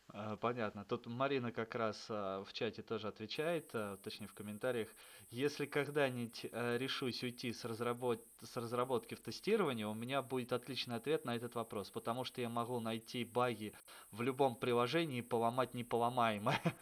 [0.09, 0.85] А, понятно.
[0.85, 4.87] Тут Марина как раз а, в чате тоже отвечает, а, точнее в комментариях.
[5.29, 8.23] Если когда-нибудь решусь уйти с, разработ...
[8.41, 12.49] с разработки в тестирование, у меня будет отличный ответ на этот вопрос, потому что я
[12.49, 13.73] могу найти баги
[14.11, 16.61] в любом приложении и поломать неполомаемое.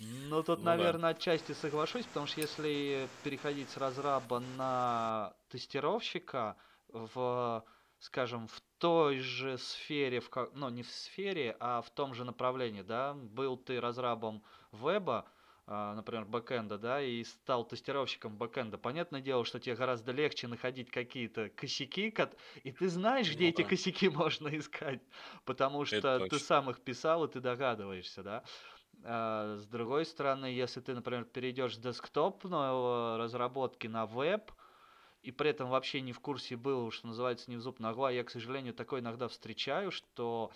[0.00, 6.56] Ну, тут, Ну наверное, отчасти соглашусь, потому что если переходить с разраба на тестировщика
[6.86, 7.64] в,
[7.98, 12.82] скажем, в той же сфере, в, ну, не в сфере, а в том же направлении,
[12.82, 15.28] да, был ты разрабом веба,
[15.66, 20.90] а, например, бэкэнда, да, и стал тестировщиком бэкэнда, понятное дело, что тебе гораздо легче находить
[20.90, 22.10] какие-то косяки,
[22.64, 23.64] и ты знаешь, где Ну эти да.
[23.64, 25.02] косяки можно искать,
[25.44, 26.38] потому Это что ты точно.
[26.38, 28.44] сам их писал, и ты догадываешься, да.
[29.04, 34.52] А, С другой стороны, если ты, например, перейдешь с десктопной разработки на веб,
[35.28, 38.24] и при этом вообще не в курсе был, что называется, не в зуб ногла, я,
[38.24, 40.50] к сожалению, такое иногда встречаю, что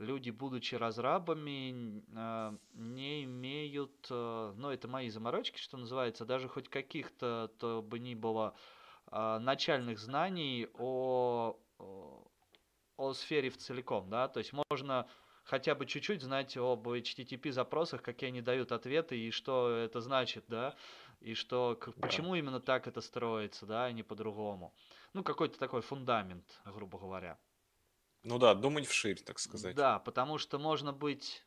[0.00, 6.68] люди, будучи разрабами, а, не имеют, а, ну, это мои заморочки, что называется, даже хоть
[6.68, 8.56] каких-то, то бы ни было,
[9.06, 11.56] а, начальных знаний о,
[12.96, 15.06] о сфере в целиком, да, то есть можно
[15.46, 20.44] хотя бы чуть-чуть знать об HTTP запросах, какие они дают ответы и что это значит,
[20.48, 20.74] да,
[21.20, 24.74] и что, к- почему именно так это строится, да, а не по-другому.
[25.12, 27.38] Ну, какой-то такой фундамент, грубо говоря.
[28.22, 29.76] Ну да, думать вширь, так сказать.
[29.76, 31.44] Да, потому что можно быть,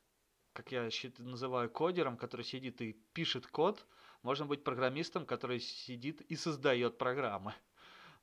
[0.54, 3.86] как я называю, кодером, который сидит и пишет код,
[4.24, 7.54] можно быть программистом, который сидит и создает программы.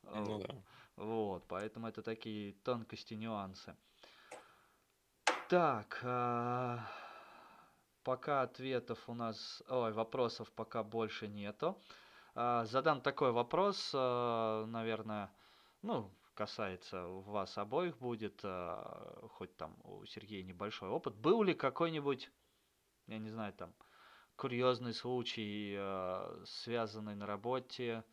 [0.03, 0.55] Ну да.
[0.97, 3.77] Вот, поэтому это такие тонкости, нюансы.
[5.49, 6.89] Так, а,
[8.07, 11.77] пока ответов у нас, ой, вопросов пока больше нету.
[12.37, 15.33] А, Задам такой вопрос, а, наверное,
[15.83, 21.17] ну, касается вас обоих будет, а, хоть там у Сергея небольшой опыт.
[21.17, 22.31] Был ли какой-нибудь,
[23.09, 23.75] я не знаю, там,
[24.37, 25.77] курьезный случай,
[26.45, 28.05] связанный на работе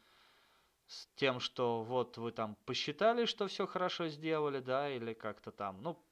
[0.87, 5.83] с тем, что вот вы там посчитали, что все хорошо сделали, да, или как-то там,
[5.83, 6.03] ну,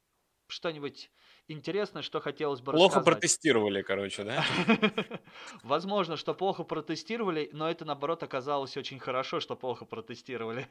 [0.51, 1.09] что-нибудь
[1.47, 3.19] интересное, что хотелось бы Плохо рассказать.
[3.19, 4.45] протестировали, короче, да?
[5.63, 10.67] Возможно, что плохо протестировали, но это наоборот оказалось очень хорошо, что плохо протестировали.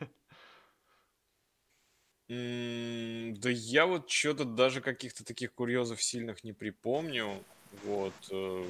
[2.28, 7.42] Да я вот что-то даже каких-то таких курьезов сильных не припомню.
[7.84, 8.14] Вот.
[8.30, 8.66] э,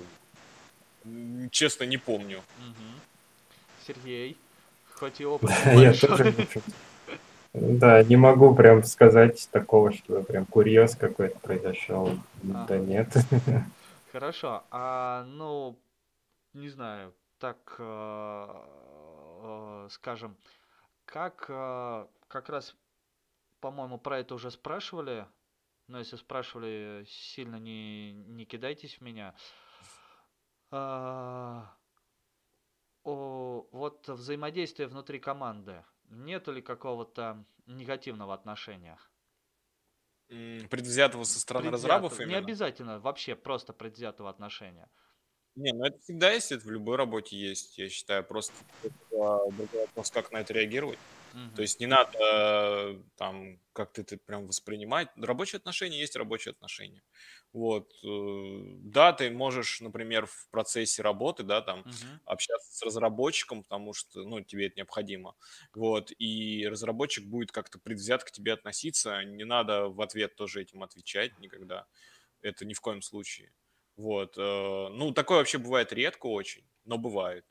[1.51, 2.43] Честно, не помню.
[3.87, 4.37] Сергей,
[4.95, 6.35] хоть и опыт я тоже,
[7.53, 12.11] да, не могу прям сказать такого, что прям курьез какой-то произошел.
[12.43, 12.79] Да Ага.
[12.79, 13.13] нет.
[14.13, 15.79] Хорошо, а ну,
[16.53, 18.47] не знаю, так, э,
[19.43, 20.37] э, скажем,
[21.05, 22.77] как э, как раз,
[23.61, 25.27] по-моему, про это уже спрашивали,
[25.89, 29.35] но если спрашивали, сильно не, не кидайтесь в меня.
[30.71, 31.75] А,
[33.03, 35.85] о, вот взаимодействие внутри команды.
[36.11, 38.99] Нету ли какого-то негативного отношения?
[40.28, 42.47] Предвзятого со стороны разрабов Предвзято- Не именно?
[42.47, 44.89] обязательно, вообще просто предвзятого отношения.
[45.57, 48.24] Не, ну это всегда есть, это в любой работе есть, я считаю.
[48.24, 50.99] Просто другой вопрос, как на это реагировать.
[51.32, 51.55] Мгм.
[51.55, 55.09] То есть не надо э, там как-то это прям воспринимать.
[55.16, 57.02] Рабочие отношения есть рабочие отношения.
[57.52, 57.93] Вот.
[58.05, 58.09] э,
[58.82, 62.20] Да, ты можешь, например, в процессе работы, да, там, Мгм.
[62.24, 65.35] общаться с разработчиком, потому что, ну, тебе это необходимо.
[65.74, 66.12] Вот.
[66.19, 69.23] И разработчик будет как-то предвзят к тебе относиться.
[69.24, 71.86] Не надо в ответ тоже этим отвечать никогда.
[72.43, 73.55] Это ни в коем случае.
[73.97, 74.36] Вот.
[74.39, 74.40] э,
[74.90, 77.47] Ну, такое вообще бывает редко очень, но бывает.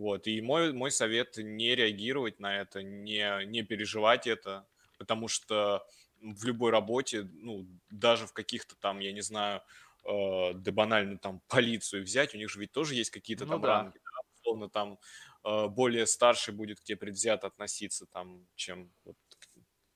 [0.00, 4.66] Вот, и мой, мой совет не реагировать на это, не, не переживать это,
[4.96, 5.86] потому что
[6.22, 9.60] в любой работе, ну, даже в каких-то там, я не знаю,
[10.06, 13.60] э, да банально там полицию взять, у них же ведь тоже есть какие-то Ну там
[13.60, 13.68] да.
[13.68, 14.98] ранги, да, условно там
[15.44, 19.18] э, более старший будет к тебе предвзято относиться там, чем вот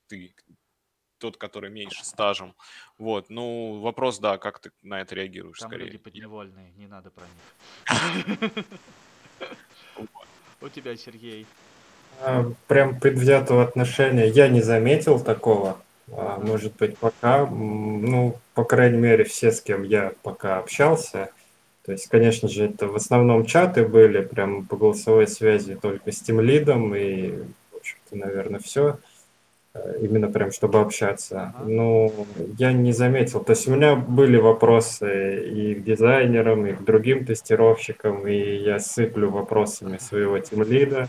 [0.08, 0.34] ты,
[1.16, 2.54] тот, который меньше стажем.
[2.98, 5.86] Вот, ну, вопрос, да, как ты на это реагируешь Там скорее.
[5.86, 8.64] люди подневольные, не надо про них.
[10.60, 11.46] У тебя, Сергей.
[12.20, 15.78] А, Прям предвзятого отношения я не заметил такого.
[16.12, 21.30] А, Может быть, пока, ну, по крайней мере, все, с кем я пока общался,
[21.84, 26.20] то есть, конечно же, это в основном чаты были, прям по голосовой связи только с
[26.20, 27.30] тимлидом и,
[27.72, 28.98] в общем-то, наверное, все.
[30.00, 31.52] Именно прям, чтобы общаться.
[31.56, 31.64] Ага.
[31.68, 32.26] Ну,
[32.58, 33.42] я не заметил.
[33.42, 38.78] То есть у меня были вопросы и к дизайнерам, и к другим тестировщикам, и я
[38.78, 41.08] сыплю вопросами своего тимлида.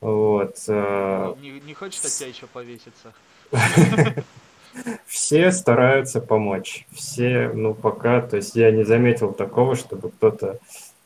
[0.00, 0.56] Вот.
[0.66, 3.12] э, Не, не хочешь от тебя еще повеситься?
[5.06, 6.86] Все стараются помочь.
[6.90, 10.58] Все, ну, пока, то есть я не заметил такого, чтобы кто-то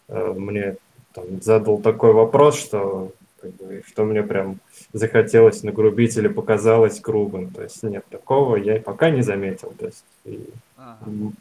[0.09, 0.76] э, мне
[1.12, 4.60] там, задал такой вопрос, что, как бы, что мне прям
[4.93, 7.51] захотелось нагрубить или показалось грубым.
[7.51, 9.74] То есть нет такого, я пока не заметил.
[9.78, 11.32] То есть и, Ага,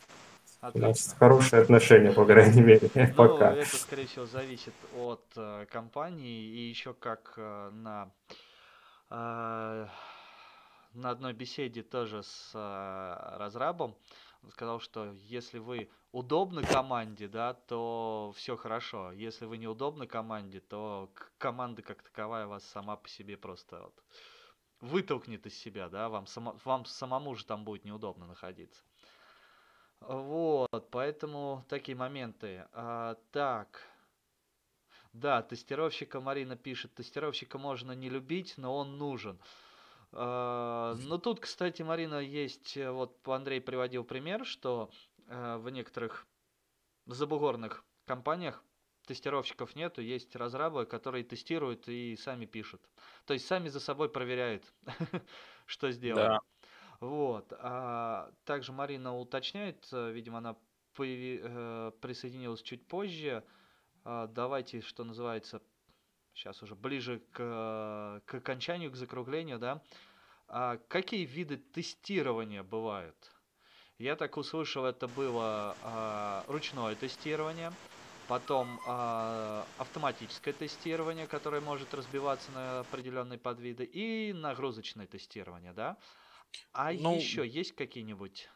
[0.74, 3.54] у нас хорошие отношения, по крайней мере, Ну, пока.
[3.54, 8.10] это, скорее всего, зависит от э, компании и еще как э, на
[9.10, 9.88] э,
[10.94, 13.96] на одной беседе тоже с э, разрабом он
[14.52, 19.12] сказал, что если вы удобны команде, да, то все хорошо.
[19.12, 24.04] Если вы неудобны команде, то команда как таковая вас сама по себе просто вот
[24.80, 28.84] вытолкнет из себя, да, вам, само- вам самому же там будет неудобно находиться.
[30.00, 32.68] Вот, поэтому такие моменты.
[32.72, 33.82] А, так.
[35.14, 39.40] Да, тестировщика Марина пишет, тестировщика можно не любить, но он нужен.
[40.14, 44.90] А, ну тут, кстати, Марина, есть, э, вот Андрей приводил пример, что
[45.28, 46.26] э, в некоторых
[47.06, 48.64] забугорных компаниях
[49.06, 52.82] тестировщиков нету, есть разрабы, которые тестируют и сами пишут.
[53.26, 54.64] То есть сами за собой проверяют,
[55.66, 56.28] что сделали.
[56.28, 56.40] Да.
[57.00, 57.54] Вот.
[57.60, 60.56] А также Марина уточняет, э, видимо, она
[60.94, 63.44] присоединилась чуть позже.
[64.04, 65.62] А, Давайте, что называется,
[66.38, 69.82] сейчас уже ближе к, к окончанию, к закруглению, да.
[70.48, 73.16] А какие виды тестирования бывают?
[73.98, 77.74] Я так услышал, это было а, ручное тестирование,
[78.28, 85.98] потом а, автоматическое тестирование, которое может разбиваться на определенные подвиды, и нагрузочное тестирование, да?
[86.72, 88.48] А Ну, еще есть какие-нибудь?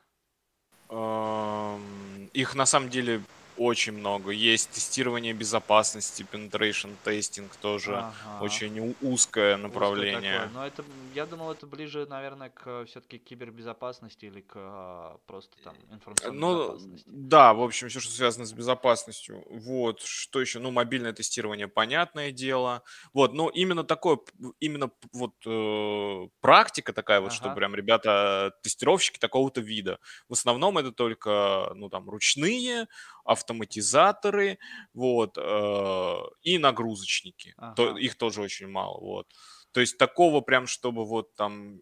[2.34, 3.22] Их на самом деле
[3.56, 4.32] очень много.
[4.32, 8.38] Есть тестирование безопасности, penetration тестинг тоже Ага.
[8.38, 10.08] очень узкое Узкое направление.
[10.08, 10.50] такое.
[10.50, 15.84] Но это, я думал, это ближе, наверное, к все-таки кибербезопасности или к а, просто там
[15.92, 17.06] информационной Ну, безопасности.
[17.06, 19.44] да, в общем, все, что связано с безопасностью.
[19.50, 20.60] Вот, что еще?
[20.60, 22.84] Ну, мобильное тестирование, понятное дело.
[23.14, 24.20] Вот, но именно такое,
[24.60, 27.52] именно вот э, практика такая вот, что Ага.
[27.52, 30.00] прям ребята, тестировщики такого-то вида.
[30.28, 32.88] В основном это только, ну, там, ручные,
[33.24, 34.58] автоматизаторы,
[34.94, 37.54] вот, э, и нагрузочники.
[37.76, 38.00] То- Ага.
[38.00, 39.28] их тоже очень мало, вот.
[39.72, 41.80] То есть такого прям, чтобы вот там,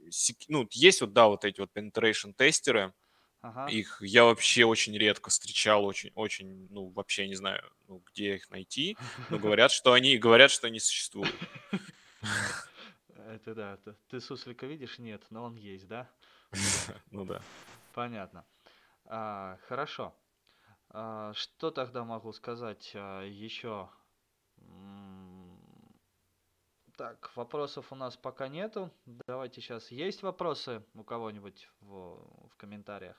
[0.48, 2.94] ну, есть вот, да, вот эти вот penetration тестеры,
[3.42, 3.70] Ага.
[3.70, 8.50] их я вообще очень редко встречал, очень, очень, ну, вообще не знаю, ну, где их
[8.52, 8.98] найти,
[9.30, 11.34] но говорят, что они, говорят, что они существуют.
[13.16, 13.78] Это да.
[14.10, 15.00] Ты суслика видишь?
[15.00, 16.10] Нет, но он есть, да?
[17.12, 17.42] Ну да.
[17.94, 18.46] Понятно.
[19.06, 20.14] А, хорошо.
[20.92, 23.90] А, что тогда могу сказать а, еще?
[26.98, 28.92] Так, вопросов у нас пока нету.
[29.06, 29.90] Давайте сейчас.
[29.90, 33.16] Есть вопросы у кого-нибудь в, в комментариях?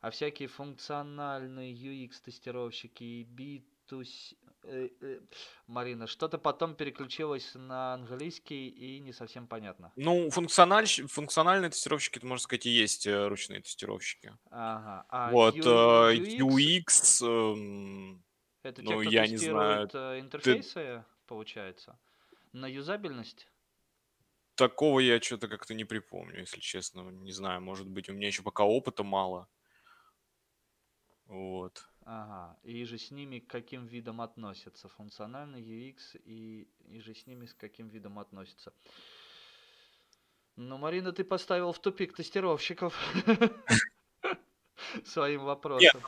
[0.00, 4.36] А всякие функциональные UX-тестировщики и B2C...
[4.64, 5.20] э, э,
[5.66, 9.92] Марина, что-то потом переключилось на английский и не совсем понятно.
[9.96, 14.36] Ну, функциональщ- функциональные тестировщики, это, можно сказать, и есть э, ручные тестировщики.
[14.50, 15.06] Ага.
[15.08, 16.38] А Вот, U- UX?
[16.38, 18.24] UX, эм,
[18.62, 19.88] Это те, ну, кто я не знаю,
[20.20, 21.98] интерфейсы, получается,
[22.52, 23.48] на юзабельность?
[24.54, 27.00] такого я что-то как-то не припомню, если честно.
[27.10, 29.48] Не знаю, может быть, у меня еще пока опыта мало.
[31.26, 31.88] Вот.
[32.04, 32.56] Ага.
[32.62, 34.88] И же с ними к каким видом относятся?
[34.88, 38.72] Функциональный UX и, и же с ними с каким видом относятся?
[40.56, 42.94] Ну, Марина, ты поставил в тупик тестировщиков
[45.04, 46.00] своим вопросом.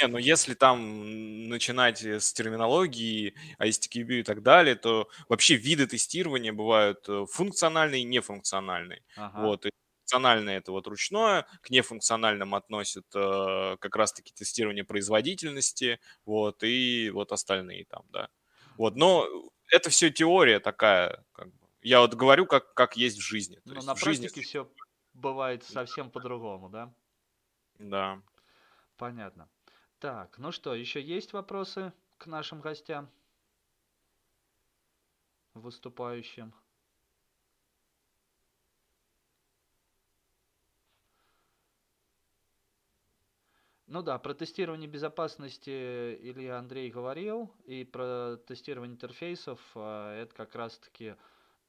[0.00, 6.52] Не, ну если там начинать с терминологии, ISTQB и так далее, то вообще виды тестирования
[6.52, 9.02] бывают э, функциональные и нефункциональные.
[9.16, 9.40] Ага.
[9.40, 9.70] Вот, и
[10.06, 17.32] функциональное это вот ручное, к нефункциональным относят э, как раз-таки тестирование производительности, вот, и вот
[17.32, 18.28] остальные там, да.
[18.76, 19.26] Вот, но
[19.68, 21.66] это все теория такая, как бы.
[21.82, 23.60] Я вот говорю, как, как есть в жизни.
[23.64, 24.70] Но на в жизни практике все
[25.14, 26.92] бывает совсем по-другому, да?
[27.78, 28.22] Да.
[28.96, 29.48] Понятно.
[29.98, 33.08] Так, ну что, еще есть вопросы к нашим гостям?
[35.54, 36.52] Выступающим.
[43.86, 50.56] Ну да, про тестирование безопасности Илья Андрей говорил, и про тестирование интерфейсов а, это как
[50.56, 51.14] раз-таки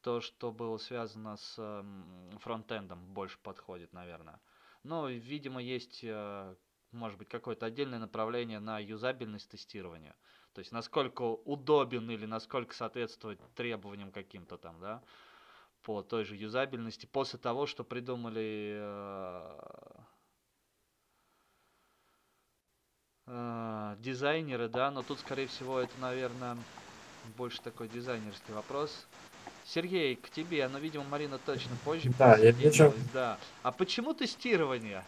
[0.02, 4.42] то, что было связано с м, фронтендом, больше подходит, наверное.
[4.84, 6.56] Ну, и, видимо, есть, э,
[6.92, 10.16] может быть, какое-то отдельное направление на юзабельность тестирования.
[10.54, 15.04] То есть, насколько удобен или насколько соответствует требованиям каким-то там, да,
[15.84, 18.80] по той же юзабельности, после того, что придумали
[23.28, 26.58] э, дизайнеры, да, но тут, скорее всего, это, наверное,
[27.38, 29.06] больше такой дизайнерский вопрос.
[29.66, 32.94] Сергей, к тебе, но, видимо, Марина точно позже Да, я вижу.
[33.14, 33.38] да.
[33.64, 35.04] А почему тестирование?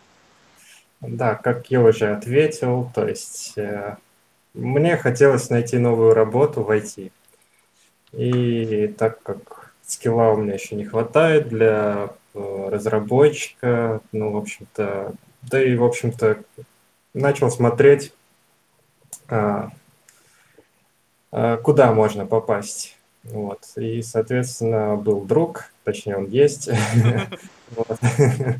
[1.01, 3.95] Да, как я уже ответил, то есть э,
[4.53, 7.11] мне хотелось найти новую работу в IT.
[8.11, 15.13] И так как скилла у меня еще не хватает для э, разработчика, ну, в общем-то,
[15.43, 16.39] да и, в общем-то,
[17.19, 18.13] начал смотреть,
[19.27, 19.69] а,
[21.31, 22.97] а, куда можно попасть.
[23.23, 23.59] Вот.
[23.75, 26.69] И, соответственно, был друг, точнее, он есть.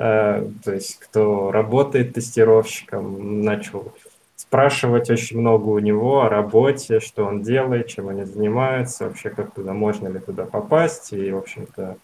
[0.00, 3.92] А, то есть, кто работает тестировщиком, начал
[4.36, 9.52] спрашивать очень много у него о работе, что он делает, чем они занимаются, вообще как
[9.52, 11.12] туда, можно ли туда попасть.
[11.12, 11.98] И, в общем-то,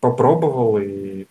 [0.00, 1.24] попробовал, и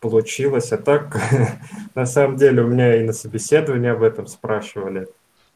[0.00, 0.72] получилось.
[0.72, 1.20] А так,
[1.94, 5.08] на самом деле, у меня и на собеседовании об этом спрашивали.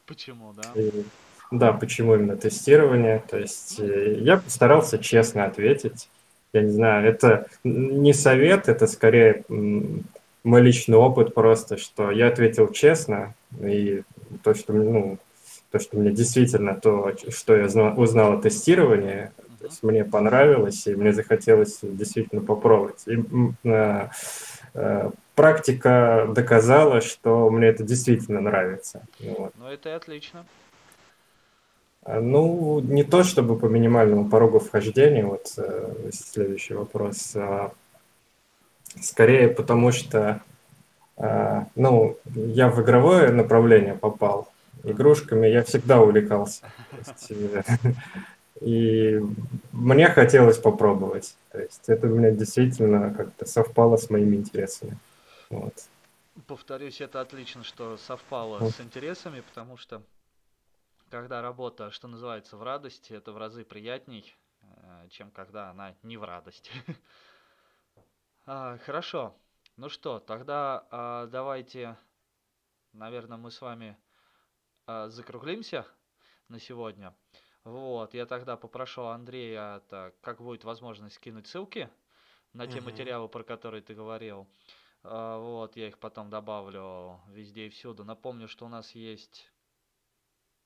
[0.05, 0.81] Почему, да?
[0.81, 1.03] И,
[1.51, 3.23] да, почему именно тестирование.
[3.29, 6.09] То есть э, я постарался честно ответить.
[6.51, 9.43] Я не знаю, это не совет, это скорее
[10.43, 14.03] мой личный опыт просто, что я ответил честно, и
[14.43, 15.17] то, что, ну,
[15.71, 19.31] то, что мне действительно то, что я знал, узнал о тестировании,
[19.63, 23.07] то есть мне понравилось, и мне захотелось действительно попробовать.
[23.07, 23.23] И,
[23.63, 24.09] э,
[24.73, 29.03] э, практика доказала, что мне это действительно нравится.
[29.21, 29.53] Вот.
[29.57, 30.45] Ну, это и отлично.
[32.03, 37.71] А, Ну, не то чтобы по минимальному порогу вхождения, вот э, следующий вопрос, а
[39.01, 40.41] скорее потому что,
[41.15, 44.49] а, ну, я в игровое направление попал,
[44.83, 46.65] игрушками я всегда увлекался.
[48.63, 49.19] И
[49.73, 51.35] мне хотелось попробовать.
[51.51, 54.97] То есть это у меня действительно как-то совпало с моими интересами.
[55.49, 55.73] Вот.
[56.47, 58.73] Повторюсь, это отлично, что совпало Вот.
[58.73, 60.01] с интересами, потому что
[61.09, 66.17] когда работа, что называется, в радости, это в разы приятней, э, чем когда она не
[66.17, 66.71] в радости.
[68.45, 69.33] А, Хорошо.
[69.77, 71.97] Ну что, тогда а, давайте,
[72.91, 73.97] наверное, мы с вами
[74.85, 75.87] а, закруглимся
[76.49, 77.15] на сегодня.
[77.63, 81.89] Вот, я тогда попрошу Андрея, это, как будет возможность, скинуть ссылки
[82.51, 82.85] на те Мгм.
[82.87, 84.47] материалы, про которые ты говорил.
[85.03, 88.03] А, Вот, я их потом добавлю везде и всюду.
[88.03, 89.49] Напомню, что у нас есть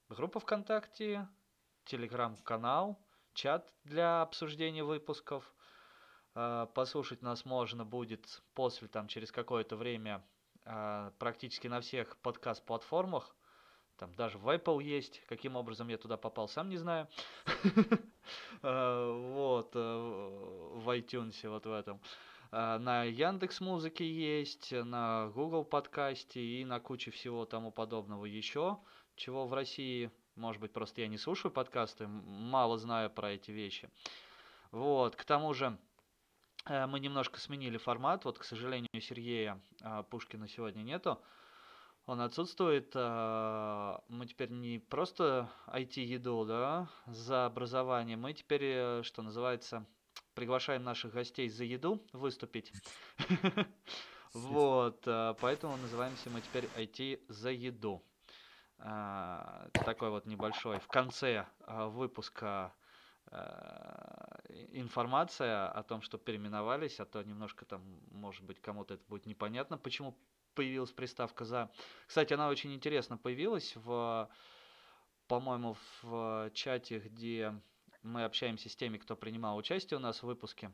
[0.09, 1.27] группа ВКонтакте,
[1.85, 2.97] телеграм-канал,
[3.33, 5.53] чат для обсуждения выпусков.
[6.33, 10.27] А, Послушать нас можно будет после, там, через какое-то время
[10.65, 13.35] а, практически на всех подкаст-платформах.
[13.97, 15.21] Там даже в Apple есть.
[15.27, 17.07] Каким образом я туда попал, сам не знаю.
[18.61, 21.99] А, Вот, э, в iTunes, вот в этом.
[22.51, 28.77] А, На Яндекс Музыке есть, на Google подкасте и на куче всего тому подобного еще,
[29.15, 33.89] чего в России, может быть, просто я не слушаю подкасты, мало знаю про эти вещи.
[34.71, 35.75] Вот, к тому же
[36.65, 39.59] э, мы немножко сменили формат, вот, к сожалению, Сергея
[40.11, 41.19] Пушкина сегодня нету,
[42.07, 42.91] он отсутствует.
[42.95, 49.85] а, Мы теперь не просто IT-еду, да, за образование, мы теперь, э, что называется,
[50.33, 52.73] приглашаем наших гостей за еду выступить.
[54.33, 58.03] Вот, а, поэтому называемся мы теперь IT за еду.
[58.77, 62.73] А, Такой вот небольшой в конце выпуска
[64.71, 67.81] информация о том, что переименовались, а то немножко там,
[68.11, 70.15] может быть, кому-то это будет непонятно, почему
[70.57, 71.69] появилась приставка «за».
[72.07, 74.27] Кстати, она очень интересно появилась в,
[75.27, 77.53] по-моему, в чате, где
[78.01, 80.71] мы общаемся с теми, кто принимал участие у нас в выпуске.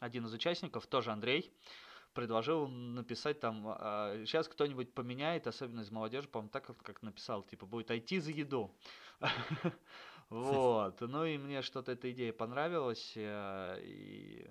[0.00, 1.50] Один из участников, тоже Андрей,
[2.12, 3.62] предложил написать там,
[4.26, 8.76] сейчас кто-нибудь поменяет, особенно из молодежи, по-моему, так как написал, типа, будет IT за еду.
[10.28, 14.48] Вот, ну и мне что-то эта идея понравилась, э, и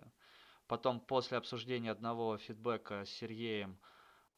[0.67, 3.79] потом после обсуждения одного фидбэка с Сергеем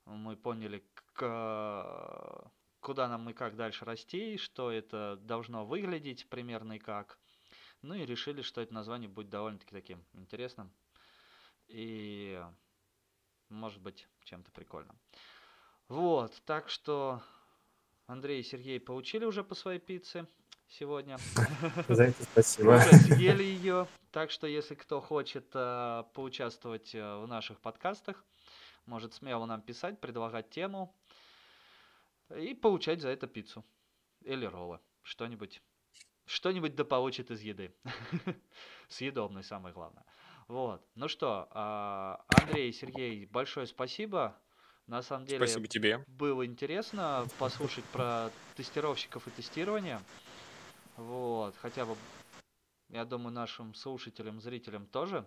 [0.06, 0.84] мы поняли,
[1.14, 7.18] куда нам и как дальше расти, что это должно выглядеть примерно и как.
[7.82, 10.72] Ну и решили, что это название будет довольно-таки таким интересным.
[11.68, 12.42] И
[13.50, 14.98] может быть чем-то прикольным.
[15.88, 17.22] Вот, так что
[18.08, 20.28] Андрей и Сергей получили уже по своей пицце
[20.70, 21.18] сегодня.
[21.88, 22.72] За это спасибо.
[22.72, 23.88] Уже съели ее.
[24.12, 28.24] Так что, если кто хочет э, поучаствовать э, в наших подкастах,
[28.86, 30.96] может смело нам писать, предлагать тему
[32.36, 33.66] и получать за это пиццу
[34.22, 34.80] или роллы.
[35.02, 35.62] Что-нибудь.
[36.26, 37.74] Что-нибудь да получит из еды.
[38.88, 40.06] Съедобный, самое главное.
[40.48, 40.86] Вот.
[40.96, 44.38] Ну что, э, Андрей, Сергей, большое спасибо.
[44.88, 46.04] На самом деле Спасибо тебе.
[46.08, 50.02] было интересно послушать про тестировщиков и тестирование.
[50.98, 51.96] Вот, хотя бы,
[52.90, 55.26] я думаю, нашим слушателям, зрителям тоже.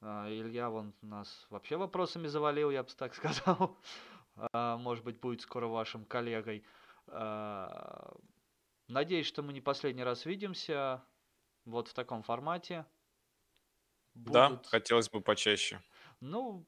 [0.00, 3.76] А, Илья вон нас вообще вопросами завалил, я бы так сказал.
[4.52, 6.64] А, может быть, будет скоро вашим коллегой.
[7.08, 8.14] А,
[8.88, 11.02] надеюсь, что мы не последний раз видимся
[11.64, 12.86] вот в таком формате.
[14.14, 15.82] Да, хотелось бы почаще.
[16.20, 16.66] Ну,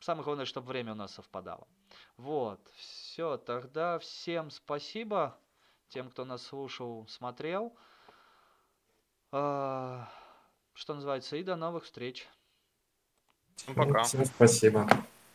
[0.00, 1.68] самое главное, чтобы время у нас совпадало.
[2.16, 5.38] Вот, все, тогда всем спасибо
[5.88, 7.76] тем, кто нас слушал, смотрел.
[9.30, 10.08] Что
[10.88, 12.28] называется, и до новых встреч.
[13.74, 14.02] Пока.
[14.04, 14.88] Всем спасибо.